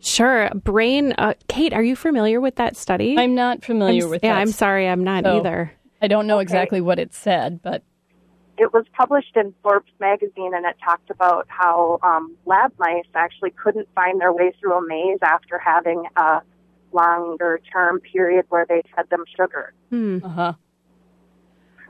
Sure. 0.02 0.50
Brain. 0.56 1.14
Uh, 1.18 1.34
Kate, 1.48 1.74
are 1.74 1.84
you 1.84 1.96
familiar 1.96 2.42
with 2.42 2.56
that 2.56 2.76
study? 2.76 3.18
I'm 3.18 3.36
not 3.36 3.64
familiar 3.64 4.04
I'm- 4.04 4.10
with 4.10 4.24
Yeah, 4.24 4.34
that. 4.36 4.42
I'm 4.42 4.52
sorry, 4.52 4.88
I'm 4.88 5.04
not 5.04 5.24
So- 5.24 5.38
either. 5.38 5.72
I 6.02 6.08
don't 6.08 6.26
know 6.26 6.40
exactly 6.40 6.82
what 6.82 6.98
it 6.98 7.14
said, 7.14 7.62
but 7.62 7.84
it 8.58 8.74
was 8.74 8.86
published 8.98 9.38
in 9.38 9.54
Forbes 9.62 9.92
magazine 10.00 10.54
and 10.56 10.66
it 10.66 10.76
talked 10.84 11.12
about 11.12 11.46
how 11.48 12.00
um, 12.02 12.36
lab 12.46 12.74
mice 12.80 13.06
actually 13.14 13.52
couldn't 13.52 13.88
find 13.94 14.20
their 14.20 14.34
way 14.34 14.52
through 14.60 14.74
a 14.74 14.88
maze 14.88 15.20
after 15.22 15.60
having 15.60 16.04
a 16.18 16.42
longer 16.92 17.60
term 17.72 18.00
period 18.00 18.46
where 18.50 18.66
they 18.68 18.82
fed 18.96 19.10
them 19.12 19.24
sugar. 19.38 19.74
Hmm. 19.92 20.20
uh-huh. 20.24 20.54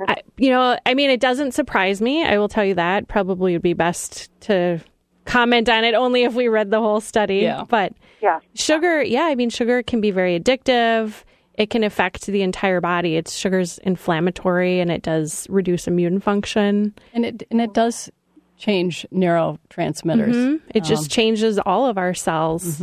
I, 0.07 0.17
you 0.37 0.49
know, 0.49 0.77
I 0.85 0.93
mean, 0.93 1.09
it 1.09 1.19
doesn't 1.19 1.53
surprise 1.53 2.01
me. 2.01 2.25
I 2.25 2.37
will 2.37 2.49
tell 2.49 2.65
you 2.65 2.73
that. 2.75 3.07
Probably 3.07 3.53
would 3.53 3.61
be 3.61 3.73
best 3.73 4.29
to 4.41 4.79
comment 5.25 5.69
on 5.69 5.83
it 5.83 5.93
only 5.93 6.23
if 6.23 6.33
we 6.33 6.47
read 6.47 6.71
the 6.71 6.79
whole 6.79 6.99
study. 7.01 7.37
Yeah. 7.37 7.63
But 7.67 7.93
Yeah. 8.21 8.39
sugar, 8.53 9.01
yeah, 9.03 9.23
I 9.23 9.35
mean, 9.35 9.49
sugar 9.49 9.81
can 9.83 10.01
be 10.01 10.11
very 10.11 10.39
addictive. 10.39 11.23
It 11.57 11.69
can 11.69 11.83
affect 11.83 12.25
the 12.27 12.41
entire 12.41 12.81
body. 12.81 13.17
It's 13.17 13.35
sugar's 13.35 13.77
inflammatory 13.79 14.79
and 14.79 14.89
it 14.91 15.01
does 15.03 15.47
reduce 15.49 15.87
immune 15.87 16.19
function. 16.19 16.93
and 17.13 17.25
it 17.25 17.43
and 17.51 17.61
it 17.61 17.73
does 17.73 18.09
change 18.57 19.05
neurotransmitters. 19.13 20.33
Mhm. 20.33 20.61
It 20.73 20.83
just 20.83 21.03
Um, 21.03 21.09
changes 21.09 21.59
all 21.59 21.85
of 21.87 21.97
our 21.97 22.13
cells. 22.13 22.81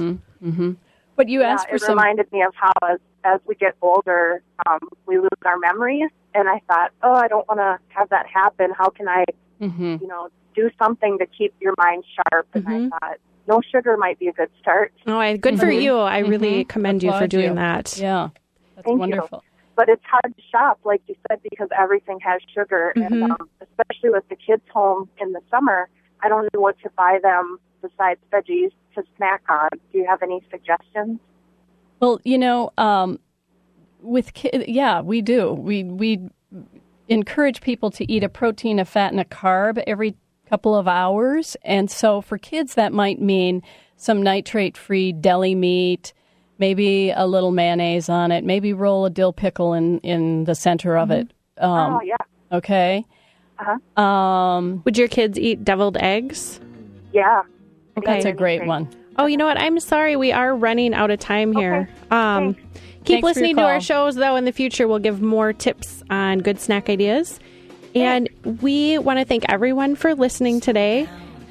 But 1.16 1.28
you 1.28 1.40
Yeah, 1.40 1.52
asked 1.52 1.68
for 1.68 1.76
it 1.76 1.80
some. 1.82 1.96
reminded 1.98 2.30
me 2.32 2.42
of 2.42 2.54
how 2.54 2.70
as, 2.88 2.98
as 3.24 3.40
we 3.46 3.54
get 3.56 3.74
older, 3.82 4.42
um, 4.66 4.78
we 5.06 5.18
lose 5.18 5.28
our 5.44 5.58
memories. 5.58 6.10
And 6.34 6.48
I 6.48 6.60
thought, 6.68 6.90
oh, 7.02 7.14
I 7.14 7.26
don't 7.26 7.46
want 7.48 7.58
to 7.58 7.78
have 7.88 8.08
that 8.10 8.26
happen. 8.26 8.70
How 8.76 8.88
can 8.90 9.08
I, 9.08 9.24
Mhm. 9.60 10.00
you 10.00 10.06
know, 10.06 10.28
do 10.60 10.70
something 10.82 11.18
to 11.22 11.26
keep 11.26 11.52
your 11.60 11.74
mind 11.84 12.04
sharp? 12.16 12.46
And 12.54 12.64
Mm-hmm. 12.64 12.88
I 12.92 12.98
thought, 12.98 13.18
no 13.46 13.60
sugar 13.72 13.96
might 13.96 14.18
be 14.18 14.28
a 14.28 14.32
good 14.40 14.50
start. 14.60 14.92
Oh, 15.06 15.18
I, 15.18 15.36
good 15.36 15.58
for 15.58 15.70
you. 15.70 15.96
I 16.16 16.18
really 16.32 16.64
commend 16.74 17.02
you 17.02 17.12
for 17.12 17.26
doing 17.26 17.50
you. 17.50 17.54
that. 17.64 17.96
Yeah, 17.96 18.28
that's 18.76 18.86
Thank 18.86 19.14
you. 19.14 19.22
but 19.78 19.88
it's 19.88 20.04
hard 20.14 20.30
to 20.36 20.42
shop, 20.52 20.76
like 20.84 21.02
you 21.08 21.14
said, 21.28 21.38
because 21.50 21.68
everything 21.84 22.18
has 22.30 22.40
sugar, 22.54 22.92
Mm-hmm. 22.96 23.22
and 23.22 23.32
um, 23.32 23.48
especially 23.66 24.10
with 24.16 24.26
the 24.28 24.36
kids 24.46 24.62
home 24.78 25.08
in 25.22 25.32
the 25.32 25.40
summer, 25.50 25.88
I 26.22 26.28
don't 26.28 26.44
know 26.52 26.60
what 26.60 26.76
to 26.84 26.90
buy 26.96 27.14
them 27.22 27.58
besides 27.80 28.20
veggies 28.32 28.72
to 28.96 29.02
snack 29.16 29.42
on. 29.48 29.68
Do 29.92 29.98
you 29.98 30.06
have 30.12 30.20
any 30.22 30.40
suggestions? 30.50 31.18
Well, 32.00 32.20
you 32.24 32.38
know, 32.38 32.70
um, 32.76 33.18
with 34.02 34.34
ki- 34.34 34.64
yeah, 34.68 35.00
we 35.00 35.22
do. 35.22 35.52
We 35.52 35.84
we 35.84 36.10
encourage 37.08 37.60
people 37.62 37.90
to 37.92 38.02
eat 38.12 38.22
a 38.22 38.28
protein, 38.28 38.78
a 38.78 38.84
fat, 38.84 39.12
and 39.12 39.20
a 39.20 39.24
carb 39.24 39.82
every 39.86 40.16
couple 40.48 40.74
of 40.74 40.88
hours. 40.88 41.56
And 41.64 41.90
so 41.90 42.20
for 42.20 42.38
kids, 42.38 42.74
that 42.74 42.92
might 42.92 43.20
mean 43.20 43.62
some 43.96 44.22
nitrate-free 44.22 45.12
deli 45.14 45.54
meat, 45.54 46.12
maybe 46.58 47.10
a 47.10 47.26
little 47.26 47.50
mayonnaise 47.50 48.08
on 48.08 48.30
it, 48.32 48.44
maybe 48.44 48.72
roll 48.72 49.04
a 49.04 49.10
dill 49.10 49.32
pickle 49.32 49.74
in 49.74 49.98
in 50.00 50.44
the 50.44 50.54
center 50.54 50.96
of 50.96 51.10
it. 51.10 51.32
Um, 51.58 51.94
oh 51.94 52.00
yeah, 52.02 52.16
Okay. 52.52 53.04
Uh-huh. 53.58 54.00
Um, 54.02 54.82
Would 54.84 54.96
your 54.96 55.08
kids 55.08 55.38
eat 55.38 55.64
deviled 55.64 55.96
eggs? 55.96 56.60
yeah. 57.12 57.42
Okay. 57.96 58.12
that's 58.12 58.24
a 58.26 58.32
great 58.32 58.60
Anything. 58.60 58.68
one. 58.68 58.88
Oh, 59.16 59.26
you 59.26 59.36
know 59.36 59.46
what? 59.46 59.60
I'm 59.60 59.80
sorry. 59.80 60.14
We 60.14 60.30
are 60.30 60.54
running 60.54 60.94
out 60.94 61.10
of 61.10 61.18
time 61.18 61.52
here. 61.52 61.88
Um, 62.12 62.54
keep 62.54 62.62
Thanks 62.64 63.04
for 63.04 63.14
your 63.16 63.22
listening 63.22 63.56
to 63.56 63.62
our 63.62 63.80
shows, 63.80 64.14
though. 64.14 64.36
In 64.36 64.44
the 64.44 64.52
future, 64.52 64.86
we'll 64.86 65.00
give 65.00 65.20
more 65.20 65.52
tips 65.52 66.04
on 66.08 66.38
good 66.38 66.60
snack 66.60 66.88
ideas. 66.88 67.40
And 67.94 68.28
we 68.62 68.98
want 68.98 69.18
to 69.18 69.24
thank 69.24 69.44
everyone 69.48 69.96
for 69.96 70.14
listening 70.14 70.60
today. 70.60 71.08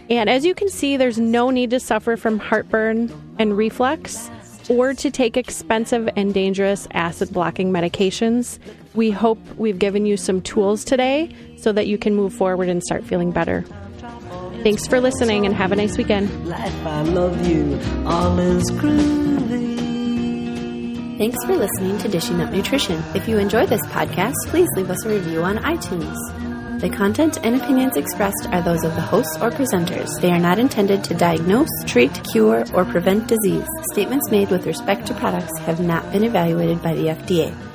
And 0.10 0.30
as 0.30 0.46
you 0.46 0.54
can 0.56 0.70
see, 0.70 0.96
there's 0.98 1.18
no 1.20 1.50
need 1.50 1.72
to 1.72 1.80
suffer 1.80 2.16
from 2.16 2.40
heartburn 2.40 3.12
and 3.40 3.58
reflux. 3.58 4.30
or 4.70 4.94
to 4.94 5.10
take 5.10 5.38
expensive 5.38 6.10
and 6.18 6.34
dangerous 6.34 6.90
acid 6.92 7.32
blocking 7.32 7.72
medications. 7.72 8.60
We 8.96 9.12
hope 9.12 9.40
we've 9.56 9.80
given 9.80 10.06
you 10.06 10.18
some 10.18 10.42
tools 10.42 10.84
today 10.84 11.34
so 11.58 11.72
that 11.72 11.88
you 11.88 11.98
can 11.98 12.16
move 12.16 12.34
forward 12.34 12.68
and 12.68 12.84
start 12.84 13.06
feeling 13.06 13.32
better. 13.32 13.64
Thanks 14.64 14.86
for 14.86 15.00
listening 15.00 15.46
and 15.46 15.56
have 15.56 15.72
a 15.72 15.76
nice 15.78 15.98
weekend. 15.98 16.50
Life, 16.50 16.86
I 16.86 17.02
love 17.04 17.48
you, 17.48 17.80
all 18.06 18.38
is 18.40 18.70
groovy. 18.72 19.77
Thanks 21.18 21.44
for 21.46 21.56
listening 21.56 21.98
to 21.98 22.08
Dishing 22.08 22.42
Up 22.42 22.52
Nutrition. 22.52 23.04
If 23.16 23.28
you 23.28 23.40
enjoy 23.40 23.66
this 23.66 23.82
podcast, 23.88 24.36
please 24.50 24.68
leave 24.76 24.92
us 24.92 25.04
a 25.04 25.10
review 25.10 25.42
on 25.42 25.58
iTunes. 25.58 26.16
The 26.80 26.92
content 26.92 27.40
and 27.44 27.60
opinions 27.60 27.98
expressed 27.98 28.48
are 28.52 28.62
those 28.62 28.84
of 28.84 28.94
the 28.94 29.02
hosts 29.02 29.36
or 29.42 29.50
presenters. 29.50 30.10
They 30.22 30.30
are 30.30 30.38
not 30.38 30.60
intended 30.60 31.04
to 31.06 31.16
diagnose, 31.16 31.72
treat, 31.88 32.12
cure, 32.32 32.66
or 32.72 32.86
prevent 32.86 33.28
disease. 33.28 33.66
Statements 33.94 34.30
made 34.30 34.52
with 34.52 34.68
respect 34.68 35.08
to 35.08 35.16
products 35.16 35.58
have 35.62 35.80
not 35.80 36.12
been 36.12 36.24
evaluated 36.24 36.84
by 36.84 36.94
the 36.94 37.08
FDA. 37.08 37.67